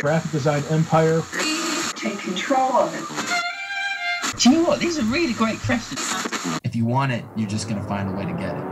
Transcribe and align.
graphic 0.00 0.32
design 0.32 0.62
empire. 0.70 1.22
Take 1.94 2.18
control 2.18 2.72
of 2.72 2.94
it. 2.94 4.38
Do 4.38 4.50
you 4.50 4.56
know 4.56 4.64
what? 4.64 4.80
These 4.80 4.98
are 4.98 5.04
really 5.04 5.32
great 5.32 5.58
questions. 5.60 6.00
If 6.64 6.74
you 6.76 6.84
want 6.84 7.12
it, 7.12 7.24
you're 7.36 7.48
just 7.48 7.68
going 7.68 7.80
to 7.80 7.88
find 7.88 8.08
a 8.08 8.12
way 8.12 8.24
to 8.26 8.32
get 8.32 8.56
it. 8.56 8.64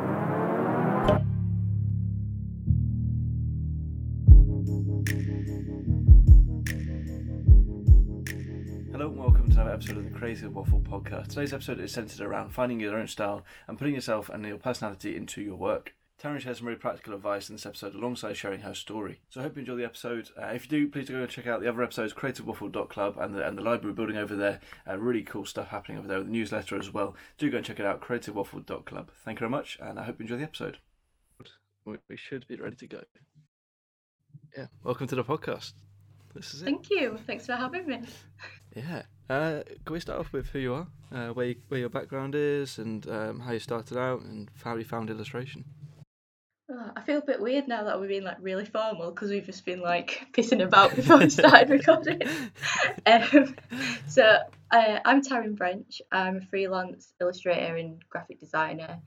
Hello 8.92 9.08
and 9.08 9.18
welcome 9.18 9.48
to 9.48 9.52
another 9.52 9.70
episode 9.72 9.96
of 9.96 10.04
the 10.04 10.18
Creative 10.18 10.54
Waffle 10.54 10.80
podcast. 10.80 11.28
Today's 11.28 11.54
episode 11.54 11.80
is 11.80 11.92
centered 11.92 12.20
around 12.20 12.50
finding 12.50 12.78
your 12.80 12.98
own 12.98 13.06
style 13.06 13.44
and 13.66 13.78
putting 13.78 13.94
yourself 13.94 14.28
and 14.28 14.44
your 14.44 14.58
personality 14.58 15.16
into 15.16 15.40
your 15.40 15.56
work. 15.56 15.94
Taryn 16.22 16.38
shares 16.38 16.58
some 16.58 16.68
really 16.68 16.78
practical 16.78 17.14
advice 17.14 17.48
in 17.48 17.56
this 17.56 17.66
episode 17.66 17.96
alongside 17.96 18.36
sharing 18.36 18.60
her 18.60 18.74
story. 18.74 19.20
So 19.28 19.40
I 19.40 19.42
hope 19.42 19.56
you 19.56 19.60
enjoy 19.60 19.74
the 19.74 19.84
episode. 19.84 20.28
Uh, 20.40 20.52
if 20.54 20.64
you 20.64 20.70
do, 20.70 20.88
please 20.88 21.08
go 21.08 21.16
and 21.16 21.28
check 21.28 21.48
out 21.48 21.60
the 21.60 21.68
other 21.68 21.82
episodes, 21.82 22.12
creativewaffle.club 22.12 23.16
and 23.18 23.34
the, 23.34 23.44
and 23.44 23.58
the 23.58 23.62
library 23.62 23.92
building 23.92 24.16
over 24.16 24.36
there. 24.36 24.60
Uh, 24.88 24.98
really 24.98 25.22
cool 25.22 25.44
stuff 25.44 25.68
happening 25.68 25.98
over 25.98 26.06
there 26.06 26.18
with 26.18 26.28
the 26.28 26.32
newsletter 26.32 26.78
as 26.78 26.92
well. 26.92 27.16
Do 27.38 27.50
go 27.50 27.56
and 27.56 27.66
check 27.66 27.80
it 27.80 27.86
out, 27.86 28.00
creativewaffle.club. 28.00 29.10
Thank 29.24 29.38
you 29.38 29.40
very 29.40 29.50
much 29.50 29.78
and 29.82 29.98
I 29.98 30.04
hope 30.04 30.20
you 30.20 30.22
enjoy 30.22 30.36
the 30.36 30.44
episode. 30.44 30.78
We 31.84 31.96
we 32.08 32.16
should 32.16 32.46
be 32.46 32.54
ready 32.54 32.76
to 32.76 32.86
go. 32.86 33.00
Yeah, 34.56 34.66
welcome 34.84 35.08
to 35.08 35.16
the 35.16 35.24
podcast. 35.24 35.72
This 36.36 36.54
is 36.54 36.62
it. 36.62 36.66
Thank 36.66 36.88
you. 36.88 37.18
Thanks 37.26 37.46
for 37.46 37.56
having 37.56 37.86
me. 37.88 38.02
Yeah. 38.76 39.02
Uh, 39.28 39.62
can 39.84 39.92
we 39.92 40.00
start 40.00 40.20
off 40.20 40.32
with 40.32 40.46
who 40.50 40.60
you 40.60 40.74
are, 40.74 40.86
uh, 41.12 41.28
where 41.32 41.46
you, 41.46 41.56
where 41.68 41.80
your 41.80 41.88
background 41.88 42.34
is, 42.36 42.78
and 42.78 43.06
um, 43.08 43.40
how 43.40 43.52
you 43.52 43.58
started 43.58 43.98
out, 43.98 44.22
and 44.22 44.48
how 44.62 44.76
you 44.76 44.84
found 44.84 45.10
illustration? 45.10 45.64
Oh, 46.70 46.90
I 46.96 47.00
feel 47.00 47.18
a 47.18 47.22
bit 47.22 47.40
weird 47.40 47.66
now 47.66 47.84
that 47.84 47.98
we're 47.98 48.08
being 48.08 48.22
like 48.22 48.36
really 48.40 48.64
formal 48.64 49.10
because 49.10 49.30
we've 49.30 49.44
just 49.44 49.64
been 49.64 49.80
like 49.80 50.28
pissing 50.32 50.62
about 50.62 50.94
before 50.94 51.18
we 51.18 51.28
started 51.28 51.70
recording. 51.70 52.22
um, 53.06 53.56
so 54.06 54.38
uh, 54.70 55.00
I'm 55.04 55.22
Taryn 55.22 55.56
French. 55.56 56.00
I'm 56.12 56.36
a 56.36 56.40
freelance 56.42 57.12
illustrator 57.20 57.76
and 57.76 58.02
graphic 58.08 58.38
designer. 58.38 59.00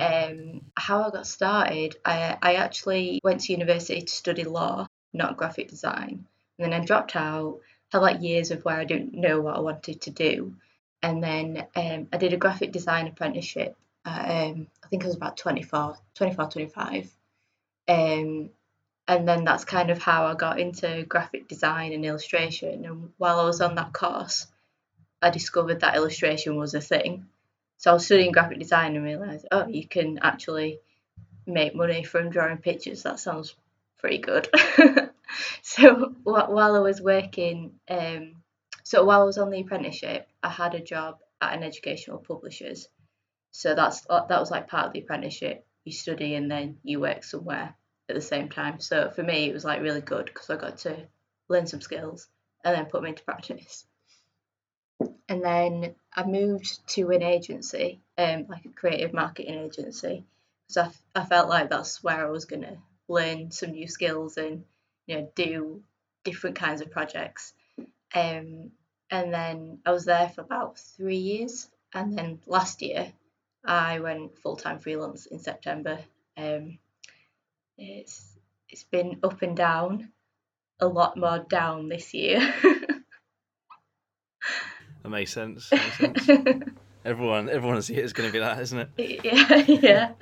Um, 0.00 0.62
how 0.76 1.04
I 1.04 1.10
got 1.10 1.26
started, 1.26 1.96
I, 2.04 2.36
I 2.42 2.54
actually 2.54 3.20
went 3.22 3.42
to 3.42 3.52
university 3.52 4.02
to 4.02 4.12
study 4.12 4.44
law, 4.44 4.86
not 5.12 5.36
graphic 5.36 5.68
design. 5.68 6.26
And 6.58 6.72
then 6.72 6.78
I 6.78 6.84
dropped 6.84 7.14
out, 7.14 7.60
had 7.92 7.98
like 7.98 8.20
years 8.20 8.50
of 8.50 8.64
where 8.64 8.76
I 8.76 8.84
didn't 8.84 9.14
know 9.14 9.40
what 9.40 9.56
I 9.56 9.60
wanted 9.60 10.02
to 10.02 10.10
do. 10.10 10.56
And 11.02 11.22
then 11.22 11.66
um, 11.76 12.08
I 12.12 12.16
did 12.16 12.32
a 12.32 12.36
graphic 12.36 12.72
design 12.72 13.06
apprenticeship. 13.06 13.76
Um, 14.06 14.68
I 14.84 14.88
think 14.88 15.02
I 15.02 15.08
was 15.08 15.16
about 15.16 15.36
24, 15.36 15.96
24, 16.14 16.48
25. 16.48 17.10
Um, 17.88 18.50
and 19.08 19.28
then 19.28 19.44
that's 19.44 19.64
kind 19.64 19.90
of 19.90 19.98
how 19.98 20.26
I 20.26 20.34
got 20.34 20.60
into 20.60 21.04
graphic 21.08 21.48
design 21.48 21.92
and 21.92 22.04
illustration. 22.04 22.84
And 22.84 23.10
while 23.18 23.40
I 23.40 23.44
was 23.44 23.60
on 23.60 23.74
that 23.74 23.92
course, 23.92 24.46
I 25.20 25.30
discovered 25.30 25.80
that 25.80 25.96
illustration 25.96 26.56
was 26.56 26.74
a 26.74 26.80
thing. 26.80 27.26
So 27.78 27.90
I 27.90 27.94
was 27.94 28.06
studying 28.06 28.32
graphic 28.32 28.58
design 28.58 28.96
and 28.96 29.04
realised, 29.04 29.46
oh, 29.50 29.66
you 29.66 29.86
can 29.86 30.18
actually 30.22 30.80
make 31.46 31.74
money 31.74 32.04
from 32.04 32.30
drawing 32.30 32.58
pictures. 32.58 33.02
That 33.02 33.20
sounds 33.20 33.54
pretty 33.98 34.18
good. 34.18 34.48
so 35.62 36.14
while 36.22 36.76
I 36.76 36.78
was 36.78 37.00
working, 37.00 37.72
um, 37.88 38.36
so 38.82 39.04
while 39.04 39.22
I 39.22 39.24
was 39.24 39.38
on 39.38 39.50
the 39.50 39.60
apprenticeship, 39.60 40.28
I 40.42 40.48
had 40.48 40.74
a 40.74 40.80
job 40.80 41.18
at 41.40 41.54
an 41.54 41.62
educational 41.62 42.18
publishers. 42.18 42.88
So 43.56 43.74
that's 43.74 44.02
that 44.02 44.28
was 44.28 44.50
like 44.50 44.68
part 44.68 44.88
of 44.88 44.92
the 44.92 45.00
apprenticeship. 45.00 45.64
You 45.86 45.92
study 45.92 46.34
and 46.34 46.50
then 46.50 46.76
you 46.82 47.00
work 47.00 47.24
somewhere 47.24 47.74
at 48.06 48.14
the 48.14 48.20
same 48.20 48.50
time. 48.50 48.80
So 48.80 49.10
for 49.10 49.22
me, 49.22 49.48
it 49.48 49.54
was 49.54 49.64
like 49.64 49.80
really 49.80 50.02
good 50.02 50.26
because 50.26 50.50
I 50.50 50.56
got 50.56 50.76
to 50.80 51.08
learn 51.48 51.66
some 51.66 51.80
skills 51.80 52.28
and 52.62 52.76
then 52.76 52.84
put 52.84 53.00
them 53.00 53.06
into 53.06 53.24
practice. 53.24 53.86
And 55.26 55.42
then 55.42 55.94
I 56.14 56.24
moved 56.24 56.86
to 56.88 57.10
an 57.12 57.22
agency, 57.22 58.02
um, 58.18 58.44
like 58.46 58.66
a 58.66 58.68
creative 58.68 59.14
marketing 59.14 59.54
agency, 59.54 60.26
because 60.68 60.92
I, 61.14 61.20
I 61.20 61.24
felt 61.24 61.48
like 61.48 61.70
that's 61.70 62.04
where 62.04 62.26
I 62.26 62.30
was 62.30 62.44
gonna 62.44 62.76
learn 63.08 63.52
some 63.52 63.70
new 63.70 63.88
skills 63.88 64.36
and 64.36 64.64
you 65.06 65.16
know 65.16 65.32
do 65.34 65.82
different 66.24 66.56
kinds 66.56 66.82
of 66.82 66.90
projects. 66.90 67.54
Um, 68.14 68.72
and 69.10 69.32
then 69.32 69.78
I 69.86 69.92
was 69.92 70.04
there 70.04 70.28
for 70.28 70.42
about 70.42 70.78
three 70.78 71.16
years, 71.16 71.70
and 71.94 72.18
then 72.18 72.40
last 72.46 72.82
year 72.82 73.14
I 73.66 74.00
went 74.00 74.38
full 74.38 74.56
time 74.56 74.78
freelance 74.78 75.26
in 75.26 75.38
September. 75.38 75.98
Um, 76.36 76.78
it's 77.76 78.36
it's 78.68 78.84
been 78.84 79.18
up 79.22 79.42
and 79.42 79.56
down, 79.56 80.12
a 80.80 80.86
lot 80.86 81.16
more 81.16 81.40
down 81.48 81.88
this 81.88 82.14
year. 82.14 82.54
That 85.06 85.10
makes 85.10 85.32
sense. 85.32 85.70
Makes 85.98 86.26
sense. 86.26 86.28
everyone, 87.04 87.48
everyone 87.48 87.80
see 87.80 87.94
it 87.94 88.04
is 88.04 88.12
going 88.12 88.28
to 88.28 88.32
be 88.32 88.40
that, 88.40 88.58
isn't 88.58 88.90
it? 88.98 89.20
yeah, 89.24 89.64
yeah. 89.68 90.12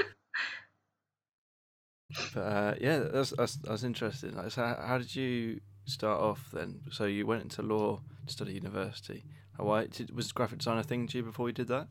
But 2.35 2.41
uh, 2.41 2.75
yeah, 2.79 2.99
that's, 2.99 3.31
that's 3.31 3.57
that's 3.57 3.83
interesting. 3.83 4.37
Like, 4.37 4.51
so 4.51 4.61
how, 4.61 4.85
how 4.87 4.99
did 4.99 5.17
you 5.17 5.61
start 5.87 6.21
off 6.21 6.51
then? 6.53 6.81
So 6.91 7.07
you 7.07 7.27
went 7.27 7.43
into 7.43 7.63
law 7.63 8.01
to 8.27 8.33
study 8.33 8.53
university. 8.53 9.25
Why 9.57 9.87
did, 9.87 10.15
was 10.15 10.31
graphic 10.33 10.59
design 10.59 10.77
a 10.77 10.83
thing 10.83 11.07
to 11.09 11.17
you 11.17 11.25
before 11.25 11.49
you 11.49 11.55
did 11.55 11.69
that? 11.69 11.89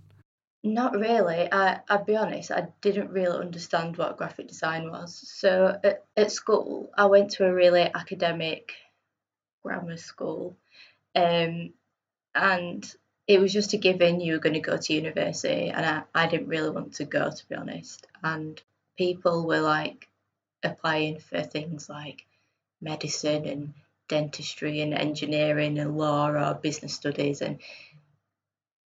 Not 0.65 0.93
really. 0.93 1.51
I, 1.51 1.81
I'll 1.89 2.05
be 2.05 2.15
honest, 2.15 2.49
I 2.49 2.67
didn't 2.79 3.11
really 3.11 3.37
understand 3.37 3.97
what 3.97 4.17
graphic 4.17 4.47
design 4.47 4.89
was. 4.89 5.13
So 5.13 5.77
at, 5.83 6.05
at 6.15 6.31
school, 6.31 6.89
I 6.97 7.07
went 7.07 7.31
to 7.31 7.45
a 7.45 7.53
really 7.53 7.81
academic 7.81 8.71
grammar 9.61 9.97
school. 9.97 10.55
Um, 11.15 11.73
and 12.33 12.95
it 13.27 13.41
was 13.41 13.51
just 13.51 13.73
a 13.73 13.77
given 13.77 14.21
you 14.21 14.33
were 14.33 14.39
going 14.39 14.53
to 14.53 14.61
go 14.61 14.77
to 14.77 14.93
university. 14.93 15.69
And 15.69 15.85
I, 15.85 16.03
I 16.15 16.27
didn't 16.27 16.47
really 16.47 16.69
want 16.69 16.93
to 16.95 17.05
go, 17.05 17.29
to 17.29 17.49
be 17.49 17.55
honest. 17.55 18.07
And 18.23 18.61
people 18.97 19.45
were 19.45 19.61
like 19.61 20.07
applying 20.63 21.19
for 21.19 21.41
things 21.41 21.89
like 21.89 22.25
medicine 22.81 23.45
and 23.45 23.73
dentistry 24.07 24.79
and 24.79 24.93
engineering 24.93 25.77
and 25.77 25.97
law 25.97 26.29
or 26.29 26.53
business 26.53 26.93
studies. 26.93 27.41
And 27.41 27.59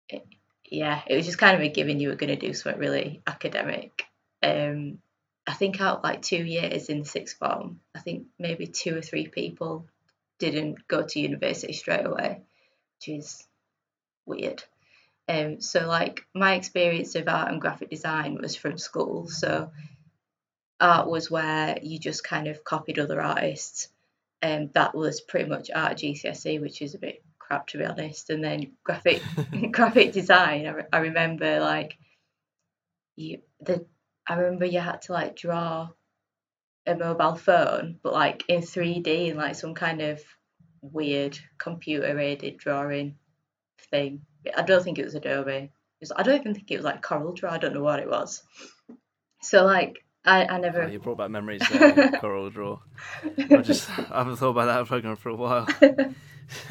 it, 0.09 0.25
yeah, 0.71 1.03
it 1.07 1.17
was 1.17 1.27
just 1.27 1.39
kind 1.39 1.57
of 1.57 1.63
a 1.63 1.69
given 1.69 2.01
you 2.01 2.09
were 2.09 2.17
going 2.17 2.37
to 2.37 2.47
do 2.47 2.55
something 2.55 2.81
really 2.81 3.23
academic. 3.27 4.07
Um, 4.43 4.99
I 5.47 5.53
think 5.53 5.81
out 5.81 5.99
of 5.99 6.05
like 6.05 6.23
two 6.23 6.43
years 6.43 6.89
in 6.89 7.05
sixth 7.05 7.37
form, 7.37 7.81
I 7.95 8.01
think 8.01 8.27
maybe 8.39 8.67
two 8.67 8.97
or 8.97 9.03
three 9.03 9.29
people 9.29 9.87
didn't 10.39 10.87
go 10.89 11.03
to 11.03 11.21
university 11.21 11.73
straight 11.73 12.07
away, 12.07 12.43
which 12.97 13.19
is 13.19 13.47
weird. 14.27 14.63
Um, 15.29 15.61
so 15.61 15.87
like 15.87 16.27
my 16.35 16.55
experience 16.55 17.15
of 17.15 17.29
art 17.29 17.51
and 17.51 17.61
graphic 17.61 17.91
design 17.91 18.39
was 18.41 18.57
from 18.57 18.79
school. 18.79 19.29
So 19.29 19.71
art 20.81 21.09
was 21.09 21.31
where 21.31 21.79
you 21.83 21.99
just 21.99 22.25
kind 22.25 22.47
of 22.47 22.65
copied 22.65 22.99
other 22.99 23.21
artists. 23.21 23.89
And 24.43 24.73
that 24.75 24.95
was 24.95 25.23
pretty 25.23 25.49
much 25.49 25.71
art 25.75 25.99
GCSE, 25.99 26.61
which 26.61 26.83
is 26.83 26.95
a 26.95 26.99
bit 26.99 27.24
crap 27.47 27.67
to 27.69 27.79
be 27.79 27.85
honest. 27.85 28.31
And 28.31 28.43
then 28.43 28.73
graphic 28.85 29.23
graphic 29.73 30.13
design, 30.13 30.67
I, 30.67 30.71
re- 30.71 30.85
I 30.93 30.99
remember 30.99 31.61
like 31.61 31.99
you 33.17 33.39
the 33.61 33.87
I 34.27 34.35
remember 34.37 34.65
you 34.65 34.81
had 34.81 35.03
to 35.03 35.13
like 35.13 35.37
draw 35.37 35.89
a 36.87 36.95
mobile 36.95 37.37
phone, 37.37 37.99
but 38.03 38.13
like 38.13 38.45
in 38.49 38.61
3D 38.61 39.29
and 39.31 39.39
like 39.39 39.55
some 39.55 39.75
kind 39.75 40.01
of 40.03 40.23
weird 40.83 41.39
computer 41.59 42.19
aided 42.19 42.59
drawing 42.59 43.17
thing. 43.91 44.23
I 44.57 44.63
don't 44.63 44.83
think 44.83 44.99
it 44.99 45.05
was 45.05 45.15
Adobe. 45.15 45.51
It 45.53 45.71
was, 46.01 46.13
I 46.15 46.23
don't 46.23 46.41
even 46.41 46.55
think 46.55 46.71
it 46.71 46.77
was 46.77 46.85
like 46.85 47.03
CorelDRAW. 47.03 47.51
I 47.51 47.59
don't 47.59 47.75
know 47.75 47.83
what 47.83 48.01
it 48.01 48.09
was. 48.09 48.43
So 49.43 49.65
like 49.65 50.05
I, 50.25 50.45
I 50.45 50.57
Oh, 50.57 50.59
never 50.59 50.89
you 50.89 50.99
brought 50.99 51.19
back 51.19 51.31
memories 51.31 51.63
there, 51.71 51.93
CorelDRAW. 51.93 52.81
I 53.51 53.63
just 53.63 53.89
I 53.91 54.19
haven't 54.19 54.37
thought 54.37 54.51
about 54.51 54.67
that 54.67 54.87
program 54.87 55.17
for 55.17 55.31
a 55.31 55.37
while. 55.37 55.69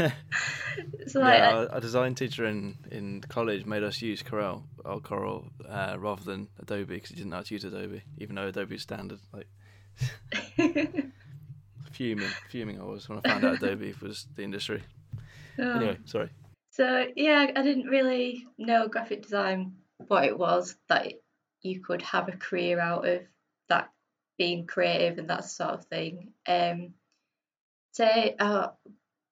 so 1.07 1.19
yeah, 1.19 1.25
I- 1.25 1.53
our, 1.53 1.71
our 1.73 1.79
design 1.79 2.15
teacher 2.15 2.45
in, 2.45 2.77
in 2.91 3.21
college 3.21 3.65
made 3.65 3.83
us 3.83 4.01
use 4.01 4.23
Corel 4.23 4.63
or 4.83 4.99
Coral 4.99 5.47
uh, 5.67 5.95
rather 5.99 6.23
than 6.23 6.47
Adobe 6.59 6.95
because 6.95 7.09
he 7.09 7.15
didn't 7.15 7.31
know 7.31 7.37
how 7.37 7.43
to 7.43 7.53
use 7.53 7.63
Adobe, 7.63 8.01
even 8.17 8.35
though 8.35 8.47
Adobe 8.47 8.75
is 8.75 8.81
standard. 8.81 9.19
Like 9.31 9.47
fuming, 11.91 12.29
fuming 12.49 12.79
I 12.79 12.83
was 12.83 13.07
when 13.07 13.19
I 13.23 13.29
found 13.29 13.45
out 13.45 13.63
Adobe 13.63 13.93
was 14.01 14.27
the 14.35 14.43
industry. 14.43 14.83
Oh. 15.59 15.71
Anyway, 15.75 15.97
sorry. 16.05 16.29
So 16.71 17.05
yeah, 17.15 17.51
I 17.55 17.61
didn't 17.61 17.85
really 17.87 18.47
know 18.57 18.87
graphic 18.87 19.21
design 19.21 19.73
what 20.07 20.25
it 20.25 20.37
was 20.37 20.75
that 20.89 21.13
you 21.61 21.79
could 21.81 22.01
have 22.01 22.27
a 22.27 22.33
career 22.37 22.79
out 22.79 23.07
of 23.07 23.21
that 23.69 23.89
being 24.37 24.65
creative 24.65 25.19
and 25.19 25.29
that 25.29 25.45
sort 25.45 25.71
of 25.71 25.85
thing. 25.85 26.33
Um, 26.47 26.95
say 27.91 28.35
uh, 28.39 28.69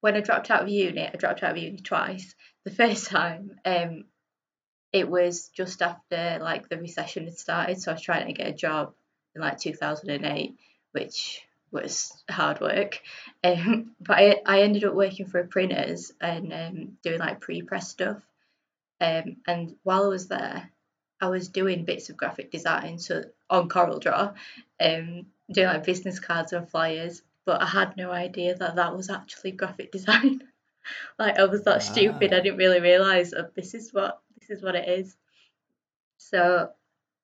when 0.01 0.15
I 0.15 0.21
dropped 0.21 0.51
out 0.51 0.63
of 0.63 0.69
uni, 0.69 1.01
I 1.01 1.15
dropped 1.15 1.43
out 1.43 1.51
of 1.51 1.57
uni 1.57 1.77
twice. 1.77 2.35
The 2.65 2.71
first 2.71 3.07
time, 3.07 3.59
um, 3.65 4.05
it 4.91 5.09
was 5.09 5.49
just 5.49 5.81
after 5.81 6.39
like 6.41 6.67
the 6.67 6.77
recession 6.77 7.25
had 7.25 7.37
started, 7.37 7.81
so 7.81 7.91
I 7.91 7.95
was 7.95 8.01
trying 8.01 8.27
to 8.27 8.33
get 8.33 8.47
a 8.47 8.53
job 8.53 8.93
in 9.35 9.41
like 9.41 9.59
2008, 9.59 10.55
which 10.91 11.41
was 11.71 12.11
hard 12.29 12.59
work. 12.59 12.99
Um, 13.43 13.95
but 14.01 14.17
I, 14.17 14.41
I 14.45 14.61
ended 14.61 14.83
up 14.83 14.93
working 14.93 15.27
for 15.27 15.39
a 15.39 15.47
printers 15.47 16.11
and 16.19 16.51
um, 16.51 16.97
doing 17.03 17.19
like 17.19 17.39
pre-press 17.39 17.89
stuff. 17.89 18.21
Um, 18.99 19.37
and 19.47 19.75
while 19.83 20.03
I 20.03 20.09
was 20.09 20.27
there, 20.27 20.69
I 21.19 21.29
was 21.29 21.49
doing 21.49 21.85
bits 21.85 22.09
of 22.09 22.17
graphic 22.17 22.51
design, 22.51 22.97
so 22.97 23.23
on 23.49 23.69
CorelDRAW, 23.69 24.33
um, 24.79 25.25
doing 25.51 25.67
like 25.67 25.85
business 25.85 26.19
cards 26.19 26.53
and 26.53 26.67
flyers. 26.67 27.21
But 27.51 27.63
I 27.63 27.65
had 27.65 27.97
no 27.97 28.11
idea 28.11 28.55
that 28.55 28.77
that 28.77 28.95
was 28.95 29.09
actually 29.09 29.51
graphic 29.51 29.91
design. 29.91 30.41
like 31.19 31.37
I 31.37 31.43
was 31.43 31.65
that 31.65 31.83
stupid. 31.83 32.33
I 32.33 32.39
didn't 32.39 32.55
really 32.55 32.79
realize 32.79 33.31
that 33.31 33.53
this 33.55 33.73
is 33.73 33.91
what 33.91 34.21
this 34.39 34.49
is 34.49 34.63
what 34.63 34.75
it 34.75 34.87
is. 34.87 35.13
So 36.15 36.69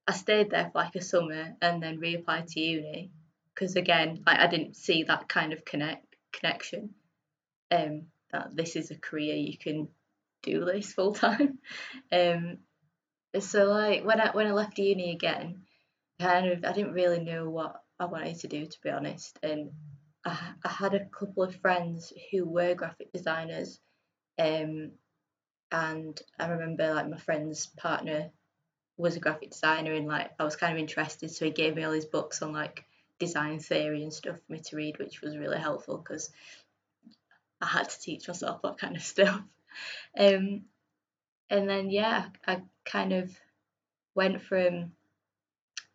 I 0.05 0.11
stayed 0.11 0.49
there 0.49 0.69
for 0.69 0.79
like 0.79 0.97
a 0.97 1.01
summer 1.01 1.55
and 1.61 1.81
then 1.81 2.01
reapplied 2.01 2.51
to 2.51 2.59
uni 2.59 3.09
because 3.55 3.77
again, 3.77 4.21
like 4.27 4.37
I 4.37 4.47
didn't 4.47 4.75
see 4.75 5.03
that 5.03 5.29
kind 5.29 5.53
of 5.53 5.63
connect 5.63 6.17
connection. 6.33 6.89
Um, 7.71 8.07
that 8.33 8.53
this 8.53 8.75
is 8.75 8.91
a 8.91 8.97
career 8.97 9.35
you 9.35 9.57
can 9.57 9.87
do 10.43 10.65
this 10.65 10.91
full 10.91 11.13
time. 11.13 11.59
Um, 12.11 12.57
so 13.39 13.63
like 13.63 14.03
when 14.03 14.19
I 14.19 14.31
when 14.31 14.47
I 14.47 14.51
left 14.51 14.77
uni 14.77 15.13
again, 15.13 15.61
kind 16.19 16.51
of 16.51 16.65
I 16.65 16.73
didn't 16.73 16.95
really 16.95 17.23
know 17.23 17.49
what 17.49 17.81
I 17.97 18.07
wanted 18.07 18.39
to 18.39 18.49
do 18.49 18.65
to 18.65 18.77
be 18.83 18.89
honest, 18.89 19.39
and 19.41 19.71
I, 20.27 20.37
I 20.65 20.69
had 20.69 20.93
a 20.93 21.05
couple 21.05 21.43
of 21.43 21.55
friends 21.55 22.11
who 22.31 22.45
were 22.45 22.75
graphic 22.75 23.13
designers, 23.13 23.79
um, 24.37 24.91
and 25.71 26.21
I 26.37 26.47
remember 26.47 26.93
like 26.93 27.09
my 27.09 27.17
friend's 27.17 27.65
partner 27.65 28.29
was 28.97 29.15
a 29.15 29.19
graphic 29.19 29.51
designer 29.51 29.93
and 29.93 30.07
like 30.07 30.31
I 30.39 30.43
was 30.43 30.55
kind 30.55 30.73
of 30.73 30.79
interested, 30.79 31.31
so 31.31 31.45
he 31.45 31.51
gave 31.51 31.75
me 31.75 31.83
all 31.83 31.93
his 31.93 32.05
books 32.05 32.41
on 32.41 32.51
like 32.51 32.83
design 33.19 33.59
theory 33.59 34.03
and 34.03 34.13
stuff 34.13 34.37
for 34.45 34.53
me 34.53 34.59
to 34.59 34.75
read, 34.75 34.99
which 34.99 35.21
was 35.21 35.37
really 35.37 35.59
helpful 35.59 35.97
because 35.97 36.29
I 37.61 37.67
had 37.67 37.89
to 37.89 37.99
teach 37.99 38.27
myself 38.27 38.61
that 38.61 38.77
kind 38.77 38.95
of 38.95 39.03
stuff. 39.03 39.41
Um, 40.17 40.63
and 41.51 41.69
then 41.69 41.91
yeah, 41.91 42.29
I 42.47 42.63
kind 42.83 43.13
of 43.13 43.29
went 44.15 44.41
from 44.41 44.93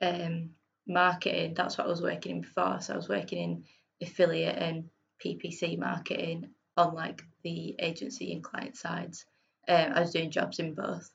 um, 0.00 0.50
marketing. 0.86 1.54
That's 1.54 1.76
what 1.76 1.88
I 1.88 1.90
was 1.90 2.00
working 2.00 2.36
in 2.36 2.40
before. 2.42 2.80
So 2.80 2.94
I 2.94 2.96
was 2.96 3.08
working 3.08 3.38
in 3.42 3.64
affiliate 4.02 4.56
and 4.56 4.88
PPC 5.24 5.78
marketing 5.78 6.50
on 6.76 6.94
like 6.94 7.22
the 7.42 7.76
agency 7.78 8.32
and 8.32 8.42
client 8.42 8.76
sides. 8.76 9.24
Um, 9.68 9.92
I 9.94 10.00
was 10.00 10.12
doing 10.12 10.30
jobs 10.30 10.58
in 10.58 10.74
both, 10.74 11.10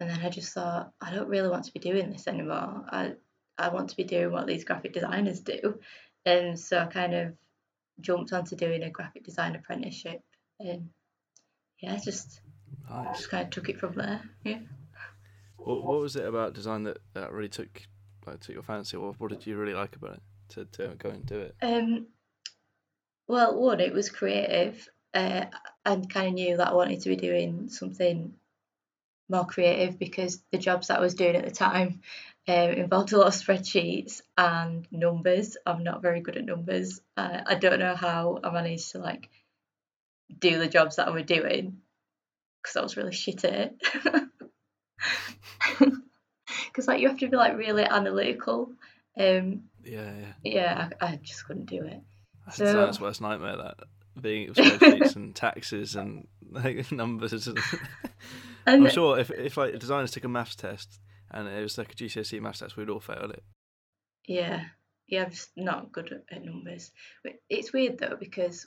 and 0.00 0.08
then 0.08 0.20
I 0.20 0.30
just 0.30 0.52
thought 0.52 0.92
I 1.00 1.12
don't 1.12 1.28
really 1.28 1.48
want 1.48 1.64
to 1.64 1.72
be 1.72 1.80
doing 1.80 2.10
this 2.10 2.26
anymore. 2.26 2.84
I 2.88 3.12
I 3.58 3.68
want 3.68 3.90
to 3.90 3.96
be 3.96 4.04
doing 4.04 4.32
what 4.32 4.46
these 4.46 4.64
graphic 4.64 4.92
designers 4.92 5.40
do, 5.40 5.78
and 6.24 6.58
so 6.58 6.78
I 6.78 6.86
kind 6.86 7.14
of 7.14 7.32
jumped 8.00 8.32
onto 8.32 8.56
doing 8.56 8.82
a 8.82 8.90
graphic 8.90 9.24
design 9.24 9.54
apprenticeship, 9.54 10.22
and 10.58 10.90
yeah, 11.80 11.96
just 12.02 12.40
Nice. 12.88 13.18
just 13.18 13.30
kind 13.30 13.44
of 13.44 13.50
took 13.50 13.68
it 13.68 13.78
from 13.78 13.94
there. 13.94 14.22
Yeah. 14.44 14.60
What, 15.56 15.84
what 15.84 16.00
was 16.00 16.16
it 16.16 16.24
about 16.24 16.54
design 16.54 16.84
that, 16.84 16.98
that 17.14 17.32
really 17.32 17.48
took 17.48 17.82
like 18.26 18.40
took 18.40 18.54
your 18.54 18.62
fancy? 18.62 18.96
What 18.96 19.18
what 19.20 19.30
did 19.30 19.46
you 19.46 19.56
really 19.56 19.74
like 19.74 19.96
about 19.96 20.14
it 20.14 20.22
to, 20.50 20.64
to 20.64 20.94
go 20.98 21.10
and 21.10 21.26
do 21.26 21.40
it? 21.40 21.56
Um, 21.62 22.06
well, 23.28 23.58
one, 23.58 23.80
it 23.80 23.92
was 23.92 24.08
creative, 24.10 24.88
uh, 25.14 25.46
and 25.84 26.10
kind 26.10 26.28
of 26.28 26.34
knew 26.34 26.56
that 26.56 26.68
I 26.68 26.74
wanted 26.74 27.00
to 27.00 27.08
be 27.08 27.16
doing 27.16 27.68
something 27.68 28.34
more 29.28 29.46
creative 29.46 29.98
because 29.98 30.42
the 30.52 30.58
jobs 30.58 30.88
that 30.88 30.98
I 30.98 31.00
was 31.00 31.14
doing 31.14 31.36
at 31.36 31.44
the 31.44 31.50
time 31.50 32.00
um, 32.46 32.70
involved 32.70 33.12
a 33.12 33.18
lot 33.18 33.26
of 33.28 33.34
spreadsheets 33.34 34.20
and 34.38 34.86
numbers. 34.92 35.56
I'm 35.66 35.82
not 35.82 36.02
very 36.02 36.20
good 36.20 36.36
at 36.36 36.44
numbers. 36.44 37.00
Uh, 37.16 37.40
I 37.44 37.56
don't 37.56 37.80
know 37.80 37.96
how 37.96 38.38
I 38.44 38.50
managed 38.50 38.92
to 38.92 38.98
like 38.98 39.28
do 40.38 40.58
the 40.58 40.68
jobs 40.68 40.96
that 40.96 41.08
I 41.08 41.10
was 41.10 41.24
doing 41.24 41.78
because 42.62 42.76
I 42.76 42.82
was 42.82 42.96
really 42.96 43.12
shit 43.12 43.44
at 43.44 43.54
it. 43.54 43.82
Because 46.66 46.86
like 46.86 47.00
you 47.00 47.08
have 47.08 47.18
to 47.18 47.28
be 47.28 47.36
like 47.36 47.56
really 47.56 47.84
analytical. 47.84 48.70
Um, 49.18 49.64
Yeah, 49.84 50.12
yeah. 50.14 50.32
yeah, 50.42 50.88
I, 51.00 51.06
I 51.06 51.16
just 51.22 51.46
couldn't 51.46 51.66
do 51.66 51.82
it. 51.84 52.00
That's 52.46 52.58
So- 52.58 52.92
worst 53.04 53.20
nightmare. 53.20 53.56
That 53.56 53.76
being 54.20 54.48
spreadsheets 54.54 55.16
and 55.16 55.34
taxes 55.34 55.94
and 55.96 56.26
like 56.50 56.90
numbers. 56.92 57.48
And 58.68 58.84
I'm 58.84 58.90
sure 58.90 59.16
if 59.18 59.30
if 59.30 59.56
like 59.56 59.78
designers 59.78 60.10
took 60.10 60.24
a 60.24 60.28
maths 60.28 60.56
test 60.56 60.98
and 61.30 61.46
it 61.46 61.62
was 61.62 61.78
like 61.78 61.92
a 61.92 61.94
GCSE 61.94 62.40
maths 62.40 62.58
test, 62.58 62.76
we'd 62.76 62.90
all 62.90 62.98
fail 62.98 63.30
it. 63.30 63.44
Yeah, 64.26 64.64
yeah, 65.06 65.22
I'm 65.22 65.30
just 65.30 65.50
not 65.56 65.92
good 65.92 66.12
at, 66.32 66.44
numbers. 66.44 66.90
It's 67.48 67.72
weird 67.72 67.98
though 67.98 68.16
because 68.18 68.66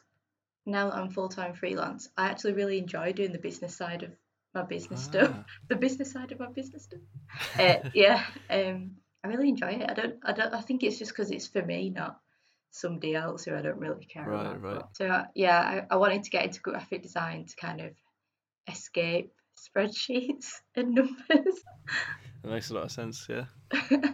now 0.66 0.90
that 0.90 0.96
I'm 0.96 1.10
full 1.10 1.28
time 1.28 1.54
freelance, 1.54 2.08
I 2.16 2.28
actually 2.28 2.54
really 2.54 2.78
enjoy 2.78 3.12
doing 3.12 3.34
the 3.34 3.40
business 3.40 3.76
side 3.76 4.04
of 4.04 4.12
my 4.56 4.64
business 4.64 5.04
stuff. 5.04 5.32
Ah. 5.34 5.44
The 5.68 5.76
business 5.76 6.14
side 6.14 6.32
of 6.32 6.40
my 6.40 6.48
business 6.50 6.84
stuff. 6.84 7.02
Uh, 7.60 7.90
yeah, 7.94 8.24
um, 8.50 8.92
I 9.24 9.28
really 9.28 9.50
enjoy 9.50 9.68
it. 9.68 9.90
I 9.90 9.94
don't, 9.94 10.16
I 10.24 10.32
don't, 10.34 10.54
I 10.54 10.62
think 10.62 10.84
it's 10.84 10.98
just 10.98 11.12
because 11.12 11.32
it's 11.32 11.48
for 11.48 11.62
me, 11.62 11.90
not 11.90 12.20
somebody 12.72 13.16
else 13.16 13.46
who 13.46 13.56
I 13.56 13.62
don't 13.62 13.80
really 13.80 14.06
care 14.06 14.28
Right, 14.28 14.46
about. 14.46 14.62
right. 14.62 14.84
So 14.94 15.08
uh, 15.08 15.26
yeah, 15.36 15.60
I, 15.60 15.94
I 15.94 15.98
wanted 15.98 16.24
to 16.24 16.30
get 16.30 16.46
into 16.46 16.62
graphic 16.62 17.04
design 17.04 17.46
to 17.46 17.56
kind 17.56 17.82
of 17.82 17.92
escape 18.68 19.34
spreadsheets 19.58 20.54
and 20.76 20.96
numbers. 20.96 21.64
It 22.44 22.50
makes 22.50 22.70
a 22.70 22.74
lot 22.74 22.84
of 22.86 22.92
sense. 22.92 23.28
Yeah. 23.30 23.46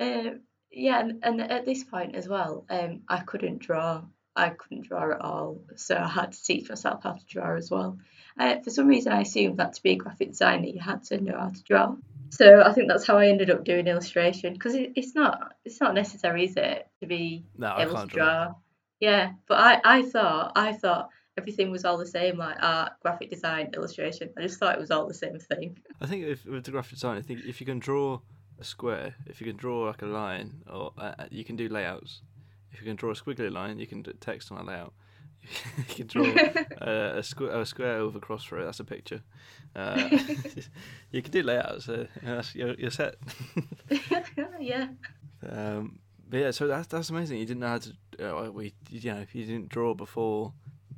Um, 0.00 0.40
yeah, 0.70 1.00
and, 1.00 1.20
and 1.22 1.40
at 1.40 1.64
this 1.64 1.84
point 1.84 2.16
as 2.16 2.26
well, 2.26 2.64
um, 2.70 3.02
I 3.08 3.20
couldn't 3.20 3.58
draw. 3.60 4.02
I 4.34 4.48
couldn't 4.48 4.88
draw 4.88 5.12
at 5.12 5.20
all, 5.20 5.60
so 5.76 5.94
I 5.94 6.08
had 6.08 6.32
to 6.32 6.42
teach 6.42 6.68
myself 6.68 7.02
how 7.02 7.12
to 7.12 7.24
draw 7.26 7.54
as 7.54 7.70
well. 7.70 7.98
Uh, 8.38 8.58
for 8.60 8.70
some 8.70 8.88
reason, 8.88 9.12
I 9.12 9.20
assumed 9.20 9.58
that 9.58 9.74
to 9.74 9.82
be 9.82 9.90
a 9.90 9.96
graphic 9.96 10.30
designer, 10.30 10.66
you 10.66 10.80
had 10.80 11.04
to 11.04 11.20
know 11.20 11.38
how 11.38 11.50
to 11.50 11.62
draw. 11.62 11.94
So 12.32 12.62
I 12.62 12.72
think 12.72 12.88
that's 12.88 13.06
how 13.06 13.18
I 13.18 13.28
ended 13.28 13.50
up 13.50 13.62
doing 13.62 13.86
illustration 13.86 14.54
because 14.54 14.74
it, 14.74 14.92
it's 14.96 15.14
not 15.14 15.52
it's 15.66 15.82
not 15.82 15.92
necessary, 15.94 16.46
is 16.46 16.56
it, 16.56 16.88
to 17.00 17.06
be 17.06 17.44
No, 17.58 17.76
able 17.78 17.90
to 17.90 17.96
can't 17.96 18.10
draw. 18.10 18.24
draw. 18.24 18.54
Yeah, 19.00 19.32
but 19.46 19.58
I, 19.58 19.98
I 19.98 20.02
thought 20.02 20.52
I 20.56 20.72
thought 20.72 21.10
everything 21.36 21.70
was 21.70 21.84
all 21.84 21.98
the 21.98 22.06
same, 22.06 22.38
like 22.38 22.56
art, 22.62 22.92
graphic 23.02 23.28
design, 23.28 23.72
illustration. 23.74 24.30
I 24.38 24.40
just 24.40 24.58
thought 24.58 24.74
it 24.74 24.80
was 24.80 24.90
all 24.90 25.06
the 25.06 25.12
same 25.12 25.38
thing. 25.38 25.76
I 26.00 26.06
think 26.06 26.24
if 26.24 26.46
with 26.46 26.64
the 26.64 26.70
graphic 26.70 26.92
design, 26.94 27.18
I 27.18 27.20
think 27.20 27.40
if 27.44 27.60
you 27.60 27.66
can 27.66 27.78
draw 27.78 28.20
a 28.58 28.64
square, 28.64 29.14
if 29.26 29.38
you 29.38 29.46
can 29.46 29.56
draw 29.58 29.88
like 29.88 30.00
a 30.00 30.06
line, 30.06 30.62
or 30.72 30.94
uh, 30.96 31.12
uh, 31.18 31.26
you 31.30 31.44
can 31.44 31.56
do 31.56 31.68
layouts. 31.68 32.22
If 32.72 32.80
you 32.80 32.86
can 32.86 32.96
draw 32.96 33.10
a 33.10 33.14
squiggly 33.14 33.52
line, 33.52 33.78
you 33.78 33.86
can 33.86 34.00
do 34.00 34.14
text 34.20 34.50
on 34.50 34.56
a 34.56 34.64
layout. 34.64 34.94
you 35.78 35.84
can 35.94 36.06
draw 36.06 36.24
uh, 36.80 37.14
a, 37.16 37.20
squ- 37.22 37.54
a 37.54 37.64
square 37.66 38.04
with 38.06 38.16
a 38.16 38.20
cross 38.20 38.44
it. 38.52 38.64
That's 38.64 38.80
a 38.80 38.84
picture. 38.84 39.22
Uh, 39.74 40.06
you 41.10 41.22
can 41.22 41.30
do 41.32 41.42
layouts. 41.42 41.88
Uh, 41.88 42.06
that's, 42.22 42.54
you're, 42.54 42.74
you're 42.74 42.90
set. 42.90 43.14
yeah. 44.60 44.88
Um, 45.48 45.98
but 46.28 46.40
yeah, 46.40 46.50
so 46.50 46.66
that's 46.66 46.86
that's 46.88 47.08
amazing. 47.08 47.38
You 47.38 47.46
didn't 47.46 47.60
know 47.60 47.68
how 47.68 47.78
to. 47.78 48.46
Uh, 48.46 48.50
we 48.50 48.74
you 48.90 49.12
know 49.12 49.24
you 49.32 49.46
didn't 49.46 49.70
draw 49.70 49.94
before 49.94 50.52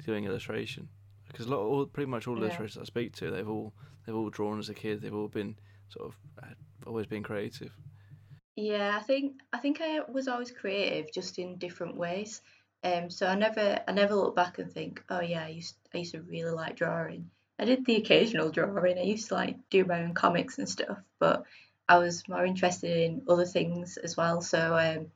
doing 0.05 0.25
illustration 0.25 0.89
because 1.29 1.47
a 1.47 1.51
lot, 1.51 1.61
all, 1.61 1.87
pretty 1.87 2.11
much 2.11 2.27
all 2.27 2.37
Yeah. 2.37 2.47
illustrators 2.47 2.77
I 2.77 2.83
speak 2.85 3.15
to, 3.17 3.31
they've 3.31 3.49
all 3.49 3.73
they've 4.05 4.15
all 4.17 4.29
drawn 4.31 4.59
as 4.59 4.69
a 4.69 4.75
kid. 4.75 5.01
They've 5.01 5.15
all 5.15 5.29
been 5.29 5.57
sort 5.89 6.09
of 6.09 6.17
uh, 6.43 6.55
always 6.87 7.07
been 7.07 7.23
creative. 7.23 7.73
Yeah, 8.57 8.97
I 9.01 9.03
think 9.05 9.35
I 9.53 9.59
think 9.59 9.81
I 9.81 10.01
was 10.09 10.29
always 10.29 10.51
creative, 10.51 11.13
just 11.13 11.39
in 11.39 11.59
different 11.59 11.97
ways. 11.97 12.41
Um, 12.85 13.09
so 13.09 13.27
I 13.27 13.35
never 13.35 13.81
I 13.89 13.93
never 13.93 14.15
look 14.15 14.37
back 14.37 14.59
and 14.59 14.71
think, 14.71 15.03
oh 15.09 15.23
yeah, 15.23 15.45
I 15.45 15.49
used 15.49 15.75
I 15.95 15.99
used 15.99 16.13
to 16.13 16.21
really 16.21 16.51
like 16.51 16.77
drawing. 16.77 17.31
I 17.59 17.65
did 17.65 17.87
the 17.87 17.97
occasional 17.97 18.51
drawing. 18.51 18.99
I 18.99 19.03
used 19.03 19.29
to 19.29 19.35
like 19.35 19.57
do 19.71 19.85
my 19.87 20.03
own 20.03 20.13
comics 20.13 20.59
and 20.59 20.69
stuff, 20.69 20.99
but 21.19 21.45
I 21.89 21.99
was 21.99 22.29
more 22.29 22.45
interested 22.45 22.97
in 22.97 23.23
other 23.29 23.47
things 23.47 23.97
as 23.97 24.17
well. 24.17 24.43
So 24.43 24.77
um, 24.77 25.07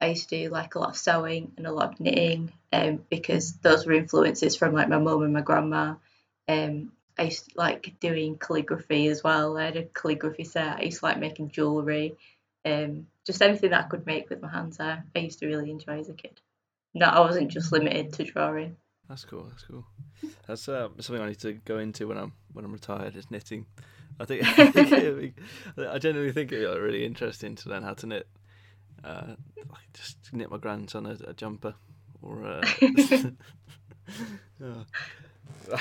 I 0.00 0.08
used 0.08 0.30
to 0.30 0.44
do 0.44 0.50
like 0.50 0.74
a 0.74 0.78
lot 0.78 0.90
of 0.90 0.96
sewing 0.96 1.52
and 1.58 1.66
a 1.66 1.72
lot 1.72 1.92
of 1.92 2.00
knitting, 2.00 2.52
um, 2.72 3.04
because 3.10 3.52
those 3.58 3.84
were 3.86 3.92
influences 3.92 4.56
from 4.56 4.72
like 4.72 4.88
my 4.88 4.98
mum 4.98 5.22
and 5.22 5.34
my 5.34 5.42
grandma. 5.42 5.96
Um, 6.48 6.92
I 7.18 7.24
used 7.24 7.50
to 7.50 7.58
like 7.58 7.94
doing 8.00 8.38
calligraphy 8.38 9.08
as 9.08 9.22
well. 9.22 9.58
I 9.58 9.64
had 9.64 9.76
a 9.76 9.84
calligraphy 9.84 10.44
set. 10.44 10.78
I 10.78 10.82
used 10.82 11.00
to 11.00 11.06
like 11.06 11.18
making 11.18 11.50
jewelry 11.50 12.16
um, 12.64 13.06
just 13.26 13.42
anything 13.42 13.70
that 13.70 13.84
I 13.84 13.88
could 13.88 14.06
make 14.06 14.28
with 14.30 14.42
my 14.42 14.50
hands. 14.50 14.80
I, 14.80 15.02
I 15.14 15.18
used 15.20 15.38
to 15.40 15.46
really 15.46 15.70
enjoy 15.70 16.00
as 16.00 16.08
a 16.08 16.14
kid. 16.14 16.40
No, 16.96 17.06
I 17.06 17.20
wasn't 17.20 17.50
just 17.50 17.72
limited 17.72 18.14
to 18.14 18.24
drawing. 18.24 18.76
That's 19.06 19.26
cool. 19.26 19.44
That's 19.50 19.64
cool. 19.64 19.84
That's 20.46 20.66
uh, 20.66 20.88
something 20.98 21.22
I 21.22 21.28
need 21.28 21.40
to 21.40 21.52
go 21.52 21.78
into 21.78 22.08
when 22.08 22.16
I'm 22.16 22.32
when 22.54 22.64
I'm 22.64 22.72
retired. 22.72 23.16
Is 23.16 23.30
knitting. 23.30 23.66
I 24.18 24.24
think, 24.24 24.42
I, 24.58 24.70
think 24.70 24.90
be, 24.90 25.34
I 25.86 25.98
genuinely 25.98 26.32
think 26.32 26.52
it'd 26.52 26.74
be 26.74 26.80
really 26.80 27.04
interesting 27.04 27.54
to 27.56 27.68
learn 27.68 27.82
how 27.82 27.92
to 27.92 28.06
knit. 28.06 28.26
Uh, 29.04 29.34
like 29.58 29.92
just 29.92 30.16
knit 30.32 30.50
my 30.50 30.56
grandson 30.56 31.04
a, 31.04 31.18
a 31.28 31.34
jumper 31.34 31.74
or. 32.22 32.46
Uh, 32.46 32.66
yeah. 32.80 33.22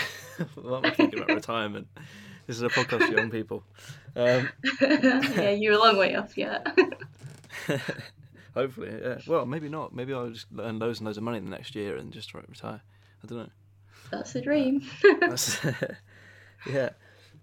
what 0.55 0.83
am 0.83 0.85
I 0.85 0.89
thinking 0.93 1.19
about 1.19 1.33
retirement? 1.33 1.87
This 2.45 2.57
is 2.57 2.61
a 2.61 2.67
podcast 2.67 3.07
for 3.07 3.13
young 3.13 3.31
people. 3.31 3.63
Um, 4.17 4.49
yeah, 4.81 5.51
you're 5.51 5.75
a 5.75 5.79
long 5.79 5.97
way 5.97 6.15
off 6.15 6.37
yet. 6.37 6.67
Hopefully, 8.55 8.97
yeah. 9.01 9.19
Well, 9.27 9.45
maybe 9.45 9.69
not. 9.69 9.93
Maybe 9.93 10.13
I'll 10.13 10.29
just 10.29 10.47
earn 10.57 10.79
loads 10.79 10.99
and 10.99 11.05
loads 11.05 11.17
of 11.17 11.23
money 11.23 11.37
in 11.37 11.45
the 11.45 11.51
next 11.51 11.75
year 11.75 11.97
and 11.97 12.11
just 12.11 12.33
retire. 12.33 12.81
I 13.23 13.27
don't 13.27 13.37
know. 13.37 13.49
That's 14.11 14.33
the 14.33 14.41
dream. 14.41 14.81
That's, 15.19 15.59
yeah. 16.69 16.89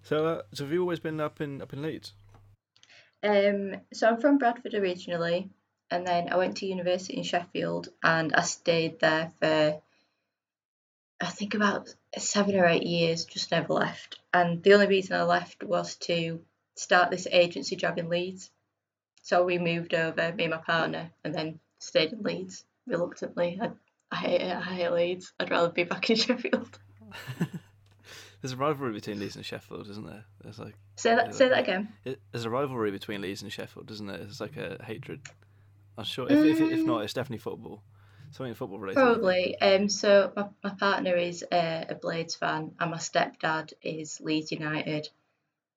So, 0.02 0.26
uh, 0.26 0.42
so 0.54 0.64
have 0.64 0.73
you 0.73 0.81
always 0.81 1.00
been 1.00 1.21
up 1.21 1.40
in 1.40 1.61
up 1.61 1.73
in 1.73 1.83
Leeds? 1.83 2.14
Um, 3.23 3.76
so 3.92 4.09
I'm 4.09 4.21
from 4.21 4.38
Bradford 4.38 4.75
originally, 4.75 5.50
and 5.90 6.07
then 6.07 6.33
I 6.33 6.37
went 6.37 6.57
to 6.59 6.66
university 6.66 7.19
in 7.19 7.23
Sheffield, 7.23 7.88
and 8.02 8.35
I 8.35 8.42
stayed 8.42 8.99
there 8.99 9.33
for 9.38 9.81
I 11.21 11.26
think 11.26 11.54
about 11.54 11.95
seven 12.19 12.57
or 12.57 12.66
eight 12.66 12.83
years, 12.83 13.26
just 13.26 13.52
never 13.52 13.75
left. 13.75 14.19
And 14.35 14.62
the 14.62 14.75
only 14.75 14.88
reason 14.88 15.14
I 15.14 15.23
left 15.23 15.62
was 15.62 15.95
to 15.97 16.40
start 16.75 17.11
this 17.11 17.28
agency 17.31 17.76
job 17.76 17.99
in 17.99 18.09
Leeds. 18.09 18.50
So 19.22 19.44
we 19.44 19.58
moved 19.58 19.94
over, 19.94 20.32
me 20.34 20.44
and 20.44 20.50
my 20.52 20.58
partner, 20.58 21.10
and 21.24 21.34
then 21.34 21.60
stayed 21.78 22.12
in 22.12 22.22
Leeds 22.22 22.64
reluctantly. 22.86 23.58
I, 23.60 23.70
I 24.10 24.16
hate 24.16 24.40
it. 24.42 24.56
I 24.56 24.60
hate 24.60 24.90
Leeds. 24.90 25.32
I'd 25.38 25.50
rather 25.50 25.70
be 25.70 25.84
back 25.84 26.10
in 26.10 26.16
Sheffield. 26.16 26.78
There's 28.42 28.52
a 28.52 28.56
rivalry 28.56 28.92
between 28.92 29.20
Leeds 29.20 29.36
and 29.36 29.46
Sheffield, 29.46 29.88
isn't 29.88 30.04
there? 30.04 30.24
There's 30.42 30.58
like 30.58 30.74
Say 30.96 31.14
that. 31.14 31.32
Say 31.34 31.48
that 31.48 31.60
again. 31.60 31.92
it, 32.04 32.20
there's 32.32 32.44
a 32.44 32.50
rivalry 32.50 32.90
between 32.90 33.22
Leeds 33.22 33.42
and 33.42 33.52
Sheffield, 33.52 33.90
isn't 33.92 34.06
there? 34.06 34.18
It's 34.18 34.40
like 34.40 34.56
a 34.56 34.82
hatred. 34.84 35.20
I'm 35.96 36.04
sure. 36.04 36.26
If, 36.28 36.44
if, 36.44 36.60
if 36.60 36.84
not, 36.84 37.04
it's 37.04 37.12
definitely 37.12 37.38
football. 37.38 37.84
Something 38.32 38.54
football 38.54 38.80
related. 38.80 39.00
Probably. 39.00 39.60
Um. 39.60 39.88
So 39.88 40.32
my, 40.34 40.46
my 40.64 40.70
partner 40.70 41.14
is 41.14 41.44
a, 41.52 41.86
a 41.90 41.94
Blades 41.94 42.34
fan, 42.34 42.72
and 42.80 42.90
my 42.90 42.96
stepdad 42.96 43.74
is 43.80 44.20
Leeds 44.20 44.50
United. 44.50 45.08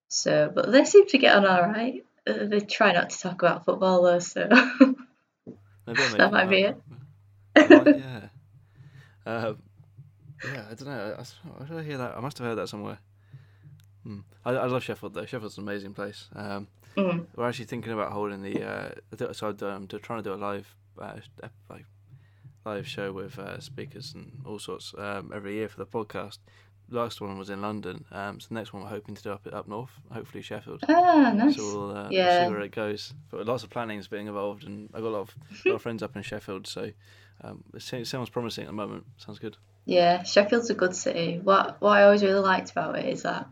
So, 0.07 0.51
but 0.53 0.71
they 0.71 0.85
seem 0.85 1.05
to 1.07 1.17
get 1.19 1.35
on 1.35 1.45
all 1.45 1.61
right. 1.61 2.03
Uh, 2.27 2.45
They 2.45 2.59
try 2.61 2.91
not 2.91 3.09
to 3.11 3.19
talk 3.19 3.41
about 3.41 3.65
football 3.65 4.01
though, 4.03 4.19
so 4.19 4.47
that 5.85 6.29
might 6.31 6.49
be 6.49 6.61
it. 6.63 6.77
Might- 7.55 7.97
yeah. 7.97 8.21
Um, 9.25 9.57
yeah, 10.43 10.65
I 10.69 10.73
don't 10.75 10.85
know. 10.87 11.15
I, 11.17 11.63
I, 11.63 11.67
did 11.67 11.77
I 11.77 11.83
hear 11.83 11.97
that? 11.97 12.15
I 12.17 12.19
must 12.19 12.37
have 12.37 12.47
heard 12.47 12.55
that 12.57 12.69
somewhere. 12.69 12.99
Hmm. 14.03 14.19
I, 14.43 14.51
I 14.51 14.65
love 14.65 14.83
Sheffield 14.83 15.13
though. 15.13 15.25
Sheffield's 15.25 15.57
an 15.57 15.63
amazing 15.63 15.93
place. 15.93 16.29
Um, 16.35 16.67
Mm. 16.95 17.25
we're 17.35 17.45
actually 17.49 17.65
thinking 17.65 17.91
about 17.91 18.13
holding 18.13 18.41
the. 18.41 18.63
Uh, 18.65 19.33
so 19.33 19.49
I'm 19.49 19.67
um, 19.67 19.87
trying 19.87 20.23
to 20.23 20.29
do 20.29 20.33
a 20.33 20.35
live, 20.39 20.73
uh, 20.97 21.17
like, 21.69 21.83
live 22.65 22.87
show 22.87 23.11
with 23.11 23.37
uh, 23.37 23.59
speakers 23.59 24.13
and 24.15 24.31
all 24.45 24.59
sorts 24.59 24.93
um, 24.97 25.29
every 25.35 25.55
year 25.55 25.67
for 25.67 25.77
the 25.79 25.85
podcast. 25.85 26.37
Last 26.89 27.19
one 27.19 27.37
was 27.39 27.49
in 27.49 27.61
London. 27.61 28.05
Um, 28.11 28.39
so 28.39 28.47
the 28.49 28.53
next 28.55 28.71
one 28.71 28.83
we're 28.83 28.89
hoping 28.89 29.15
to 29.15 29.23
do 29.23 29.31
up 29.31 29.47
up 29.51 29.67
north, 29.67 29.89
hopefully 30.11 30.43
Sheffield. 30.43 30.83
Ah, 30.87 31.31
nice. 31.35 31.55
So 31.55 31.63
we'll, 31.63 31.91
uh, 31.91 32.03
we'll 32.03 32.11
Yeah. 32.13 32.45
see 32.45 32.51
where 32.51 32.61
it 32.61 32.71
goes. 32.71 33.13
But 33.31 33.45
lots 33.47 33.63
of 33.63 33.69
planning 33.71 33.97
is 33.97 34.07
being 34.07 34.27
involved, 34.27 34.65
and 34.65 34.89
I've 34.93 35.01
got 35.01 35.07
a 35.07 35.17
lot 35.17 35.21
of, 35.21 35.35
lot 35.65 35.75
of 35.75 35.81
friends 35.81 36.03
up 36.03 36.15
in 36.15 36.21
Sheffield, 36.21 36.67
so 36.67 36.91
um, 37.43 37.63
it 37.73 38.05
sounds 38.07 38.29
promising 38.29 38.65
at 38.65 38.67
the 38.67 38.73
moment. 38.73 39.05
Sounds 39.17 39.39
good. 39.39 39.57
Yeah, 39.85 40.23
Sheffield's 40.23 40.69
a 40.69 40.75
good 40.75 40.95
city. 40.95 41.39
What 41.43 41.81
what 41.81 41.97
I 41.97 42.03
always 42.03 42.23
really 42.23 42.39
liked 42.39 42.71
about 42.71 42.97
it 42.99 43.05
is 43.05 43.23
that 43.23 43.47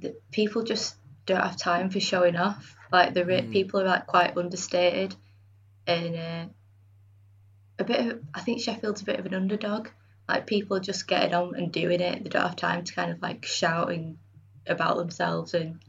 the 0.00 0.16
people 0.32 0.62
just 0.62 0.96
don't 1.26 1.42
have 1.42 1.56
time 1.56 1.90
for 1.90 2.00
showing 2.00 2.36
off. 2.36 2.76
Like 2.90 3.14
the 3.14 3.22
Mm. 3.24 3.52
people 3.52 3.80
are 3.80 3.84
like 3.84 4.06
quite 4.06 4.36
understated, 4.36 5.14
and 5.86 6.16
uh, 6.16 6.44
a 7.78 7.84
bit. 7.84 8.06
Of, 8.06 8.20
I 8.34 8.40
think 8.40 8.60
Sheffield's 8.62 9.02
a 9.02 9.04
bit 9.04 9.20
of 9.20 9.26
an 9.26 9.34
underdog. 9.34 9.88
Like 10.30 10.46
people 10.46 10.78
just 10.80 11.08
getting 11.08 11.34
on 11.34 11.54
and 11.56 11.72
doing 11.72 12.00
it. 12.00 12.22
They 12.22 12.30
don't 12.30 12.42
have 12.42 12.56
time 12.56 12.84
to 12.84 12.94
kind 12.94 13.10
of 13.10 13.20
like 13.20 13.44
shouting 13.44 14.18
about 14.66 14.96
themselves 14.96 15.54
and 15.54 15.80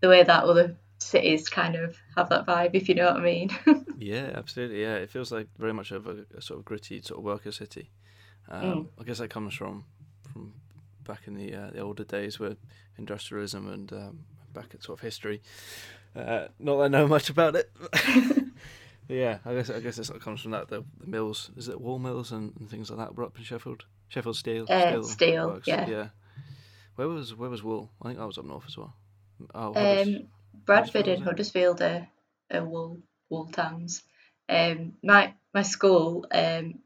the 0.00 0.08
way 0.08 0.22
that 0.22 0.44
other 0.44 0.76
cities 0.98 1.48
kind 1.48 1.76
of 1.76 1.96
have 2.16 2.30
that 2.30 2.46
vibe, 2.46 2.70
if 2.72 2.88
you 2.88 2.94
know 2.94 3.06
what 3.06 3.16
I 3.16 3.22
mean. 3.22 3.50
Yeah, 4.02 4.30
absolutely. 4.34 4.80
Yeah, 4.80 4.94
it 4.94 5.10
feels 5.10 5.30
like 5.30 5.48
very 5.58 5.74
much 5.74 5.90
of 5.90 6.06
a, 6.06 6.24
a 6.34 6.40
sort 6.40 6.58
of 6.58 6.64
gritty 6.64 7.02
sort 7.02 7.18
of 7.18 7.24
worker 7.24 7.52
city. 7.52 7.90
Um, 8.48 8.88
I 8.98 9.04
guess 9.04 9.18
that 9.18 9.28
comes 9.28 9.52
from 9.52 9.84
from 10.32 10.54
back 11.06 11.26
in 11.26 11.34
the 11.34 11.54
uh, 11.54 11.70
the 11.70 11.80
older 11.80 12.04
days 12.04 12.40
where 12.40 12.56
industrialism 12.96 13.70
and 13.70 13.92
um, 13.92 14.20
back 14.54 14.74
at 14.74 14.82
sort 14.82 14.98
of 14.98 15.02
history. 15.02 15.42
Uh, 16.16 16.46
not 16.58 16.78
that 16.78 16.84
I 16.84 16.88
know 16.88 17.06
much 17.06 17.28
about 17.28 17.56
it. 17.56 17.70
Yeah, 19.10 19.38
I 19.44 19.54
guess 19.54 19.70
I 19.70 19.80
guess 19.80 19.98
it 19.98 20.04
sort 20.04 20.18
of 20.18 20.24
comes 20.24 20.40
from 20.40 20.52
that. 20.52 20.68
The, 20.68 20.84
the 21.00 21.06
mills, 21.06 21.50
is 21.56 21.68
it 21.68 21.80
wool 21.80 21.98
mills 21.98 22.32
and, 22.32 22.52
and 22.58 22.70
things 22.70 22.90
like 22.90 22.98
that 22.98 23.14
were 23.16 23.24
up 23.24 23.36
in 23.36 23.44
Sheffield. 23.44 23.84
Sheffield 24.08 24.36
Steel. 24.36 24.66
Uh, 24.68 25.02
steel, 25.02 25.60
yeah. 25.66 25.88
Yeah. 25.88 26.08
Where 26.96 27.08
was 27.08 27.34
where 27.34 27.50
was 27.50 27.62
wool? 27.62 27.90
I 28.02 28.08
think 28.08 28.20
I 28.20 28.24
was 28.24 28.38
up 28.38 28.44
north 28.44 28.64
as 28.66 28.76
well. 28.76 28.94
Oh, 29.54 29.74
Um, 29.74 30.28
Bradford 30.64 31.08
and? 31.08 31.22
Huddersfield 31.22 31.80
are, 31.80 32.08
are 32.52 32.64
wool 32.64 33.00
wool 33.28 33.46
towns. 33.46 34.02
Um, 34.48 34.94
my 35.02 35.34
my 35.54 35.62
school, 35.62 36.26
um, 36.30 36.80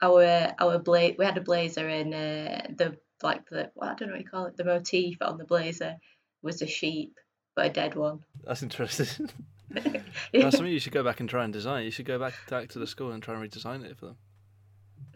our 0.00 0.54
our 0.58 0.78
bla- 0.78 1.14
we 1.18 1.24
had 1.24 1.38
a 1.38 1.42
blazer 1.42 1.88
and 1.88 2.14
uh, 2.14 2.62
the 2.76 2.96
like 3.22 3.48
the 3.48 3.70
well, 3.74 3.90
I 3.90 3.94
don't 3.94 4.08
know 4.08 4.14
what 4.14 4.22
you 4.22 4.28
call 4.28 4.46
it 4.46 4.56
the 4.56 4.64
motif 4.64 5.18
on 5.20 5.38
the 5.38 5.44
blazer 5.44 5.96
was 6.42 6.62
a 6.62 6.66
sheep, 6.66 7.18
but 7.54 7.66
a 7.66 7.70
dead 7.70 7.94
one. 7.94 8.20
That's 8.44 8.62
interesting. 8.62 9.28
That's 10.32 10.56
something 10.56 10.72
you 10.72 10.78
should 10.78 10.92
go 10.92 11.02
back 11.02 11.20
and 11.20 11.28
try 11.28 11.44
and 11.44 11.52
design. 11.52 11.84
You 11.84 11.90
should 11.90 12.06
go 12.06 12.18
back 12.18 12.34
back 12.48 12.68
to 12.70 12.78
the 12.78 12.86
school 12.86 13.12
and 13.12 13.22
try 13.22 13.34
and 13.34 13.50
redesign 13.50 13.84
it 13.84 13.96
for 13.96 14.06
them. 14.06 14.16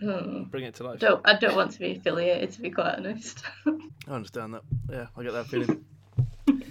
Hmm. 0.00 0.42
Bring 0.44 0.64
it 0.64 0.74
to 0.76 0.84
life. 0.84 1.00
Don't 1.00 1.20
I 1.24 1.38
don't 1.38 1.56
want 1.56 1.72
to 1.72 1.78
be 1.78 1.92
affiliated 1.92 2.52
to 2.52 2.60
be 2.60 2.70
quite 2.70 2.96
honest. 2.96 3.42
I 3.66 4.10
understand 4.10 4.54
that. 4.54 4.62
Yeah, 4.90 5.06
I 5.16 5.22
get 5.22 5.32
that 5.32 5.46
feeling. 5.46 5.84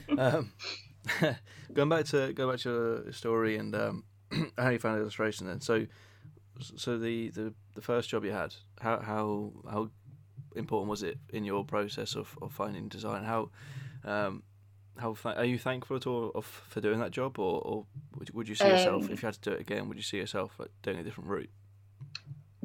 um, 0.18 0.52
going 1.74 1.90
back 1.90 2.06
to 2.06 2.34
go 2.34 2.50
back 2.50 2.60
to 2.62 3.04
your 3.04 3.12
story 3.12 3.58
and 3.58 3.76
um, 3.76 4.04
how 4.58 4.70
you 4.70 4.80
found 4.80 5.00
illustration. 5.00 5.48
Then, 5.48 5.62
so 5.62 5.86
so 6.62 6.98
the, 6.98 7.30
the, 7.30 7.54
the 7.74 7.82
first 7.82 8.10
job 8.10 8.24
you 8.24 8.32
had, 8.32 8.56
how 8.80 9.00
how 9.00 9.52
how 9.70 9.90
important 10.56 10.90
was 10.90 11.04
it 11.04 11.18
in 11.34 11.44
your 11.44 11.66
process 11.66 12.16
of, 12.16 12.38
of 12.42 12.52
finding 12.54 12.88
design? 12.88 13.24
How 13.24 13.50
um, 14.04 14.44
how 14.98 15.14
th- 15.14 15.36
are 15.36 15.46
you 15.46 15.58
thankful 15.60 15.96
at 15.98 16.08
all 16.08 16.32
of 16.36 16.46
for 16.46 16.82
doing 16.82 17.00
that 17.00 17.12
job, 17.12 17.38
or, 17.40 17.62
or 17.62 17.86
would, 18.18 18.34
would 18.34 18.48
you 18.50 18.56
see 18.56 18.68
yourself 18.70 19.06
Um, 19.06 19.12
if 19.12 19.22
you 19.22 19.26
had 19.28 19.36
to 19.36 19.50
do 19.50 19.52
it 19.56 19.62
again? 19.62 19.88
Would 19.88 19.98
you 19.98 20.04
see 20.04 20.18
yourself 20.18 20.54
like, 20.58 20.70
doing 20.82 20.98
a 21.00 21.04
different 21.04 21.30
route? 21.30 21.50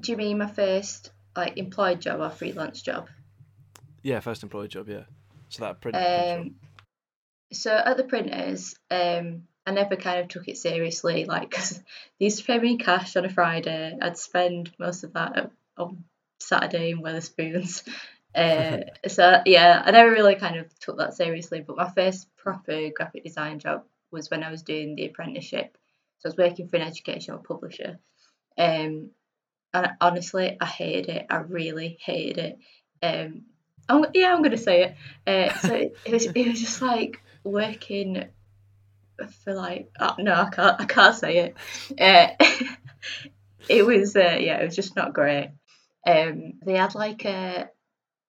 Do 0.00 0.12
you 0.12 0.16
mean 0.18 0.38
my 0.38 0.46
first 0.46 1.10
like 1.36 1.56
employed 1.58 2.00
job 2.00 2.20
or 2.20 2.30
freelance 2.30 2.82
job? 2.82 3.08
Yeah, 4.02 4.20
first 4.20 4.42
employed 4.42 4.70
job. 4.70 4.88
Yeah, 4.88 5.04
so 5.48 5.64
that 5.64 5.80
print. 5.80 5.96
Um, 5.96 6.54
so 7.52 7.72
at 7.72 7.96
the 7.96 8.04
printers, 8.04 8.74
um, 8.90 9.46
I 9.66 9.72
never 9.72 9.96
kind 9.96 10.20
of 10.20 10.28
took 10.28 10.48
it 10.48 10.56
seriously. 10.56 11.24
Like, 11.24 11.50
'cause 11.50 11.78
they 12.18 12.24
used 12.26 12.38
to 12.38 12.44
pay 12.44 12.58
me 12.58 12.78
cash 12.78 13.16
on 13.16 13.24
a 13.24 13.28
Friday. 13.30 13.98
I'd 14.00 14.16
spend 14.18 14.72
most 14.78 15.04
of 15.04 15.12
that 15.14 15.50
on 15.76 16.04
Saturday 16.38 16.90
in 16.92 17.02
Wetherspoons. 17.02 17.86
Uh, 18.34 18.78
so 19.08 19.40
yeah, 19.46 19.82
I 19.84 19.90
never 19.90 20.10
really 20.10 20.36
kind 20.36 20.56
of 20.56 20.78
took 20.78 20.98
that 20.98 21.14
seriously. 21.14 21.60
But 21.60 21.76
my 21.76 21.90
first 21.90 22.28
proper 22.36 22.90
graphic 22.94 23.24
design 23.24 23.58
job 23.58 23.84
was 24.10 24.30
when 24.30 24.42
I 24.42 24.50
was 24.50 24.62
doing 24.62 24.94
the 24.94 25.06
apprenticeship. 25.06 25.76
So 26.18 26.28
I 26.28 26.30
was 26.30 26.36
working 26.36 26.68
for 26.68 26.76
an 26.76 26.82
educational 26.82 27.38
publisher. 27.38 27.98
Um, 28.58 29.10
and 29.72 29.90
honestly, 30.00 30.56
I 30.60 30.66
hated 30.66 31.08
it. 31.08 31.26
I 31.30 31.36
really 31.36 31.98
hated 32.00 32.38
it. 32.38 32.58
Um, 33.02 33.42
I'm, 33.88 34.06
yeah, 34.14 34.32
I'm 34.32 34.42
gonna 34.42 34.56
say 34.56 34.82
it. 34.84 34.96
Uh, 35.26 35.58
so 35.58 35.74
it, 35.74 35.96
it 36.04 36.12
was 36.12 36.26
it 36.26 36.48
was 36.48 36.60
just 36.60 36.82
like 36.82 37.22
working 37.44 38.24
for 39.44 39.54
like 39.54 39.90
oh, 39.98 40.14
no, 40.18 40.32
I 40.32 40.50
can't 40.50 40.80
I 40.80 40.84
can't 40.84 41.14
say 41.14 41.38
it. 41.38 41.56
Uh, 41.98 42.44
it 43.68 43.84
was 43.84 44.14
uh, 44.16 44.38
yeah, 44.40 44.58
it 44.58 44.66
was 44.66 44.76
just 44.76 44.96
not 44.96 45.14
great. 45.14 45.50
Um, 46.06 46.54
they 46.64 46.76
had 46.76 46.94
like 46.94 47.24
a 47.24 47.70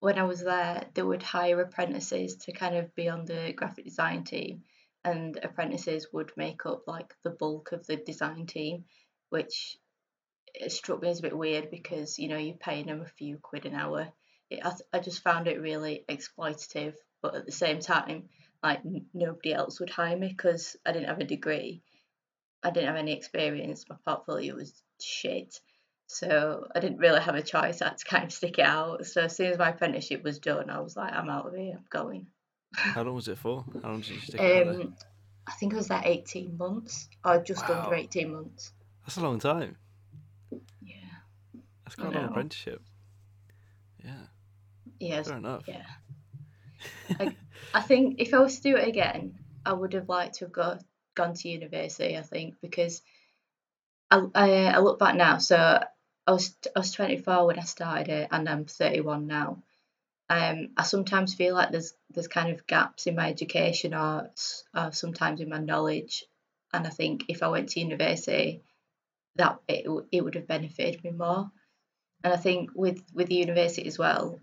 when 0.02 0.18
I 0.18 0.24
was 0.24 0.44
there, 0.44 0.84
they 0.96 1.04
would 1.04 1.22
hire 1.22 1.62
apprentices 1.62 2.36
to 2.38 2.52
kind 2.52 2.76
of 2.76 2.94
be 2.96 3.08
on 3.08 3.24
the 3.24 3.54
graphic 3.56 3.86
design 3.86 4.24
team, 4.24 4.64
and 5.06 5.40
apprentices 5.42 6.08
would 6.12 6.32
make 6.36 6.66
up 6.66 6.88
like 6.88 7.14
the 7.24 7.30
bulk 7.30 7.72
of 7.72 7.86
the 7.86 7.98
design 7.98 8.48
team, 8.48 8.86
which 9.30 9.78
it 10.56 10.72
struck 10.72 11.04
me 11.04 11.10
as 11.10 11.20
a 11.20 11.22
bit 11.22 11.38
weird 11.38 11.70
because 11.70 12.18
you 12.18 12.28
know 12.28 12.38
you're 12.38 12.56
paying 12.56 12.88
them 12.88 13.02
a 13.02 13.06
few 13.06 13.38
quid 13.38 13.68
an 13.68 13.76
hour. 13.76 14.12
It, 14.50 14.66
I, 14.66 14.74
I 14.92 15.00
just 15.00 15.22
found 15.22 15.48
it 15.48 15.62
really 15.62 16.04
exploitative, 16.10 16.96
but 17.22 17.36
at 17.36 17.46
the 17.46 17.52
same 17.52 17.80
time, 17.80 18.30
like 18.64 18.82
nobody 19.14 19.54
else 19.54 19.80
would 19.80 19.92
hire 19.92 20.18
me 20.18 20.30
because 20.30 20.76
I 20.84 20.94
didn't 20.94 21.10
have 21.10 21.20
a 21.20 21.26
degree, 21.26 21.84
I 22.64 22.72
didn't 22.72 22.88
have 22.88 22.98
any 22.98 23.16
experience. 23.16 23.86
My 23.88 23.98
portfolio 24.04 24.56
was 24.56 24.74
shit, 25.00 25.60
so 26.14 26.68
I 26.76 26.80
didn't 26.82 26.98
really 26.98 27.22
have 27.22 27.36
a 27.36 27.42
choice. 27.42 27.82
I 27.82 27.90
had 27.90 27.98
to 27.98 28.06
kind 28.06 28.24
of 28.26 28.34
stick 28.34 28.60
it 28.60 28.66
out. 28.66 29.06
So 29.06 29.22
as 29.22 29.36
soon 29.36 29.48
as 29.52 29.58
my 29.58 29.70
apprenticeship 29.70 30.24
was 30.24 30.40
done, 30.40 30.70
I 30.70 30.82
was 30.82 30.98
like, 30.98 31.14
I'm 31.14 31.30
out 31.30 31.48
of 31.48 31.56
here. 31.56 31.76
I'm 31.78 31.86
going. 31.90 32.28
How 32.74 33.04
long 33.04 33.16
was 33.16 33.28
it 33.30 33.38
for? 33.38 33.64
How 33.82 33.90
long 33.90 34.02
did 34.02 34.10
you 34.10 34.20
stick 34.20 34.42
it 34.42 34.68
out 34.68 34.74
there? 34.74 34.82
Um, 34.84 34.96
I 35.48 35.54
think 35.54 35.74
it 35.74 35.78
was 35.78 35.90
like 35.90 36.06
18 36.06 36.58
months 36.58 37.08
or 37.24 37.42
just 37.42 37.68
Wow. 37.68 37.84
under 37.84 37.96
18 37.96 38.34
months. 38.34 38.72
That's 39.06 39.18
a 39.18 39.22
long 39.22 39.40
time. 39.40 39.78
Yeah. 40.82 40.96
That's 41.86 41.98
I 41.98 42.02
quite 42.02 42.14
a 42.16 42.20
long 42.20 42.30
apprenticeship. 42.30 42.82
Yeah, 44.04 44.26
Yeah. 45.00 45.24
fair 45.24 45.38
enough. 45.38 45.64
Yeah. 45.68 45.86
I 47.74 47.82
think 47.82 48.16
if 48.20 48.34
I 48.34 48.40
was 48.40 48.58
to 48.58 48.62
do 48.64 48.76
it 48.76 48.88
again, 48.88 49.36
I 49.66 49.74
would 49.74 49.94
have 49.94 50.10
liked 50.10 50.36
to 50.36 50.46
have 50.46 50.52
got 50.52 50.84
gone 51.16 51.36
to 51.36 51.50
university. 51.50 52.18
I 52.18 52.22
think 52.22 52.56
because 52.62 53.02
I 54.10 54.26
I, 54.34 54.50
I 54.66 54.80
look 54.80 55.00
back 55.00 55.16
now. 55.16 55.38
So 55.38 55.80
I 56.28 56.32
was 56.32 56.56
I 56.76 56.80
was 56.80 56.92
24 56.92 57.48
when 57.48 57.60
I 57.60 57.64
started 57.64 58.10
it, 58.10 58.28
and 58.32 58.48
I'm 58.48 58.66
31 58.66 59.28
now. 59.28 59.64
Um, 60.30 60.70
I 60.78 60.84
sometimes 60.84 61.34
feel 61.34 61.56
like 61.56 61.72
there's 61.72 61.94
there's 62.10 62.28
kind 62.28 62.54
of 62.54 62.68
gaps 62.68 63.08
in 63.08 63.16
my 63.16 63.30
education 63.30 63.94
or, 63.94 64.30
or 64.74 64.92
sometimes 64.92 65.42
in 65.42 65.50
my 65.50 65.58
knowledge, 65.58 66.26
and 66.74 66.86
I 66.88 66.90
think 66.90 67.26
if 67.28 67.44
I 67.44 67.50
went 67.50 67.70
to 67.70 67.80
university, 67.80 68.62
that 69.36 69.60
it, 69.68 69.86
it 70.12 70.24
would 70.24 70.36
have 70.36 70.48
benefited 70.48 71.04
me 71.04 71.12
more. 71.12 71.52
And 72.24 72.34
I 72.34 72.38
think 72.38 72.72
with 72.76 73.04
with 73.14 73.28
the 73.28 73.36
university 73.36 73.88
as 73.88 73.98
well, 73.98 74.40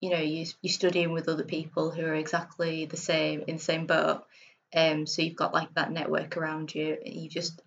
you 0.00 0.10
know, 0.10 0.20
you 0.20 0.46
you're 0.62 0.72
studying 0.72 1.12
with 1.12 1.28
other 1.28 1.44
people 1.44 1.90
who 1.90 2.02
are 2.04 2.14
exactly 2.14 2.86
the 2.86 2.96
same 2.96 3.44
in 3.46 3.56
the 3.56 3.62
same 3.62 3.86
boat. 3.86 4.24
Um, 4.74 5.06
so 5.06 5.22
you've 5.22 5.36
got 5.36 5.52
like 5.52 5.74
that 5.74 5.90
network 5.90 6.36
around 6.36 6.74
you, 6.74 6.96
and 7.04 7.14
you 7.14 7.28
just 7.28 7.60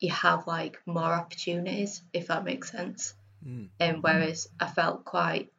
you 0.00 0.10
have 0.10 0.46
like 0.46 0.78
more 0.86 1.12
opportunities, 1.12 2.02
if 2.12 2.28
that 2.28 2.44
makes 2.44 2.70
sense. 2.70 3.14
Mm. 3.46 3.68
And 3.78 4.02
whereas 4.02 4.48
I 4.58 4.66
felt 4.66 5.04
quite 5.04 5.52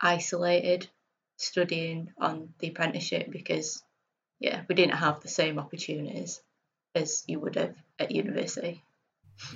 isolated 0.00 0.88
studying 1.36 2.12
on 2.18 2.54
the 2.58 2.68
apprenticeship 2.68 3.30
because 3.30 3.82
yeah, 4.38 4.62
we 4.68 4.74
didn't 4.74 4.96
have 4.96 5.20
the 5.20 5.28
same 5.28 5.58
opportunities 5.58 6.40
as 6.94 7.24
you 7.26 7.40
would 7.40 7.56
have 7.56 7.74
at 7.98 8.10
university. 8.10 8.82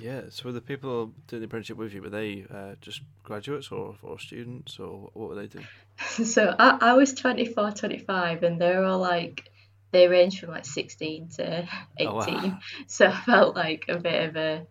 Yeah. 0.01 0.23
So 0.29 0.45
were 0.45 0.51
the 0.51 0.61
people 0.61 1.13
doing 1.27 1.41
the 1.41 1.45
apprenticeship 1.45 1.77
with 1.77 1.93
you, 1.93 2.01
were 2.01 2.09
they 2.09 2.45
uh, 2.53 2.75
just 2.81 3.01
graduates 3.23 3.71
or, 3.71 3.95
or 4.01 4.19
students 4.19 4.79
or 4.79 5.09
what 5.13 5.29
were 5.29 5.35
they 5.35 5.47
doing? 5.47 5.67
so 6.25 6.53
I, 6.57 6.77
I 6.81 6.93
was 6.93 7.13
24, 7.13 7.71
25 7.71 8.43
and 8.43 8.59
they 8.59 8.75
were 8.75 8.85
all 8.85 8.99
like 8.99 9.49
they 9.91 10.07
range 10.07 10.39
from 10.39 10.49
like 10.49 10.65
16 10.65 11.29
to 11.37 11.67
18 11.97 12.09
Oh, 12.09 12.15
wow. 12.15 12.59
so 12.87 13.07
I 13.07 13.21
felt 13.21 13.55
like 13.55 13.85
a 13.87 13.97
bit 13.97 14.29
of 14.29 14.35
a 14.35 14.67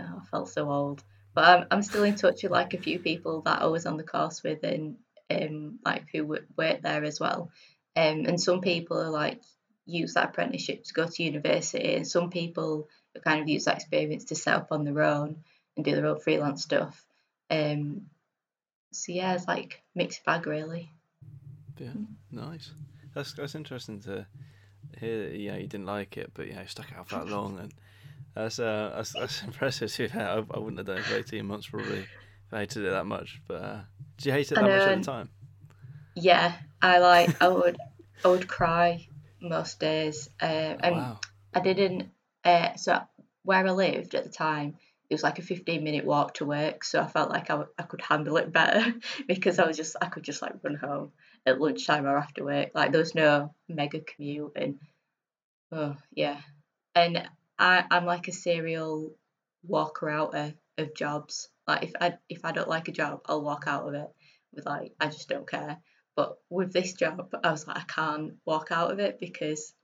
oh, 0.00 0.20
I 0.22 0.24
felt 0.30 0.48
so 0.48 0.70
old 0.70 1.02
but 1.34 1.44
I'm, 1.44 1.66
I'm 1.70 1.82
still 1.82 2.04
in 2.04 2.16
touch 2.16 2.42
with 2.42 2.52
like 2.52 2.74
a 2.74 2.78
few 2.78 2.98
people 2.98 3.42
that 3.42 3.62
I 3.62 3.66
was 3.66 3.86
on 3.86 3.96
the 3.96 4.02
course 4.02 4.42
with 4.42 4.62
and 4.64 4.96
um 5.30 5.78
like 5.84 6.06
who 6.12 6.24
wo- 6.24 6.38
work 6.56 6.82
there 6.82 7.04
as 7.04 7.20
well 7.20 7.50
um 7.96 8.24
and 8.26 8.40
some 8.40 8.60
people 8.60 9.00
are 9.00 9.10
like 9.10 9.42
use 9.86 10.14
that 10.14 10.30
apprenticeship 10.30 10.84
to 10.84 10.94
go 10.94 11.06
to 11.06 11.22
university 11.22 11.94
and 11.94 12.06
some 12.06 12.30
people 12.30 12.88
kind 13.24 13.40
of 13.40 13.48
use 13.48 13.64
that 13.64 13.76
experience 13.76 14.26
to 14.26 14.34
set 14.34 14.54
up 14.54 14.68
on 14.70 14.84
their 14.84 15.02
own 15.02 15.36
and 15.76 15.84
do 15.84 15.94
their 15.94 16.06
own 16.06 16.20
freelance 16.20 16.62
stuff 16.62 17.04
um 17.50 18.02
so 18.92 19.12
yeah 19.12 19.34
it's 19.34 19.46
like 19.48 19.82
mixed 19.94 20.24
bag 20.24 20.46
really 20.46 20.90
Yeah. 21.78 21.92
Nice. 22.30 22.72
That's 23.14 23.32
that's 23.32 23.54
interesting 23.54 24.00
to 24.02 24.26
hear. 24.98 25.28
That, 25.30 25.38
yeah, 25.38 25.56
you 25.56 25.66
didn't 25.66 25.86
like 25.86 26.16
it, 26.16 26.32
but 26.34 26.48
yeah, 26.48 26.62
you 26.62 26.68
stuck 26.68 26.92
out 26.96 27.08
for 27.08 27.16
that 27.16 27.28
long, 27.28 27.58
and 27.58 27.72
that's 28.34 28.58
uh 28.58 28.92
that's, 28.96 29.12
that's 29.12 29.42
impressive. 29.46 29.92
To 29.92 30.08
be. 30.08 30.14
I, 30.14 30.36
I 30.36 30.58
wouldn't 30.58 30.78
have 30.78 30.86
done 30.86 30.98
it 30.98 31.06
for 31.06 31.16
eighteen 31.16 31.46
months 31.46 31.68
probably 31.68 32.00
if 32.00 32.52
I 32.52 32.60
hated 32.60 32.84
it 32.84 32.90
that 32.90 33.06
much. 33.06 33.40
But 33.48 33.54
uh, 33.62 33.80
did 34.16 34.26
you 34.26 34.32
hate 34.32 34.52
it 34.52 34.56
that 34.56 34.62
And, 34.62 34.70
much 34.70 34.86
at 34.86 34.98
the 34.98 35.04
time? 35.04 35.30
yeah 36.14 36.52
i 36.82 36.98
like 36.98 37.40
i 37.42 37.48
would 37.48 37.76
i 38.24 38.28
would 38.28 38.48
cry 38.48 39.06
most 39.40 39.78
days 39.78 40.28
uh, 40.40 40.46
Oh, 40.46 40.76
and 40.82 40.94
wow. 40.96 41.20
i 41.54 41.60
didn't 41.60 42.08
uh, 42.44 42.74
so 42.76 43.00
where 43.44 43.66
i 43.66 43.70
lived 43.70 44.14
at 44.14 44.24
the 44.24 44.30
time 44.30 44.76
it 45.10 45.14
was 45.14 45.22
like 45.22 45.38
a 45.38 45.42
15 45.42 45.84
minute 45.84 46.04
walk 46.04 46.34
to 46.34 46.44
work 46.44 46.84
so 46.84 47.00
i 47.00 47.06
felt 47.06 47.30
like 47.30 47.44
I, 47.50 47.54
w- 47.54 47.70
I 47.78 47.82
could 47.84 48.00
handle 48.02 48.36
it 48.36 48.52
better 48.52 48.94
because 49.28 49.58
i 49.58 49.66
was 49.66 49.76
just 49.76 49.96
i 50.02 50.06
could 50.06 50.24
just 50.24 50.42
like 50.42 50.54
run 50.62 50.74
home 50.74 51.12
at 51.48 51.60
lunchtime 51.60 52.06
or 52.06 52.16
after 52.16 52.44
work 52.44 52.70
like 52.74 52.92
there 52.92 53.00
was 53.00 53.14
no 53.14 53.52
mega 53.68 54.00
commute 54.00 54.52
and 54.56 54.78
oh 55.72 55.96
yeah. 56.12 56.40
And 56.94 57.28
i 57.58 57.84
i'm 57.90 58.06
like 58.06 58.28
a 58.28 58.32
serial 58.32 59.12
walker 59.66 60.08
outer 60.08 60.54
of 60.76 60.94
jobs. 60.94 61.48
Like 61.66 61.82
if 61.84 61.92
i 62.00 62.14
if 62.28 62.44
i 62.44 62.52
don't 62.52 62.68
like 62.68 62.88
a 62.88 62.92
job 62.92 63.20
i'll 63.26 63.42
walk 63.42 63.64
out 63.66 63.88
of 63.88 63.94
it. 63.94 64.08
With 64.52 64.66
like 64.66 64.92
i 65.00 65.06
just 65.06 65.28
don't 65.28 65.48
care. 65.48 65.78
But 66.16 66.38
with 66.50 66.72
this 66.72 66.94
job 66.94 67.34
i 67.42 67.50
was 67.50 67.66
like 67.66 67.78
i 67.78 67.82
can't 67.82 68.34
walk 68.44 68.68
out 68.70 68.90
of 68.90 68.98
it 68.98 69.18
because 69.20 69.74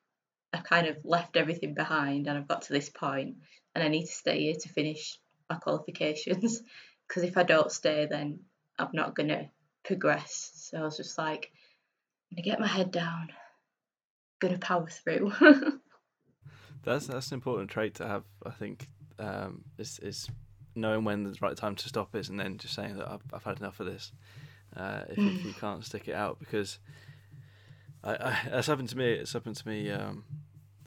i've 0.53 0.65
kind 0.65 0.87
of 0.87 1.05
left 1.05 1.37
everything 1.37 1.75
behind 1.75 2.27
and 2.27 2.37
i've 2.38 2.49
got 2.49 2.62
to 2.62 2.73
this 2.73 2.88
point 2.88 3.37
and 3.75 3.85
i 3.85 3.88
need 3.88 4.07
to 4.07 4.12
stay 4.12 4.41
here 4.41 4.55
to 4.55 4.69
finish 4.69 5.19
my 5.49 5.57
qualifications. 5.57 6.62
Because 7.07 7.25
if 7.25 7.37
i 7.37 7.43
don't 7.43 7.71
stay 7.71 8.07
then 8.07 8.41
i'm 8.79 8.88
not 8.95 9.15
to 9.15 9.51
progress. 9.85 10.51
So 10.55 10.79
i 10.79 10.83
was 10.83 10.97
just 10.97 11.19
like 11.19 11.53
i'm 12.31 12.37
to 12.37 12.43
get 12.43 12.61
my 12.61 12.67
head 12.67 12.91
down 12.91 13.29
going 14.41 14.55
to 14.55 14.59
power 14.59 14.87
through 14.89 15.33
That's 16.85 17.07
that's 17.07 17.29
an 17.31 17.35
important 17.35 17.71
trait 17.71 17.95
to 17.95 18.07
have. 18.07 18.25
I 18.45 18.51
think 18.51 18.89
um, 19.19 19.63
is 19.79 19.99
is 20.01 20.29
knowing 20.75 21.05
when 21.05 21.25
the 21.25 21.37
right 21.41 21.57
time 21.57 21.75
to 21.77 21.89
stop 21.89 22.15
is, 22.15 22.29
and 22.29 22.39
then 22.39 22.59
just 22.59 22.75
saying 22.75 22.99
that 22.99 23.09
I've, 23.09 23.23
I've 23.33 23.45
had 23.45 23.59
enough 23.59 23.81
of 23.81 23.87
this. 23.87 24.13
Uh, 24.77 25.03
if, 25.09 25.19
you, 25.19 25.29
if 25.29 25.45
you 25.45 25.53
can't 25.53 25.85
stick 25.85 26.09
it 26.09 26.15
out, 26.15 26.39
because 26.39 26.79
I, 28.03 28.13
I 28.15 28.39
that's 28.51 28.67
happened 28.67 28.91
to 28.91 28.99
me. 28.99 29.13
It's 29.13 29.33
happened 29.33 29.57
to 29.57 29.69
me 29.69 29.91
um, 29.91 30.25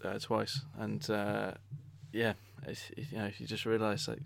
uh, 0.04 0.20
twice, 0.20 0.62
and 0.78 1.10
uh, 1.10 1.54
yeah, 2.12 2.34
it's, 2.68 2.92
you 2.96 3.18
know, 3.18 3.32
you 3.38 3.48
just 3.48 3.66
realise 3.66 4.08
like, 4.08 4.20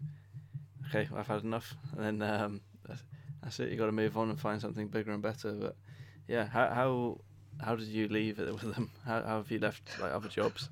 okay, 0.89 1.07
I've 1.15 1.27
had 1.27 1.43
enough, 1.43 1.75
and 1.95 2.19
then 2.19 2.29
um, 2.29 2.61
that's, 2.85 3.03
that's 3.43 3.59
it. 3.61 3.69
You 3.69 3.77
got 3.77 3.85
to 3.85 3.93
move 3.93 4.17
on 4.17 4.29
and 4.29 4.39
find 4.39 4.59
something 4.59 4.89
bigger 4.89 5.11
and 5.11 5.21
better. 5.21 5.53
But 5.53 5.77
yeah, 6.27 6.45
how 6.45 6.67
how 6.69 7.17
how 7.59 7.75
did 7.75 7.87
you 7.87 8.07
leave 8.07 8.39
it 8.39 8.51
with 8.53 8.73
them? 8.73 8.89
How, 9.05 9.21
how 9.21 9.37
have 9.37 9.51
you 9.51 9.59
left 9.59 9.99
like 9.99 10.13
other 10.13 10.29
jobs? 10.29 10.69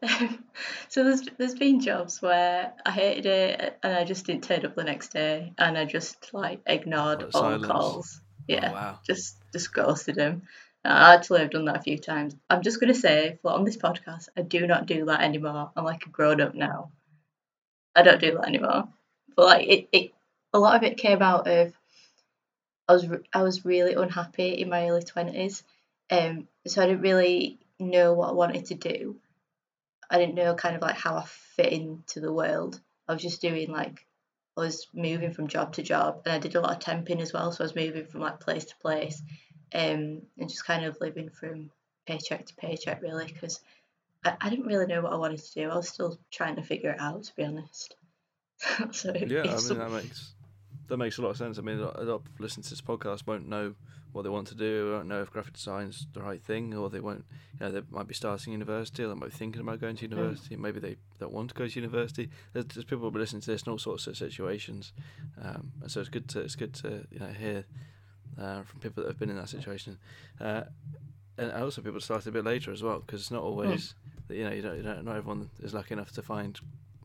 so 0.88 1.04
there's 1.04 1.22
there's 1.38 1.54
been 1.54 1.80
jobs 1.80 2.22
where 2.22 2.72
I 2.86 2.90
hated 2.90 3.26
it 3.26 3.78
and 3.82 3.92
I 3.94 4.04
just 4.04 4.26
didn't 4.26 4.44
turn 4.44 4.64
up 4.64 4.74
the 4.74 4.84
next 4.84 5.12
day 5.12 5.52
and 5.58 5.76
I 5.76 5.84
just 5.84 6.32
like 6.32 6.60
ignored 6.66 7.22
all 7.22 7.30
silence? 7.32 7.66
calls. 7.66 8.20
Oh, 8.20 8.24
yeah, 8.46 8.70
Oh, 8.70 8.74
wow. 8.74 8.98
just 9.06 9.36
just 9.52 9.72
ghosted 9.74 10.18
actually, 10.84 11.40
I've 11.40 11.50
done 11.50 11.66
that 11.66 11.76
a 11.76 11.82
few 11.82 11.98
times. 11.98 12.34
I'm 12.48 12.62
just 12.62 12.80
gonna 12.80 12.94
say, 12.94 13.38
for 13.42 13.52
on 13.52 13.64
this 13.64 13.76
podcast, 13.76 14.28
I 14.36 14.42
do 14.42 14.66
not 14.66 14.86
do 14.86 15.04
that 15.06 15.20
anymore. 15.20 15.70
I'm 15.76 15.84
like 15.84 16.06
a 16.06 16.10
grown 16.10 16.40
up 16.40 16.54
now. 16.54 16.92
I 17.94 18.02
don't 18.02 18.20
do 18.20 18.32
that 18.34 18.48
anymore. 18.48 18.88
But 19.36 19.46
like 19.46 19.66
it, 19.66 19.88
it 19.92 20.12
a 20.52 20.58
lot 20.58 20.76
of 20.76 20.82
it 20.82 20.96
came 20.96 21.22
out 21.22 21.46
of 21.48 21.77
I 22.88 22.92
was 22.94 23.06
re- 23.06 23.28
I 23.32 23.42
was 23.42 23.64
really 23.64 23.94
unhappy 23.94 24.48
in 24.60 24.70
my 24.70 24.88
early 24.88 25.02
twenties, 25.02 25.62
um, 26.10 26.48
so 26.66 26.82
I 26.82 26.86
didn't 26.86 27.02
really 27.02 27.58
know 27.78 28.14
what 28.14 28.30
I 28.30 28.32
wanted 28.32 28.66
to 28.66 28.74
do. 28.74 29.16
I 30.10 30.18
didn't 30.18 30.36
know 30.36 30.54
kind 30.54 30.74
of 30.74 30.82
like 30.82 30.96
how 30.96 31.16
I 31.16 31.24
fit 31.26 31.72
into 31.72 32.20
the 32.20 32.32
world. 32.32 32.80
I 33.06 33.12
was 33.12 33.22
just 33.22 33.42
doing 33.42 33.70
like 33.70 34.06
I 34.56 34.60
was 34.62 34.86
moving 34.94 35.32
from 35.32 35.48
job 35.48 35.74
to 35.74 35.82
job, 35.82 36.22
and 36.24 36.34
I 36.34 36.38
did 36.38 36.54
a 36.54 36.60
lot 36.60 36.76
of 36.76 36.82
temping 36.82 37.20
as 37.20 37.32
well. 37.32 37.52
So 37.52 37.62
I 37.62 37.66
was 37.66 37.76
moving 37.76 38.06
from 38.06 38.22
like 38.22 38.40
place 38.40 38.64
to 38.64 38.76
place, 38.76 39.22
um, 39.74 40.22
and 40.38 40.48
just 40.48 40.64
kind 40.64 40.84
of 40.84 40.98
living 41.00 41.28
from 41.28 41.70
paycheck 42.06 42.46
to 42.46 42.54
paycheck 42.56 43.02
really, 43.02 43.26
because 43.26 43.60
I, 44.24 44.34
I 44.40 44.48
didn't 44.50 44.66
really 44.66 44.86
know 44.86 45.02
what 45.02 45.12
I 45.12 45.16
wanted 45.16 45.44
to 45.44 45.54
do. 45.54 45.68
I 45.68 45.76
was 45.76 45.88
still 45.88 46.18
trying 46.30 46.56
to 46.56 46.62
figure 46.62 46.92
it 46.92 47.00
out, 47.00 47.24
to 47.24 47.36
be 47.36 47.44
honest. 47.44 47.94
so 48.92 49.12
Yeah, 49.14 49.42
I 49.42 49.60
mean 49.60 49.78
that 49.78 49.90
makes 49.90 50.32
that 50.88 50.96
makes 50.96 51.18
a 51.18 51.22
lot 51.22 51.30
of 51.30 51.36
sense. 51.36 51.58
I 51.58 51.62
mean, 51.62 51.78
a 51.78 51.82
lot 51.82 51.96
of 51.96 52.22
listening 52.38 52.64
to 52.64 52.70
this 52.70 52.80
podcast 52.80 53.26
won't 53.26 53.48
know 53.48 53.74
what 54.12 54.22
they 54.22 54.30
want 54.30 54.48
to 54.48 54.54
do, 54.54 54.92
won't 54.92 55.06
know 55.06 55.20
if 55.22 55.30
graphic 55.30 55.52
design's 55.54 56.06
the 56.14 56.22
right 56.22 56.42
thing, 56.42 56.74
or 56.74 56.88
they 56.88 57.00
won't. 57.00 57.24
You 57.60 57.66
know, 57.66 57.72
they 57.72 57.82
might 57.90 58.08
be 58.08 58.14
starting 58.14 58.52
university, 58.52 59.04
or 59.04 59.08
they 59.08 59.14
might 59.14 59.30
be 59.30 59.36
thinking 59.36 59.60
about 59.60 59.80
going 59.80 59.96
to 59.96 60.02
university. 60.02 60.56
Maybe 60.56 60.80
they 60.80 60.96
don't 61.20 61.32
want 61.32 61.50
to 61.50 61.54
go 61.54 61.66
to 61.66 61.80
university. 61.80 62.30
There's, 62.52 62.66
there's 62.66 62.84
people 62.84 63.00
will 63.00 63.10
be 63.10 63.18
listening 63.18 63.42
to 63.42 63.50
this 63.50 63.62
in 63.62 63.70
all 63.72 63.78
sorts 63.78 64.06
of 64.06 64.16
situations, 64.16 64.92
um, 65.42 65.72
and 65.82 65.90
so 65.90 66.00
it's 66.00 66.08
good 66.08 66.28
to 66.30 66.40
it's 66.40 66.56
good 66.56 66.74
to 66.74 67.06
you 67.10 67.18
know 67.20 67.28
hear 67.28 67.64
uh, 68.40 68.62
from 68.62 68.80
people 68.80 69.02
that 69.02 69.10
have 69.10 69.18
been 69.18 69.30
in 69.30 69.36
that 69.36 69.50
situation, 69.50 69.98
uh, 70.40 70.62
and 71.36 71.52
also 71.52 71.82
people 71.82 72.00
started 72.00 72.28
a 72.28 72.32
bit 72.32 72.44
later 72.44 72.72
as 72.72 72.82
well, 72.82 73.00
because 73.00 73.20
it's 73.20 73.30
not 73.30 73.42
always 73.42 73.94
that 74.28 74.36
you 74.36 74.44
know 74.44 74.52
you 74.52 74.62
don't, 74.62 74.76
you 74.76 74.82
don't 74.82 75.04
not 75.04 75.16
everyone 75.16 75.50
is 75.62 75.74
lucky 75.74 75.92
enough 75.92 76.12
to 76.12 76.22
find 76.22 76.58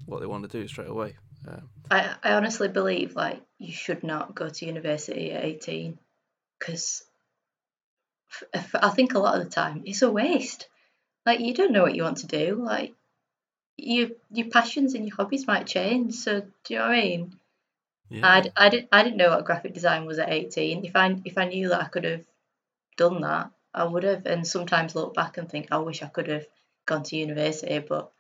what 0.06 0.20
they 0.20 0.26
want 0.26 0.50
to 0.50 0.50
do 0.50 0.68
straight 0.68 0.90
away. 0.90 1.16
Um, 1.48 1.70
I, 1.90 2.16
I 2.24 2.34
honestly 2.34 2.68
believe 2.68 3.16
like 3.16 3.42
you 3.60 3.72
should 3.72 4.04
not 4.04 4.36
go 4.36 4.50
to 4.50 4.66
university 4.66 5.32
at 5.32 5.44
18 5.44 5.98
because 6.60 7.04
I 8.74 8.90
think 8.90 9.14
a 9.14 9.20
lot 9.20 9.38
of 9.38 9.44
the 9.44 9.50
time 9.50 9.84
it's 9.86 10.02
a 10.02 10.12
waste. 10.12 10.68
Like 11.26 11.40
you 11.40 11.54
don't 11.54 11.72
know 11.72 11.84
what 11.84 11.96
you 11.96 12.04
want 12.04 12.18
to 12.20 12.28
do. 12.28 12.62
Like 12.64 12.94
your 13.78 14.10
your 14.32 14.48
passions 14.50 14.94
and 14.94 15.08
your 15.08 15.16
hobbies 15.16 15.48
might 15.48 15.68
change. 15.68 16.16
So 16.16 16.42
do 16.42 16.74
you 16.74 16.80
know 16.80 16.88
what 16.88 16.96
I 16.96 17.02
mean? 17.02 17.40
yeah. 18.10 18.28
I, 18.28 18.44
I, 18.56 18.70
didn't 18.70 18.90
I 18.92 19.04
didn't 19.04 19.18
know 19.18 19.30
what 19.30 19.46
graphic 19.46 19.74
design 19.74 20.06
was 20.06 20.20
at 20.20 20.32
18. 20.32 20.86
If 20.86 20.96
I 20.96 21.16
if 21.26 21.38
I 21.38 21.46
knew 21.46 21.70
that 21.70 21.82
I 21.82 21.88
could 21.88 22.04
have 22.04 22.26
done 22.98 23.22
that, 23.22 23.52
I 23.74 23.84
would 23.84 24.04
have. 24.04 24.26
And 24.26 24.48
sometimes 24.48 24.96
look 24.96 25.14
back 25.14 25.38
and 25.38 25.50
think 25.50 25.68
I 25.72 25.78
wish 25.78 26.04
I 26.04 26.08
could 26.08 26.28
have 26.28 26.46
gone 26.86 27.04
to 27.04 27.16
university, 27.16 27.80
but 27.80 28.12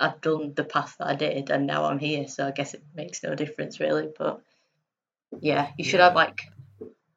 I've 0.00 0.20
done 0.20 0.54
the 0.54 0.64
path 0.64 0.96
that 0.98 1.06
I 1.08 1.14
did, 1.14 1.50
and 1.50 1.66
now 1.66 1.84
I'm 1.84 1.98
here. 1.98 2.26
So 2.26 2.46
I 2.46 2.50
guess 2.52 2.74
it 2.74 2.82
makes 2.94 3.22
no 3.22 3.34
difference 3.34 3.78
really. 3.78 4.08
But 4.16 4.40
yeah, 5.40 5.70
you 5.76 5.84
should 5.84 6.00
have 6.00 6.14
like 6.14 6.40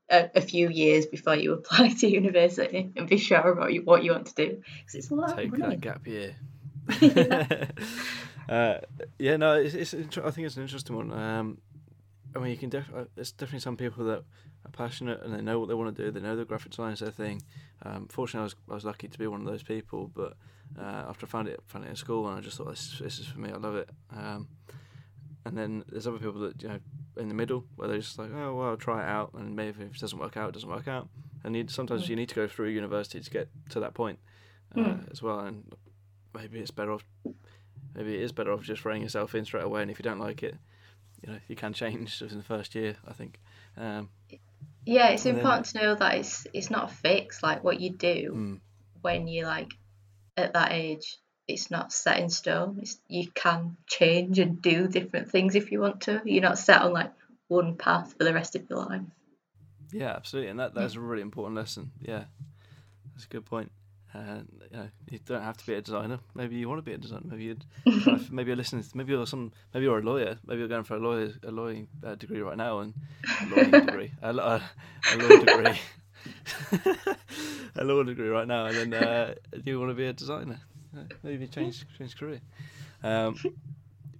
a, 0.09 0.29
a 0.35 0.41
few 0.41 0.69
years 0.69 1.05
before 1.05 1.35
you 1.35 1.53
apply 1.53 1.89
to 1.89 2.07
university 2.07 2.91
and 2.95 3.07
be 3.07 3.17
sure 3.17 3.51
about 3.51 3.73
you, 3.73 3.81
what 3.83 4.03
you 4.03 4.11
want 4.11 4.27
to 4.27 4.35
do 4.35 4.61
because 4.77 4.95
it's 4.95 5.09
a 5.09 5.15
lot 5.15 5.35
Take 5.35 5.53
of 5.53 5.57
money. 5.57 5.75
that 5.75 5.81
gap 5.81 6.07
year. 6.07 6.35
Yeah. 7.01 7.67
uh, 8.49 8.77
yeah, 9.17 9.37
no, 9.37 9.55
it's, 9.55 9.73
it's 9.73 9.93
I 10.17 10.31
think 10.31 10.47
it's 10.47 10.57
an 10.57 10.63
interesting 10.63 10.95
one. 10.95 11.11
Um, 11.11 11.57
I 12.35 12.39
mean, 12.39 12.51
you 12.51 12.57
can 12.57 12.69
def- 12.69 12.93
uh, 12.95 13.05
there's 13.15 13.31
definitely 13.31 13.59
some 13.59 13.77
people 13.77 14.05
that 14.05 14.23
are 14.65 14.71
passionate 14.71 15.21
and 15.23 15.33
they 15.33 15.41
know 15.41 15.59
what 15.59 15.67
they 15.69 15.75
want 15.75 15.95
to 15.95 16.03
do. 16.05 16.11
They 16.11 16.19
know 16.19 16.35
the 16.35 16.45
graphic 16.45 16.71
design 16.71 16.93
is 16.93 16.99
their 16.99 17.11
thing. 17.11 17.41
Um, 17.83 18.07
fortunately, 18.09 18.41
I 18.41 18.43
was 18.45 18.55
I 18.71 18.73
was 18.73 18.85
lucky 18.85 19.07
to 19.07 19.19
be 19.19 19.27
one 19.27 19.41
of 19.41 19.45
those 19.47 19.63
people. 19.63 20.09
But 20.13 20.33
uh, 20.79 21.05
after 21.09 21.25
I 21.25 21.29
found 21.29 21.47
it 21.47 21.59
found 21.67 21.85
it 21.85 21.89
in 21.89 21.95
school, 21.95 22.27
and 22.27 22.37
I 22.37 22.41
just 22.41 22.57
thought 22.57 22.69
this 22.69 22.97
this 22.99 23.19
is 23.19 23.27
for 23.27 23.39
me. 23.39 23.49
I 23.51 23.57
love 23.57 23.75
it. 23.75 23.89
Um, 24.15 24.47
and 25.45 25.57
then 25.57 25.83
there's 25.89 26.07
other 26.07 26.17
people 26.17 26.39
that 26.41 26.61
you 26.61 26.69
know 26.69 26.79
in 27.17 27.27
the 27.27 27.35
middle 27.35 27.65
where 27.75 27.87
they're 27.87 27.97
just 27.99 28.17
like, 28.17 28.31
oh 28.33 28.55
well, 28.55 28.69
I'll 28.69 28.77
try 28.77 29.03
it 29.03 29.07
out, 29.09 29.33
and 29.33 29.55
maybe 29.55 29.81
if 29.83 29.95
it 29.95 29.99
doesn't 29.99 30.17
work 30.19 30.37
out, 30.37 30.49
it 30.49 30.53
doesn't 30.53 30.69
work 30.69 30.87
out. 30.87 31.09
And 31.43 31.55
you, 31.55 31.67
sometimes 31.67 32.05
Mm. 32.05 32.09
you 32.09 32.15
need 32.15 32.29
to 32.29 32.35
go 32.35 32.47
through 32.47 32.69
university 32.69 33.19
to 33.19 33.29
get 33.29 33.49
to 33.69 33.79
that 33.81 33.93
point 33.93 34.17
uh, 34.75 34.79
Mm. 34.79 35.11
as 35.11 35.21
well. 35.21 35.41
And 35.41 35.73
maybe 36.33 36.59
it's 36.59 36.71
better 36.71 36.93
off. 36.93 37.03
Maybe 37.93 38.15
it 38.15 38.21
is 38.21 38.31
better 38.31 38.51
off 38.53 38.61
just 38.63 38.81
throwing 38.81 39.01
yourself 39.03 39.35
in 39.35 39.43
straight 39.45 39.65
away. 39.65 39.81
And 39.81 39.91
if 39.91 39.99
you 39.99 40.03
don't 40.03 40.19
like 40.19 40.41
it, 40.41 40.55
you 41.25 41.33
know 41.33 41.39
you 41.47 41.55
can 41.55 41.73
change 41.73 42.21
within 42.21 42.37
the 42.37 42.43
first 42.43 42.75
year. 42.75 42.95
I 43.07 43.13
think. 43.13 43.39
Um, 43.77 44.09
Yeah, 44.85 45.09
it's 45.09 45.25
And 45.25 45.35
then- 45.35 45.39
important 45.39 45.65
to 45.67 45.81
know 45.81 45.95
that 45.95 46.15
it's 46.15 46.45
it's 46.53 46.69
not 46.69 46.91
fixed. 46.91 47.41
Like 47.41 47.63
what 47.63 47.79
you 47.79 47.91
do 47.91 48.31
mm, 48.35 48.59
when 49.01 49.27
you're 49.27 49.47
like 49.47 49.71
at 50.37 50.53
that 50.53 50.71
age, 50.73 51.17
it's 51.47 51.71
not 51.71 51.91
set 51.93 52.19
in 52.19 52.29
stone. 52.29 52.79
It's 52.81 52.97
you 53.07 53.29
can 53.31 53.77
change 53.87 54.39
and 54.39 54.61
do 54.61 54.87
different 54.87 55.29
things 55.31 55.55
if 55.55 55.71
you 55.71 55.79
want 55.79 56.01
to. 56.01 56.21
You're 56.25 56.41
not 56.41 56.57
set 56.57 56.81
on 56.81 56.91
like 56.93 57.11
one 57.47 57.77
path 57.77 58.15
for 58.17 58.23
the 58.25 58.33
rest 58.33 58.55
of 58.55 58.69
your 58.69 58.79
life. 58.79 59.01
yeah, 59.91 60.09
absolutely, 60.11 60.49
and 60.51 60.59
that 60.59 60.73
that's 60.73 60.95
a 60.95 60.99
really 60.99 61.21
important 61.21 61.55
lesson. 61.55 61.91
Yeah, 62.01 62.25
that's 63.13 63.25
a 63.25 63.29
good 63.29 63.45
point. 63.45 63.71
And 64.13 64.47
you 64.71 64.77
know, 64.77 64.89
you 65.09 65.19
don't 65.25 65.41
have 65.41 65.57
to 65.57 65.65
be 65.65 65.73
a 65.73 65.81
designer. 65.81 66.19
Maybe 66.35 66.55
you 66.55 66.69
want 66.69 66.79
to 66.79 66.83
be 66.83 66.93
a 66.93 66.97
designer. 66.97 67.23
Maybe 67.25 67.45
you'd, 67.45 67.65
f- 67.87 68.29
maybe 68.29 68.49
you're 68.49 68.57
listening. 68.57 68.85
Maybe 68.93 69.11
you're 69.11 69.25
some. 69.25 69.51
Maybe 69.73 69.85
you're 69.85 69.99
a 69.99 70.03
lawyer. 70.03 70.37
Maybe 70.45 70.59
you're 70.59 70.67
going 70.67 70.83
for 70.83 70.95
a 70.95 70.99
lawyer 70.99 71.33
a 71.43 71.51
lawyering 71.51 71.87
uh, 72.05 72.15
degree 72.15 72.41
right 72.41 72.57
now 72.57 72.79
and 72.79 72.93
a 73.41 73.45
lawyering 73.49 73.71
degree 73.85 74.11
a, 74.21 74.29
a 74.29 74.33
law 74.33 74.59
degree. 75.43 75.79
a 77.75 77.83
law 77.83 78.03
degree 78.03 78.29
right 78.29 78.47
now, 78.47 78.65
and 78.65 78.91
then 78.91 79.03
uh, 79.03 79.33
you 79.65 79.79
want 79.79 79.89
to 79.91 79.95
be 79.95 80.05
a 80.05 80.13
designer. 80.13 80.59
Uh, 80.95 81.01
Maybe 81.23 81.47
change 81.47 81.85
change 81.97 82.15
career. 82.15 82.41
Um, 83.03 83.35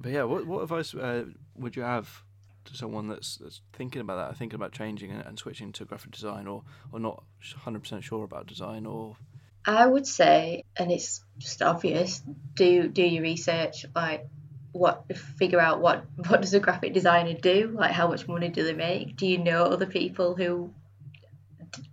but 0.02 0.12
yeah, 0.12 0.24
what 0.24 0.46
what 0.48 0.64
advice 0.64 0.94
uh, 0.96 1.26
would 1.56 1.76
you 1.76 1.84
have 1.84 2.24
to 2.66 2.76
someone 2.76 3.10
that's, 3.10 3.38
that's 3.38 3.62
thinking 3.74 4.02
about 4.02 4.16
that, 4.16 4.38
thinking 4.38 4.56
about 4.56 4.72
changing 4.72 5.12
and, 5.12 5.26
and 5.26 5.38
switching 5.38 5.72
to 5.74 5.86
graphic 5.86 6.12
design, 6.12 6.48
or 6.48 6.64
or 6.92 7.00
not 7.00 7.24
hundred 7.58 7.82
percent 7.84 8.04
sure 8.04 8.24
about 8.24 8.48
design, 8.48 8.86
or 8.86 9.18
I 9.66 9.86
would 9.86 10.06
say, 10.06 10.66
and 10.76 10.92
it's 10.92 11.24
just 11.38 11.62
obvious, 11.62 12.22
do 12.54 12.88
do 12.88 13.04
your 13.04 13.24
research. 13.24 13.86
Like, 13.96 14.28
what 14.72 15.16
figure 15.16 15.60
out 15.60 15.82
what 15.82 16.06
what 16.28 16.42
does 16.42 16.54
a 16.54 16.60
graphic 16.60 16.94
designer 16.94 17.34
do? 17.34 17.72
Like, 17.74 17.92
how 17.92 18.08
much 18.08 18.28
money 18.28 18.50
do 18.50 18.64
they 18.64 18.74
make? 18.74 19.16
Do 19.16 19.28
you 19.28 19.38
know 19.38 19.66
other 19.66 19.86
people 19.86 20.36
who 20.36 20.74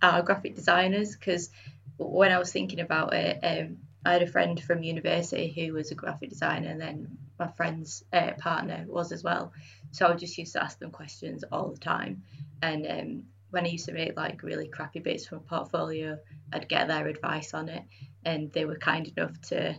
are 0.01 0.21
graphic 0.21 0.55
designers? 0.55 1.15
Because 1.15 1.49
when 1.97 2.31
I 2.31 2.39
was 2.39 2.51
thinking 2.51 2.79
about 2.79 3.13
it, 3.13 3.39
um, 3.43 3.77
I 4.05 4.13
had 4.13 4.23
a 4.23 4.27
friend 4.27 4.61
from 4.61 4.83
university 4.83 5.51
who 5.51 5.73
was 5.73 5.91
a 5.91 5.95
graphic 5.95 6.29
designer, 6.29 6.69
and 6.69 6.81
then 6.81 7.17
my 7.39 7.47
friend's 7.47 8.03
uh, 8.11 8.31
partner 8.39 8.85
was 8.87 9.11
as 9.11 9.23
well. 9.23 9.53
So 9.91 10.07
I 10.07 10.13
just 10.15 10.37
used 10.37 10.53
to 10.53 10.63
ask 10.63 10.79
them 10.79 10.91
questions 10.91 11.43
all 11.51 11.69
the 11.69 11.79
time, 11.79 12.23
and 12.61 12.85
um, 12.87 13.23
when 13.51 13.65
I 13.65 13.69
used 13.69 13.85
to 13.85 13.93
make 13.93 14.17
like 14.17 14.43
really 14.43 14.67
crappy 14.67 14.99
bits 14.99 15.27
for 15.27 15.35
a 15.35 15.41
portfolio, 15.41 16.17
I'd 16.51 16.67
get 16.67 16.87
their 16.87 17.07
advice 17.07 17.53
on 17.53 17.69
it, 17.69 17.83
and 18.25 18.51
they 18.51 18.65
were 18.65 18.77
kind 18.77 19.11
enough 19.15 19.39
to 19.49 19.75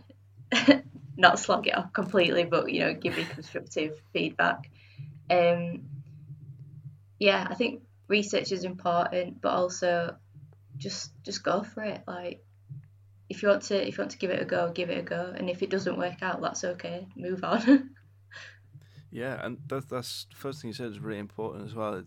not 1.17 1.39
slog 1.39 1.67
it 1.67 1.77
off 1.77 1.91
completely, 1.91 2.45
but 2.45 2.71
you 2.71 2.81
know, 2.81 2.93
give 2.93 3.17
me 3.17 3.25
constructive 3.25 3.99
feedback. 4.13 4.69
Um, 5.29 5.83
yeah, 7.19 7.47
I 7.49 7.55
think 7.55 7.81
research 8.07 8.51
is 8.51 8.63
important, 8.63 9.41
but 9.41 9.51
also 9.51 10.15
just 10.77 11.11
just 11.23 11.43
go 11.43 11.63
for 11.63 11.83
it. 11.83 12.01
Like, 12.07 12.43
if 13.29 13.41
you 13.41 13.49
want 13.49 13.63
to 13.63 13.87
if 13.87 13.97
you 13.97 14.01
want 14.01 14.11
to 14.11 14.17
give 14.17 14.31
it 14.31 14.41
a 14.41 14.45
go, 14.45 14.71
give 14.71 14.89
it 14.89 14.99
a 14.99 15.03
go, 15.03 15.33
and 15.35 15.49
if 15.49 15.63
it 15.63 15.69
doesn't 15.69 15.97
work 15.97 16.21
out, 16.21 16.41
that's 16.41 16.63
okay. 16.63 17.07
Move 17.15 17.43
on. 17.43 17.89
yeah, 19.13 19.45
and 19.45 19.59
that, 19.67 19.89
that's 19.89 20.25
the 20.31 20.35
first 20.35 20.61
thing 20.61 20.69
you 20.69 20.73
said 20.73 20.87
is 20.91 20.99
really 20.99 21.19
important 21.19 21.65
as 21.65 21.75
well. 21.75 22.01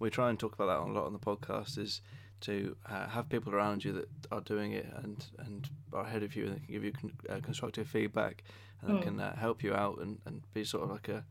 We 0.00 0.10
try 0.10 0.30
and 0.30 0.38
talk 0.38 0.54
about 0.54 0.66
that 0.66 0.80
a 0.80 0.92
lot 0.92 1.06
on 1.06 1.12
the 1.12 1.18
podcast 1.18 1.78
is 1.78 2.02
to 2.42 2.76
uh, 2.90 3.06
have 3.08 3.28
people 3.28 3.54
around 3.54 3.84
you 3.84 3.92
that 3.92 4.08
are 4.32 4.40
doing 4.40 4.72
it 4.72 4.86
and 5.02 5.24
and 5.38 5.68
are 5.92 6.04
ahead 6.04 6.22
of 6.22 6.34
you 6.34 6.46
and 6.46 6.56
can 6.64 6.72
give 6.74 6.82
you 6.84 6.92
con- 6.92 7.12
uh, 7.28 7.38
constructive 7.40 7.86
feedback 7.86 8.42
and 8.82 8.98
Mm. 8.98 9.02
can 9.02 9.20
uh, 9.20 9.36
help 9.36 9.62
you 9.62 9.74
out 9.74 9.98
and, 9.98 10.18
and 10.24 10.42
be 10.54 10.64
sort 10.64 10.84
of 10.84 10.90
like 10.90 11.08
a 11.10 11.22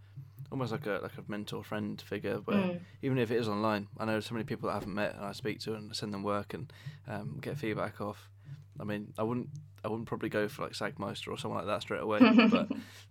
almost 0.51 0.71
like 0.71 0.85
a 0.85 0.99
like 1.01 1.17
a 1.17 1.23
mentor 1.27 1.63
friend 1.63 1.99
figure 2.01 2.37
where 2.45 2.57
Mm. 2.59 2.79
even 3.01 3.17
if 3.17 3.31
it 3.31 3.37
is 3.37 3.49
online 3.49 3.87
I 3.99 4.05
know 4.05 4.19
so 4.19 4.35
many 4.35 4.45
people 4.45 4.67
that 4.67 4.73
I 4.75 4.79
haven't 4.79 4.93
met 4.93 5.15
and 5.15 5.25
I 5.25 5.31
speak 5.33 5.59
to 5.61 5.73
and 5.73 5.95
send 5.95 6.13
them 6.13 6.21
work 6.23 6.53
and 6.53 6.71
um, 7.07 7.39
get 7.41 7.57
feedback 7.57 7.99
off 8.01 8.29
I 8.79 8.83
mean 8.83 9.13
I 9.17 9.23
wouldn't 9.23 9.49
I 9.83 9.87
wouldn't 9.87 10.07
probably 10.07 10.29
go 10.29 10.47
for 10.47 10.63
like 10.63 10.73
Sagmeister 10.73 11.29
or 11.29 11.37
someone 11.37 11.59
like 11.59 11.67
that 11.67 11.81
straight 11.81 12.01
away 12.01 12.19
but 12.49 12.67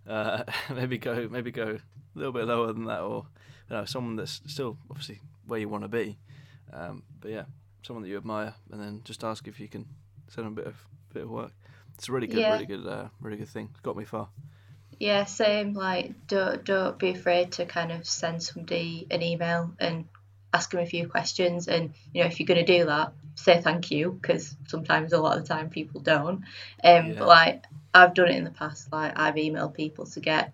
uh, 0.07 0.43
maybe 0.73 0.97
go 0.97 1.27
maybe 1.29 1.51
go 1.51 1.77
a 2.15 2.17
little 2.17 2.33
bit 2.33 2.45
lower 2.45 2.71
than 2.73 2.85
that 2.85 3.01
or 3.01 3.25
you 3.69 3.75
know 3.75 3.85
someone 3.85 4.15
that's 4.15 4.41
still 4.47 4.77
obviously 4.89 5.19
where 5.47 5.59
you 5.59 5.69
want 5.69 5.83
to 5.83 5.87
be 5.87 6.17
um, 6.73 7.03
but 7.19 7.31
yeah 7.31 7.43
someone 7.83 8.03
that 8.03 8.09
you 8.09 8.17
admire 8.17 8.53
and 8.71 8.81
then 8.81 9.01
just 9.03 9.23
ask 9.23 9.47
if 9.47 9.59
you 9.59 9.67
can 9.67 9.85
send 10.27 10.45
them 10.45 10.53
a 10.53 10.55
bit 10.55 10.67
of 10.67 10.75
bit 11.13 11.23
of 11.23 11.29
work 11.29 11.51
it's 11.97 12.07
a 12.09 12.11
really 12.11 12.27
good 12.27 12.37
Yeah. 12.37 12.53
really 12.53 12.65
good 12.65 12.85
uh, 12.85 13.07
really 13.21 13.37
good 13.37 13.49
thing 13.49 13.69
it's 13.71 13.81
got 13.81 13.95
me 13.97 14.05
far 14.05 14.29
Yeah, 14.99 15.23
same. 15.25 15.73
Like, 15.73 16.27
don't 16.27 16.63
don't 16.65 16.99
be 16.99 17.09
afraid 17.09 17.53
to 17.53 17.65
kind 17.65 17.91
of 17.91 18.05
send 18.05 18.43
somebody 18.43 19.07
an 19.09 19.21
email 19.21 19.71
and 19.79 20.05
ask 20.53 20.71
them 20.71 20.81
a 20.81 20.85
few 20.85 21.07
questions. 21.07 21.67
And 21.67 21.93
you 22.13 22.21
know, 22.21 22.27
if 22.27 22.39
you're 22.39 22.47
going 22.47 22.65
to 22.65 22.79
do 22.79 22.85
that, 22.85 23.13
say 23.39 23.61
thank 23.61 23.91
you 23.91 24.11
because 24.21 24.55
sometimes, 24.67 25.13
a 25.13 25.19
lot 25.21 25.37
of 25.37 25.43
the 25.43 25.47
time, 25.47 25.69
people 25.69 26.01
don't. 26.01 26.43
Um, 26.83 27.07
Yeah. 27.07 27.15
but 27.17 27.27
like, 27.27 27.63
I've 27.93 28.13
done 28.13 28.29
it 28.29 28.35
in 28.35 28.43
the 28.43 28.51
past. 28.51 28.91
Like, 28.91 29.17
I've 29.17 29.35
emailed 29.35 29.73
people 29.73 30.05
to 30.07 30.19
get 30.19 30.53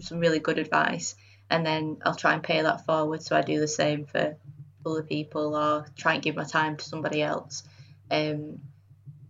some 0.00 0.18
really 0.18 0.38
good 0.40 0.58
advice, 0.58 1.14
and 1.50 1.64
then 1.64 1.98
I'll 2.04 2.14
try 2.14 2.34
and 2.34 2.42
pay 2.42 2.62
that 2.62 2.84
forward. 2.86 3.22
So 3.22 3.36
I 3.36 3.42
do 3.42 3.58
the 3.60 3.68
same 3.68 4.04
for 4.06 4.36
other 4.84 5.02
people, 5.02 5.56
or 5.56 5.86
try 5.96 6.14
and 6.14 6.22
give 6.22 6.36
my 6.36 6.44
time 6.44 6.76
to 6.76 6.84
somebody 6.84 7.22
else. 7.22 7.62
Um, 8.10 8.60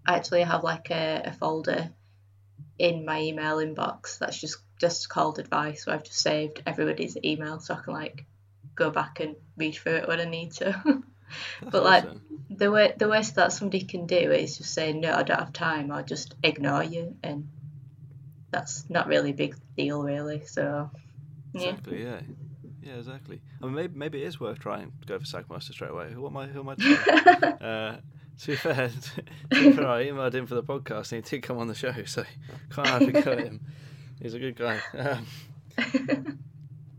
I 0.06 0.16
actually 0.16 0.42
have 0.42 0.64
like 0.64 0.90
a, 0.90 1.22
a 1.26 1.32
folder 1.32 1.90
in 2.78 3.04
my 3.04 3.20
email 3.20 3.56
inbox 3.58 4.18
that's 4.18 4.40
just 4.40 4.58
just 4.80 5.08
called 5.08 5.38
advice 5.38 5.84
so 5.84 5.92
i've 5.92 6.02
just 6.02 6.18
saved 6.18 6.62
everybody's 6.66 7.16
email 7.24 7.60
so 7.60 7.74
i 7.74 7.80
can 7.80 7.92
like 7.92 8.24
go 8.74 8.90
back 8.90 9.20
and 9.20 9.36
read 9.56 9.74
through 9.74 9.94
it 9.94 10.08
when 10.08 10.20
i 10.20 10.24
need 10.24 10.52
to 10.52 11.02
But, 11.70 11.84
like, 11.84 12.04
the 12.50 12.70
way 12.70 12.92
the 12.96 13.08
worst 13.08 13.36
that 13.36 13.52
somebody 13.52 13.82
can 13.84 14.06
do 14.06 14.16
is 14.16 14.58
just 14.58 14.74
say 14.74 14.92
no 14.92 15.12
i 15.14 15.22
don't 15.22 15.38
have 15.38 15.52
time 15.52 15.90
or 15.90 16.02
just 16.02 16.34
ignore 16.42 16.84
you 16.84 17.16
and 17.22 17.48
that's 18.50 18.88
not 18.90 19.06
really 19.06 19.30
a 19.30 19.34
big 19.34 19.56
deal 19.76 20.02
really 20.02 20.44
so 20.44 20.90
yeah 21.54 21.70
Exactly. 21.70 22.02
Yeah. 22.02 22.20
Yeah. 22.82 22.94
Exactly. 22.94 23.40
I 23.60 23.66
mean, 23.66 23.74
maybe 23.74 23.94
maybe 23.96 24.22
it 24.22 24.26
is 24.26 24.40
worth 24.40 24.58
trying 24.58 24.92
to 25.00 25.06
go 25.06 25.18
for 25.18 25.24
Sagmeister 25.24 25.72
straight 25.72 25.90
away. 25.90 26.12
Who 26.12 26.26
am 26.26 26.36
I? 26.36 26.46
Who 26.46 26.60
am 26.60 26.68
I? 26.70 26.74
To 26.74 27.64
uh, 27.64 27.96
to 28.40 28.46
be 28.46 28.56
fair, 28.56 28.90
to 29.50 29.62
be 29.62 29.72
fair, 29.72 29.86
I 29.86 30.04
emailed 30.06 30.34
him 30.34 30.46
for 30.46 30.54
the 30.54 30.62
podcast 30.62 31.12
and 31.12 31.24
he 31.24 31.36
did 31.36 31.42
come 31.42 31.58
on 31.58 31.68
the 31.68 31.74
show, 31.74 31.92
so 32.04 32.24
can't 32.70 32.88
have 32.88 33.06
to 33.06 33.12
go 33.12 33.36
him. 33.36 33.60
He's 34.20 34.34
a 34.34 34.38
good 34.38 34.56
guy. 34.56 34.80
Um, 34.94 36.38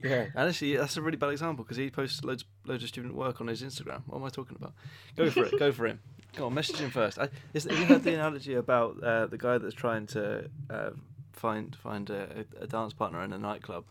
yeah, 0.03 0.27
and 0.35 0.49
actually, 0.49 0.75
that's 0.77 0.97
a 0.97 1.01
really 1.01 1.17
bad 1.17 1.31
example 1.31 1.63
because 1.63 1.77
he 1.77 1.89
posts 1.89 2.23
loads 2.23 2.45
loads 2.65 2.83
of 2.83 2.89
student 2.89 3.15
work 3.15 3.41
on 3.41 3.47
his 3.47 3.61
Instagram. 3.63 4.01
What 4.07 4.17
am 4.19 4.23
I 4.25 4.29
talking 4.29 4.55
about? 4.59 4.73
Go 5.15 5.29
for 5.29 5.45
it. 5.45 5.57
go 5.57 5.71
for 5.71 5.87
him. 5.87 5.99
Go 6.35 6.47
on, 6.47 6.53
message 6.53 6.77
him 6.77 6.89
first. 6.89 7.19
I, 7.19 7.29
is, 7.53 7.65
have 7.65 7.77
you 7.79 7.85
heard 7.85 8.03
the 8.03 8.13
analogy 8.13 8.55
about 8.55 9.01
uh, 9.03 9.27
the 9.27 9.37
guy 9.37 9.57
that's 9.59 9.75
trying 9.75 10.07
to 10.07 10.49
uh, 10.69 10.89
find 11.31 11.75
find 11.75 12.09
a, 12.09 12.45
a 12.59 12.67
dance 12.67 12.93
partner 12.93 13.21
in 13.23 13.33
a 13.33 13.37
nightclub, 13.37 13.85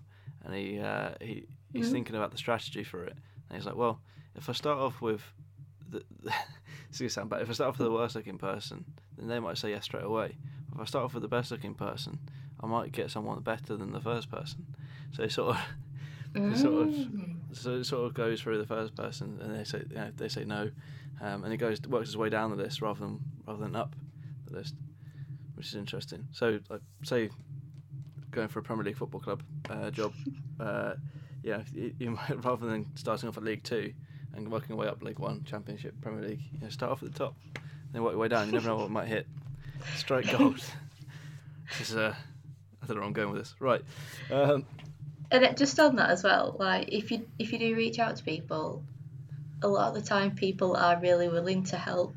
and 0.45 0.55
he 0.55 0.79
uh, 0.81 1.11
he 1.21 1.47
he's 1.73 1.89
Mhm. 1.89 1.93
thinking 1.93 2.17
about 2.17 2.31
the 2.33 2.39
strategy 2.39 2.85
for 2.85 3.05
it, 3.05 3.15
and 3.49 3.57
he's 3.57 3.65
like, 3.67 3.77
well, 3.77 4.01
if 4.35 4.49
I 4.49 4.53
start 4.53 4.79
off 4.79 5.01
with 5.01 5.23
the, 5.89 6.03
it's 6.89 6.99
gonna 6.99 7.11
sound 7.11 7.31
bad. 7.31 7.43
If 7.43 7.51
I 7.51 7.53
start 7.53 7.69
off 7.69 7.79
with 7.79 7.87
the 7.87 7.93
worst 7.93 8.17
looking 8.17 8.39
person, 8.39 8.85
then 9.17 9.29
they 9.29 9.39
might 9.41 9.57
say 9.59 9.71
yes 9.71 9.85
straight 9.85 10.05
away. 10.05 10.37
If 10.75 10.81
I 10.81 10.85
start 10.85 11.05
off 11.05 11.15
with 11.15 11.23
the 11.23 11.29
best 11.29 11.51
looking 11.51 11.75
person, 11.75 12.19
I 12.61 12.67
might 12.67 12.93
get 12.93 13.11
someone 13.11 13.41
better 13.41 13.77
than 13.77 13.93
the 13.93 14.01
first 14.01 14.31
person. 14.31 14.67
So 15.13 15.29
sort 15.29 15.51
of 15.57 15.61
sort 16.35 16.89
of 16.89 16.95
Mm. 16.95 17.37
so 17.53 17.73
it 17.77 17.85
sort 17.85 18.07
of 18.07 18.15
goes 18.15 18.41
through 18.41 18.59
the 18.59 18.67
first 18.67 18.95
person, 18.95 19.39
and 19.41 19.55
they 19.55 19.65
say 19.65 19.83
you 19.89 19.95
know, 19.97 20.11
they 20.17 20.29
say 20.29 20.45
no, 20.45 20.71
um, 21.21 21.45
and 21.45 21.53
it 21.53 21.59
goes 21.59 21.81
works 21.83 22.09
its 22.09 22.17
way 22.17 22.29
down 22.31 22.51
the 22.51 22.57
list 22.57 22.81
rather 22.81 23.01
than 23.01 23.21
rather 23.47 23.61
than 23.61 23.77
up 23.77 23.95
the 24.47 24.55
list, 24.57 24.75
which 25.55 25.67
is 25.67 25.75
interesting. 25.75 26.27
So 26.33 26.61
like 26.71 26.81
say 27.03 27.31
going 28.31 28.49
for 28.49 28.61
a 28.61 28.63
Premier 28.63 28.85
League 28.85 28.97
football 28.97 29.21
club 29.21 29.43
uh, 29.69 29.91
job, 29.91 30.13
uh, 30.61 30.95
yeah, 31.43 31.63
you, 31.75 31.95
you 31.99 32.11
might 32.13 32.45
rather 32.45 32.67
than 32.67 32.87
starting 32.97 33.29
off 33.29 33.37
at 33.37 33.45
League 33.45 33.63
Two 33.63 33.93
and 34.35 34.51
working 34.51 34.71
your 34.71 34.79
way 34.79 34.87
up 34.89 35.03
League 35.03 35.19
One, 35.19 35.45
Championship, 35.45 35.95
Premier 36.01 36.23
League. 36.23 36.41
You 36.55 36.61
know, 36.61 36.69
start 36.71 36.93
off 36.93 37.03
at 37.03 37.13
the 37.13 37.19
top, 37.19 37.37
then 37.93 38.03
work 38.03 38.13
your 38.13 38.21
way 38.21 38.29
down. 38.29 38.47
You 38.47 38.53
never 38.53 38.69
know 38.69 38.77
what 38.77 38.91
might 38.91 39.09
hit. 39.09 39.27
Strike 39.97 40.31
gold. 40.31 40.65
this 41.79 41.91
is 41.91 41.97
uh, 41.97 42.15
I 42.83 42.87
don't 42.87 42.97
know 42.97 43.01
where 43.01 43.07
I'm 43.07 43.13
going 43.13 43.31
with 43.31 43.43
this. 43.43 43.55
Right. 43.61 43.83
Um, 44.31 44.65
And 45.33 45.45
it, 45.45 45.57
just 45.57 45.81
on 45.81 45.97
that 45.97 46.11
as 46.11 46.23
well, 46.23 46.55
like 46.59 46.91
if 46.93 47.11
you 47.11 47.27
if 47.39 47.53
you 47.53 47.59
do 47.59 47.75
reach 47.75 47.99
out 47.99 48.17
to 48.17 48.23
people, 48.23 48.85
a 49.63 49.69
lot 49.69 49.89
of 49.89 49.95
the 49.95 50.07
time 50.07 50.37
people 50.37 50.77
are 50.77 51.01
really 51.01 51.29
willing 51.29 51.65
to 51.65 51.77
help 51.77 52.15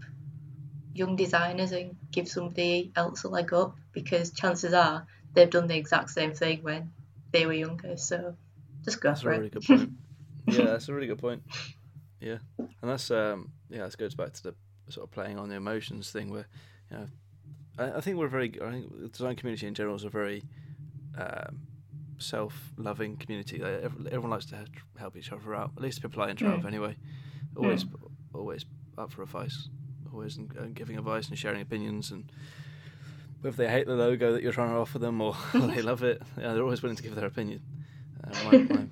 young 0.93 1.15
designers 1.15 1.71
and 1.71 1.95
give 2.11 2.27
somebody 2.27 2.91
else 2.95 3.23
a 3.23 3.29
leg 3.29 3.53
up 3.53 3.75
because 3.93 4.31
chances 4.31 4.73
are 4.73 5.07
they've 5.33 5.49
done 5.49 5.67
the 5.67 5.77
exact 5.77 6.09
same 6.09 6.33
thing 6.33 6.61
when 6.61 6.91
they 7.31 7.45
were 7.45 7.53
younger. 7.53 7.95
So 7.95 8.35
just 8.83 8.99
go 8.99 9.09
That's 9.09 9.21
a 9.21 9.23
for 9.23 9.29
really 9.31 9.47
it. 9.47 9.53
good 9.53 9.63
point. 9.63 9.91
yeah, 10.47 10.65
that's 10.65 10.89
a 10.89 10.93
really 10.93 11.07
good 11.07 11.19
point. 11.19 11.41
Yeah, 12.19 12.37
and 12.57 12.67
that's 12.81 13.11
um, 13.11 13.51
yeah, 13.69 13.85
this 13.85 13.95
goes 13.95 14.13
back 14.13 14.33
to 14.33 14.43
the 14.43 14.55
sort 14.89 15.07
of 15.07 15.11
playing 15.11 15.39
on 15.39 15.47
the 15.47 15.55
emotions 15.55 16.11
thing, 16.11 16.29
where 16.31 16.47
you 16.91 16.97
know, 16.97 17.07
I, 17.77 17.97
I 17.97 18.01
think 18.01 18.17
we're 18.17 18.27
very, 18.27 18.53
I 18.61 18.71
think 18.71 19.01
the 19.01 19.07
design 19.07 19.35
community 19.37 19.67
in 19.67 19.73
general 19.73 19.95
is 19.95 20.03
a 20.03 20.09
very 20.09 20.43
um, 21.17 21.61
self-loving 22.17 23.17
community. 23.17 23.59
Like, 23.59 23.83
everyone 23.83 24.29
likes 24.29 24.45
to 24.47 24.65
help 24.97 25.15
each 25.15 25.31
other 25.31 25.55
out. 25.55 25.71
At 25.77 25.83
least 25.83 26.01
people 26.01 26.21
I 26.21 26.29
interact 26.29 26.57
with, 26.57 26.65
anyway. 26.65 26.95
Always, 27.55 27.85
always 28.33 28.65
up 28.97 29.11
for 29.11 29.23
advice. 29.23 29.69
Always 30.11 30.37
and, 30.37 30.51
and 30.55 30.75
giving 30.75 30.97
advice 30.97 31.29
and 31.29 31.37
sharing 31.37 31.61
opinions 31.61 32.11
and. 32.11 32.31
Whether 33.41 33.57
they 33.57 33.69
hate 33.69 33.85
the 33.85 33.93
logo 33.93 34.31
that 34.31 34.41
you're 34.41 34.53
trying 34.53 34.71
to 34.71 34.77
offer 34.77 34.97
them 34.97 35.21
or 35.21 35.35
they 35.53 35.83
love 35.83 36.01
it, 36.01 36.19
yeah, 36.35 36.53
they're 36.53 36.63
always 36.63 36.81
willing 36.81 36.95
to 36.95 37.03
give 37.03 37.13
their 37.13 37.27
opinion. 37.27 37.61
Uh, 38.23 38.43
my, 38.43 38.57
my, 38.57 38.85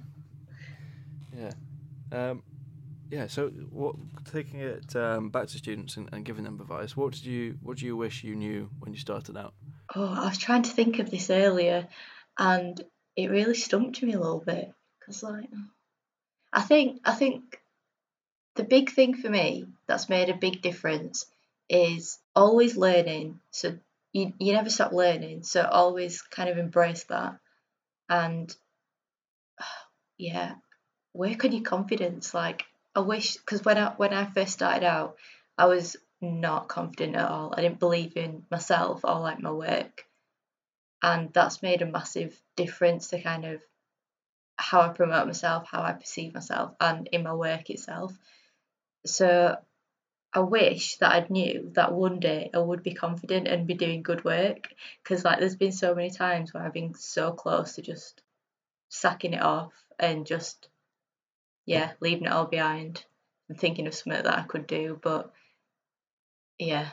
yeah. 1.35 1.51
Um, 2.11 2.43
yeah. 3.09 3.27
So, 3.27 3.49
what 3.71 3.95
taking 4.31 4.59
it 4.59 4.95
um, 4.95 5.29
back 5.29 5.47
to 5.47 5.57
students 5.57 5.97
and, 5.97 6.09
and 6.11 6.23
giving 6.23 6.43
them 6.43 6.59
advice? 6.59 6.95
What 6.95 7.13
did 7.13 7.25
you 7.25 7.57
What 7.61 7.77
do 7.77 7.85
you 7.85 7.97
wish 7.97 8.23
you 8.23 8.35
knew 8.35 8.69
when 8.79 8.93
you 8.93 8.99
started 8.99 9.37
out? 9.37 9.53
Oh, 9.95 10.05
I 10.05 10.25
was 10.25 10.37
trying 10.37 10.63
to 10.63 10.71
think 10.71 10.99
of 10.99 11.09
this 11.09 11.29
earlier, 11.29 11.87
and 12.37 12.83
it 13.15 13.29
really 13.29 13.55
stumped 13.55 14.01
me 14.01 14.13
a 14.13 14.19
little 14.19 14.39
bit 14.39 14.73
because, 14.99 15.23
like, 15.23 15.49
I 16.51 16.61
think 16.61 17.01
I 17.05 17.13
think 17.13 17.59
the 18.55 18.63
big 18.63 18.91
thing 18.91 19.15
for 19.15 19.29
me 19.29 19.65
that's 19.87 20.09
made 20.09 20.29
a 20.29 20.35
big 20.35 20.61
difference 20.61 21.25
is 21.69 22.19
always 22.35 22.77
learning. 22.77 23.39
So 23.51 23.77
you 24.11 24.33
you 24.39 24.53
never 24.53 24.69
stop 24.69 24.91
learning. 24.91 25.43
So 25.43 25.63
always 25.63 26.21
kind 26.21 26.49
of 26.49 26.57
embrace 26.57 27.03
that, 27.05 27.37
and 28.09 28.55
yeah, 30.17 30.55
work 31.13 31.43
on 31.45 31.51
your 31.51 31.63
confidence. 31.63 32.33
Like 32.33 32.63
I 32.95 32.99
wish 33.01 33.37
because 33.37 33.63
when 33.65 33.77
I 33.77 33.91
when 33.97 34.13
I 34.13 34.25
first 34.25 34.53
started 34.53 34.85
out, 34.85 35.17
I 35.57 35.65
was 35.65 35.97
not 36.21 36.67
confident 36.67 37.15
at 37.15 37.29
all. 37.29 37.53
I 37.55 37.61
didn't 37.61 37.79
believe 37.79 38.15
in 38.15 38.45
myself 38.49 39.01
or 39.03 39.19
like 39.19 39.39
my 39.39 39.51
work. 39.51 40.05
And 41.03 41.31
that's 41.33 41.61
made 41.61 41.81
a 41.81 41.85
massive 41.85 42.41
difference 42.55 43.09
to 43.09 43.21
kind 43.21 43.45
of 43.45 43.61
how 44.55 44.81
I 44.81 44.89
promote 44.89 45.27
myself, 45.27 45.67
how 45.69 45.83
I 45.83 45.91
perceive 45.91 46.33
myself, 46.33 46.73
and 46.79 47.07
in 47.11 47.23
my 47.23 47.33
work 47.33 47.69
itself. 47.69 48.17
So 49.05 49.57
I 50.33 50.39
wish 50.39 50.97
that 50.97 51.11
I'd 51.11 51.29
knew 51.29 51.71
that 51.73 51.93
one 51.93 52.19
day 52.19 52.49
I 52.53 52.59
would 52.59 52.81
be 52.81 52.93
confident 52.93 53.47
and 53.47 53.67
be 53.67 53.73
doing 53.73 54.01
good 54.01 54.23
work. 54.23 54.73
Because 55.03 55.25
like 55.25 55.39
there's 55.39 55.57
been 55.57 55.73
so 55.73 55.93
many 55.93 56.09
times 56.09 56.53
where 56.53 56.63
I've 56.63 56.73
been 56.73 56.95
so 56.95 57.33
close 57.33 57.73
to 57.73 57.81
just 57.81 58.21
sacking 58.89 59.33
it 59.33 59.41
off 59.41 59.73
and 59.99 60.25
just 60.25 60.69
yeah, 61.65 61.91
leaving 61.99 62.25
it 62.25 62.31
all 62.31 62.45
behind 62.45 63.03
and 63.49 63.59
thinking 63.59 63.87
of 63.87 63.93
something 63.93 64.23
that 64.23 64.39
I 64.39 64.43
could 64.43 64.67
do. 64.67 64.99
But 65.01 65.31
yeah. 66.57 66.89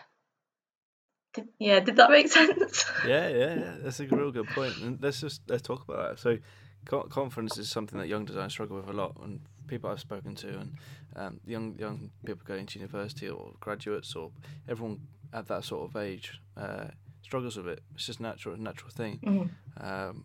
Yeah, 1.59 1.81
did 1.81 1.97
that 1.97 2.11
make 2.11 2.29
sense? 2.33 2.85
Yeah, 3.07 3.29
yeah, 3.29 3.55
yeah. 3.55 3.75
That's 3.83 4.01
a 4.01 4.07
real 4.07 4.31
good 4.33 4.49
point. 4.49 4.77
And 4.83 4.99
let's 5.03 5.21
just 5.21 5.43
let's 5.49 5.63
talk 5.63 5.83
about 5.89 6.11
that. 6.11 6.19
So, 6.19 6.39
co- 6.87 7.05
confidence 7.05 7.57
is 7.59 7.71
something 7.71 7.99
that 7.99 8.09
young 8.09 8.25
designers 8.25 8.53
struggle 8.53 8.77
with 8.77 8.89
a 8.89 8.93
lot, 8.93 9.17
and 9.23 9.41
people 9.67 9.91
I've 9.91 10.01
spoken 10.01 10.35
to, 10.37 10.49
and 10.49 10.75
um, 11.17 11.41
young 11.47 11.77
young 11.79 12.11
people 12.25 12.43
going 12.45 12.67
to 12.67 12.79
university 12.79 13.29
or 13.29 13.53
graduates 13.61 14.15
or 14.17 14.31
everyone 14.69 15.01
at 15.33 15.47
that 15.49 15.65
sort 15.65 15.89
of 15.89 15.97
age 15.97 16.41
uh, 16.57 16.87
struggles 17.23 17.57
with 17.57 17.69
it. 17.69 17.81
It's 17.95 18.07
just 18.07 18.21
natural, 18.21 18.57
natural 18.57 18.91
thing. 18.91 19.21
Mhm. 19.25 19.51
Um, 19.83 20.25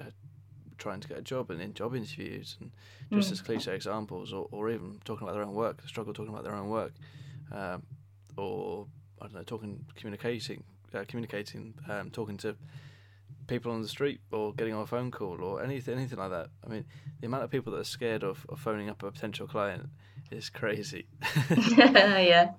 uh, 0.00 0.04
trying 0.78 1.00
to 1.00 1.08
get 1.08 1.18
a 1.18 1.22
job 1.22 1.50
and 1.50 1.60
in 1.60 1.72
job 1.74 1.94
interviews 1.94 2.56
and 2.60 2.70
just 3.12 3.30
as 3.32 3.40
cliche 3.40 3.74
examples, 3.74 4.32
or, 4.32 4.48
or 4.50 4.70
even 4.70 5.00
talking 5.04 5.26
about 5.26 5.34
their 5.34 5.44
own 5.44 5.54
work, 5.54 5.82
struggle 5.86 6.12
talking 6.14 6.32
about 6.32 6.44
their 6.44 6.54
own 6.54 6.68
work, 6.68 6.92
um, 7.52 7.82
or 8.36 8.86
I 9.24 9.28
don't 9.28 9.36
know, 9.36 9.42
talking, 9.42 9.84
communicating, 9.96 10.64
uh, 10.94 11.04
communicating, 11.08 11.74
um, 11.88 12.10
talking 12.10 12.36
to 12.38 12.56
people 13.46 13.72
on 13.72 13.80
the 13.80 13.88
street 13.88 14.20
or 14.30 14.52
getting 14.52 14.74
on 14.74 14.82
a 14.82 14.86
phone 14.86 15.10
call 15.10 15.42
or 15.42 15.62
anything, 15.62 15.96
anything 15.96 16.18
like 16.18 16.30
that. 16.30 16.48
I 16.64 16.68
mean, 16.68 16.84
the 17.20 17.26
amount 17.26 17.44
of 17.44 17.50
people 17.50 17.72
that 17.72 17.80
are 17.80 17.84
scared 17.84 18.22
of, 18.22 18.44
of 18.48 18.60
phoning 18.60 18.90
up 18.90 19.02
a 19.02 19.10
potential 19.10 19.46
client 19.46 19.86
is 20.30 20.50
crazy. 20.50 21.06
yeah. 21.76 22.52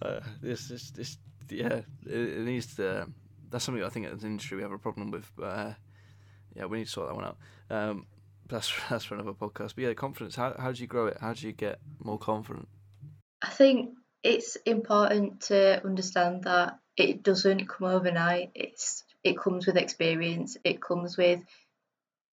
uh, 0.00 0.20
this, 0.40 0.68
this, 0.68 0.90
this, 0.92 1.18
yeah, 1.48 1.80
it, 2.06 2.38
it 2.38 2.44
needs 2.44 2.76
to. 2.76 3.08
That's 3.50 3.64
something 3.64 3.82
I 3.82 3.88
think 3.88 4.06
as 4.06 4.22
an 4.22 4.30
industry 4.30 4.56
we 4.56 4.62
have 4.62 4.72
a 4.72 4.78
problem 4.78 5.10
with. 5.10 5.30
But, 5.36 5.44
uh, 5.44 5.74
yeah, 6.54 6.66
we 6.66 6.78
need 6.78 6.84
to 6.84 6.90
sort 6.90 7.08
that 7.08 7.16
one 7.16 7.24
out. 7.24 7.36
Um, 7.68 8.06
that's 8.48 8.72
that's 8.90 9.04
for 9.04 9.14
another 9.14 9.32
podcast. 9.32 9.74
But 9.74 9.78
yeah, 9.78 9.94
confidence. 9.94 10.36
How 10.36 10.54
how 10.58 10.70
do 10.70 10.80
you 10.80 10.86
grow 10.86 11.06
it? 11.06 11.18
How 11.20 11.32
do 11.32 11.46
you 11.46 11.52
get 11.52 11.80
more 11.98 12.18
confident? 12.18 12.68
I 13.42 13.48
think 13.48 13.90
it's 14.22 14.56
important 14.66 15.42
to 15.42 15.84
understand 15.84 16.44
that 16.44 16.78
it 16.96 17.22
doesn't 17.22 17.68
come 17.68 17.88
overnight. 17.88 18.50
It's 18.54 19.04
it 19.24 19.38
comes 19.38 19.66
with 19.66 19.76
experience. 19.76 20.56
It 20.64 20.80
comes 20.80 21.16
with 21.16 21.40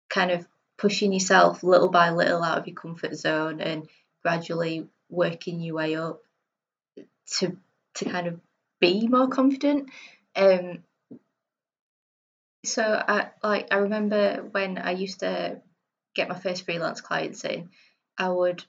kind 0.09 0.31
of 0.31 0.47
pushing 0.79 1.13
yourself 1.13 1.63
little 1.63 1.89
by 1.89 2.11
little 2.11 2.43
out 2.43 2.59
of 2.59 2.67
your 2.67 2.77
comfort 2.77 3.15
zone 3.15 3.61
and 3.61 3.89
gradually 4.23 4.89
working 5.09 5.61
your 5.61 5.77
way 5.77 5.97
up 5.97 6.21
to 7.39 7.57
to 7.95 8.05
kind 8.05 8.27
of 8.27 8.41
be 8.81 9.07
more 9.09 9.29
confident. 9.29 9.91
Um 10.35 10.83
so 12.65 12.83
I 12.83 13.31
like 13.43 13.69
I 13.71 13.77
remember 13.77 14.49
when 14.51 14.79
I 14.79 14.93
used 14.93 15.21
to 15.21 15.61
get 16.15 16.29
my 16.29 16.39
first 16.39 16.65
freelance 16.65 17.01
clients 17.01 17.45
in, 17.45 17.69
I 18.19 18.29
would 18.29 18.65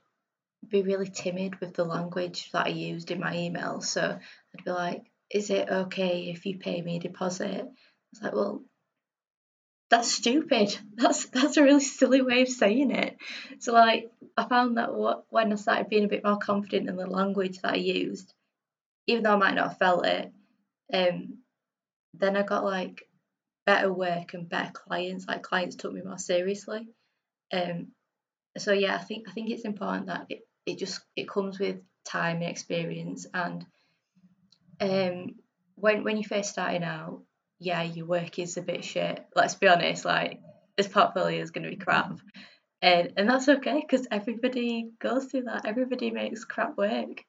be 0.67 0.81
really 0.81 1.07
timid 1.09 1.59
with 1.59 1.73
the 1.73 1.85
language 1.85 2.51
that 2.51 2.67
I 2.67 2.69
used 2.69 3.11
in 3.11 3.19
my 3.19 3.35
email. 3.35 3.81
So 3.81 4.01
I'd 4.03 4.65
be 4.65 4.71
like, 4.71 5.03
"Is 5.29 5.49
it 5.49 5.69
okay 5.69 6.29
if 6.29 6.45
you 6.45 6.57
pay 6.57 6.81
me 6.81 6.97
a 6.97 6.99
deposit?" 6.99 7.61
I 7.61 8.11
was 8.11 8.21
like, 8.21 8.33
"Well, 8.33 8.63
that's 9.89 10.11
stupid. 10.11 10.77
That's 10.95 11.25
that's 11.29 11.57
a 11.57 11.63
really 11.63 11.81
silly 11.81 12.21
way 12.21 12.41
of 12.41 12.49
saying 12.49 12.91
it." 12.91 13.17
So 13.59 13.73
like, 13.73 14.11
I 14.35 14.45
found 14.45 14.77
that 14.77 14.93
what 14.93 15.25
when 15.29 15.51
I 15.53 15.55
started 15.55 15.89
being 15.89 16.05
a 16.05 16.09
bit 16.09 16.23
more 16.23 16.37
confident 16.37 16.89
in 16.89 16.97
the 16.97 17.07
language 17.07 17.59
that 17.59 17.73
I 17.73 17.77
used, 17.77 18.33
even 19.07 19.23
though 19.23 19.33
I 19.33 19.37
might 19.37 19.55
not 19.55 19.69
have 19.69 19.77
felt 19.77 20.05
it, 20.05 20.31
um, 20.93 21.39
then 22.13 22.35
I 22.35 22.43
got 22.43 22.63
like 22.65 23.07
better 23.65 23.91
work 23.93 24.33
and 24.33 24.49
better 24.49 24.71
clients. 24.71 25.27
Like 25.27 25.43
clients 25.43 25.75
took 25.75 25.93
me 25.93 26.01
more 26.01 26.17
seriously. 26.17 26.87
Um, 27.53 27.91
so 28.57 28.73
yeah, 28.73 28.95
I 28.95 28.99
think 28.99 29.27
I 29.29 29.31
think 29.31 29.49
it's 29.49 29.65
important 29.65 30.07
that 30.07 30.25
it, 30.29 30.46
it 30.67 30.77
just 30.77 31.01
it 31.15 31.27
comes 31.27 31.59
with 31.59 31.77
time 32.05 32.37
and 32.37 32.51
experience 32.51 33.25
and 33.33 33.65
um 34.79 35.35
when 35.77 36.03
when 36.03 36.17
you 36.17 36.23
first 36.23 36.49
starting 36.49 36.83
out, 36.83 37.21
yeah, 37.59 37.83
your 37.83 38.07
work 38.07 38.39
is 38.39 38.57
a 38.57 38.61
bit 38.61 38.83
shit. 38.83 39.23
Let's 39.35 39.55
be 39.55 39.67
honest, 39.67 40.05
like 40.05 40.41
this 40.75 40.87
portfolio 40.87 41.41
is 41.41 41.51
gonna 41.51 41.69
be 41.69 41.77
crap. 41.77 42.19
And 42.81 43.13
and 43.15 43.29
that's 43.29 43.47
okay 43.47 43.79
because 43.81 44.07
everybody 44.11 44.89
goes 44.99 45.25
through 45.25 45.43
that. 45.43 45.65
Everybody 45.65 46.11
makes 46.11 46.45
crap 46.45 46.77
work. 46.77 47.23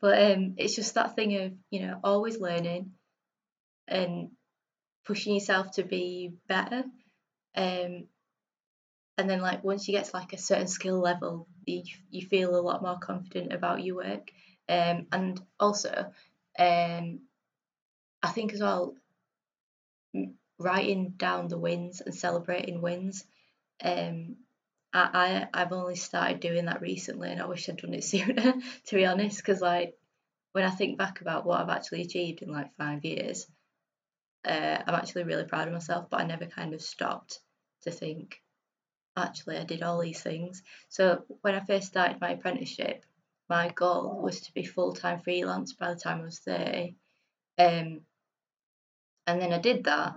But 0.00 0.32
um 0.32 0.54
it's 0.56 0.74
just 0.74 0.94
that 0.94 1.14
thing 1.16 1.36
of, 1.36 1.52
you 1.70 1.86
know, 1.86 2.00
always 2.02 2.40
learning 2.40 2.92
and 3.86 4.30
pushing 5.06 5.34
yourself 5.34 5.72
to 5.72 5.82
be 5.82 6.32
better. 6.48 6.84
Um 7.54 8.06
and 9.18 9.28
then 9.28 9.40
like 9.40 9.64
once 9.64 9.86
you 9.88 9.92
get 9.92 10.06
to 10.06 10.16
like 10.16 10.32
a 10.32 10.38
certain 10.38 10.68
skill 10.68 10.98
level 11.00 11.48
you, 11.66 11.82
you 12.10 12.26
feel 12.26 12.56
a 12.56 12.62
lot 12.62 12.80
more 12.80 12.98
confident 12.98 13.52
about 13.52 13.82
your 13.84 13.96
work. 13.96 14.30
Um 14.68 15.06
and 15.12 15.40
also 15.60 16.12
um 16.58 17.20
i 18.22 18.28
think 18.28 18.52
as 18.52 18.60
well 18.60 18.94
writing 20.58 21.10
down 21.16 21.48
the 21.48 21.58
wins 21.58 22.00
and 22.00 22.14
celebrating 22.14 22.82
wins 22.82 23.24
um 23.82 24.36
I, 24.92 25.46
I 25.54 25.62
i've 25.62 25.72
only 25.72 25.94
started 25.94 26.40
doing 26.40 26.64
that 26.64 26.80
recently 26.80 27.30
and 27.30 27.40
i 27.40 27.46
wish 27.46 27.68
i'd 27.68 27.76
done 27.76 27.94
it 27.94 28.02
sooner 28.12 28.54
to 28.86 28.94
be 28.94 29.06
honest 29.06 29.36
because 29.38 29.60
like 29.60 29.94
when 30.52 30.64
i 30.64 30.70
think 30.70 30.98
back 30.98 31.20
about 31.20 31.46
what 31.46 31.60
i've 31.60 31.68
actually 31.68 32.02
achieved 32.02 32.42
in 32.42 32.50
like 32.50 32.74
five 32.76 33.04
years 33.04 33.46
uh, 34.44 34.82
i'm 34.86 34.94
actually 34.94 35.24
really 35.24 35.44
proud 35.44 35.68
of 35.68 35.74
myself 35.74 36.10
but 36.10 36.20
i 36.20 36.24
never 36.24 36.46
kind 36.46 36.74
of 36.74 36.82
stopped 36.82 37.38
to 37.82 37.92
think 37.92 38.42
actually 39.18 39.58
I 39.58 39.64
did 39.64 39.82
all 39.82 40.00
these 40.00 40.22
things. 40.22 40.62
So 40.88 41.24
when 41.42 41.54
I 41.54 41.60
first 41.60 41.88
started 41.88 42.20
my 42.20 42.30
apprenticeship, 42.30 43.04
my 43.48 43.70
goal 43.70 44.20
was 44.22 44.40
to 44.42 44.54
be 44.54 44.64
full 44.64 44.92
time 44.92 45.20
freelance 45.20 45.72
by 45.72 45.92
the 45.94 46.00
time 46.00 46.20
I 46.20 46.24
was 46.24 46.38
30. 46.38 46.94
Um, 47.58 48.00
and 49.26 49.42
then 49.42 49.52
I 49.52 49.58
did 49.58 49.84
that, 49.84 50.14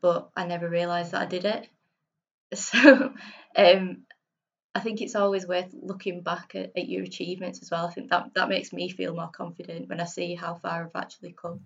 but 0.00 0.30
I 0.36 0.46
never 0.46 0.68
realised 0.68 1.12
that 1.12 1.22
I 1.22 1.26
did 1.26 1.44
it. 1.44 1.68
So 2.54 3.14
um, 3.56 4.02
I 4.74 4.80
think 4.80 5.00
it's 5.00 5.14
always 5.14 5.46
worth 5.46 5.72
looking 5.72 6.22
back 6.22 6.54
at, 6.54 6.72
at 6.76 6.88
your 6.88 7.02
achievements 7.02 7.62
as 7.62 7.70
well. 7.70 7.86
I 7.86 7.90
think 7.90 8.10
that 8.10 8.34
that 8.34 8.50
makes 8.50 8.74
me 8.74 8.90
feel 8.90 9.14
more 9.14 9.30
confident 9.30 9.88
when 9.88 10.00
I 10.00 10.04
see 10.04 10.34
how 10.34 10.56
far 10.56 10.84
I've 10.84 11.02
actually 11.02 11.32
come. 11.32 11.60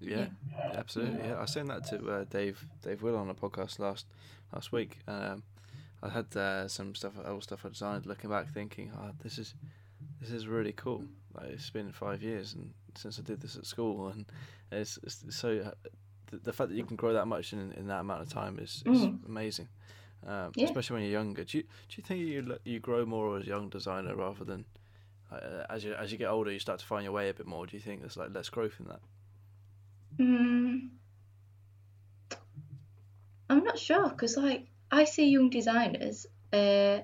Yeah, 0.00 0.26
absolutely. 0.74 1.28
Yeah, 1.28 1.40
I 1.40 1.44
saying 1.46 1.68
that 1.68 1.84
to 1.86 2.10
uh, 2.10 2.24
Dave 2.24 2.66
Dave 2.82 3.02
Will 3.02 3.16
on 3.16 3.30
a 3.30 3.34
podcast 3.34 3.78
last 3.78 4.06
last 4.52 4.72
week. 4.72 4.98
Um, 5.08 5.42
I 6.02 6.08
had 6.08 6.36
uh, 6.36 6.66
some 6.68 6.94
stuff, 6.94 7.12
old 7.24 7.44
stuff 7.44 7.64
I 7.64 7.68
designed, 7.68 8.06
looking 8.06 8.30
back, 8.30 8.52
thinking, 8.52 8.92
"Oh, 8.96 9.10
this 9.22 9.38
is 9.38 9.54
this 10.20 10.30
is 10.30 10.46
really 10.46 10.72
cool." 10.72 11.04
Like 11.34 11.50
it's 11.50 11.70
been 11.70 11.92
five 11.92 12.22
years 12.22 12.54
and 12.54 12.72
since 12.94 13.18
I 13.18 13.22
did 13.22 13.40
this 13.40 13.56
at 13.56 13.64
school, 13.66 14.08
and 14.08 14.26
it's, 14.70 14.98
it's 15.02 15.24
so 15.34 15.60
uh, 15.64 15.70
the, 16.30 16.38
the 16.38 16.52
fact 16.52 16.70
that 16.70 16.76
you 16.76 16.84
can 16.84 16.96
grow 16.96 17.12
that 17.14 17.26
much 17.26 17.52
in, 17.52 17.72
in 17.72 17.86
that 17.86 18.00
amount 18.00 18.20
of 18.22 18.28
time 18.28 18.58
is, 18.58 18.82
is 18.84 19.00
Mm. 19.06 19.26
amazing. 19.26 19.68
Um, 20.26 20.52
Yeah. 20.54 20.64
Especially 20.66 20.94
when 20.94 21.02
you're 21.04 21.12
younger. 21.12 21.44
Do 21.44 21.58
you 21.58 21.62
do 21.64 21.94
you 21.96 22.02
think 22.04 22.20
you 22.20 22.58
you 22.64 22.80
grow 22.80 23.06
more 23.06 23.38
as 23.38 23.44
a 23.44 23.46
young 23.48 23.68
designer 23.70 24.14
rather 24.14 24.44
than 24.44 24.64
uh, 25.32 25.64
as 25.70 25.84
you 25.84 25.94
as 25.94 26.12
you 26.12 26.18
get 26.18 26.28
older, 26.28 26.50
you 26.52 26.58
start 26.58 26.80
to 26.80 26.86
find 26.86 27.04
your 27.04 27.12
way 27.12 27.28
a 27.28 27.34
bit 27.34 27.46
more? 27.46 27.66
Do 27.66 27.76
you 27.76 27.80
think 27.82 28.00
there's 28.00 28.16
like 28.16 28.34
less 28.34 28.48
growth 28.48 28.74
in 28.80 28.86
that? 28.88 29.00
Mm, 30.18 30.88
I'm 33.52 33.64
not 33.64 33.78
sure 33.78 34.08
because 34.08 34.36
like 34.36 34.66
I 34.90 35.04
see 35.04 35.28
young 35.28 35.50
designers 35.50 36.26
uh, 36.52 37.00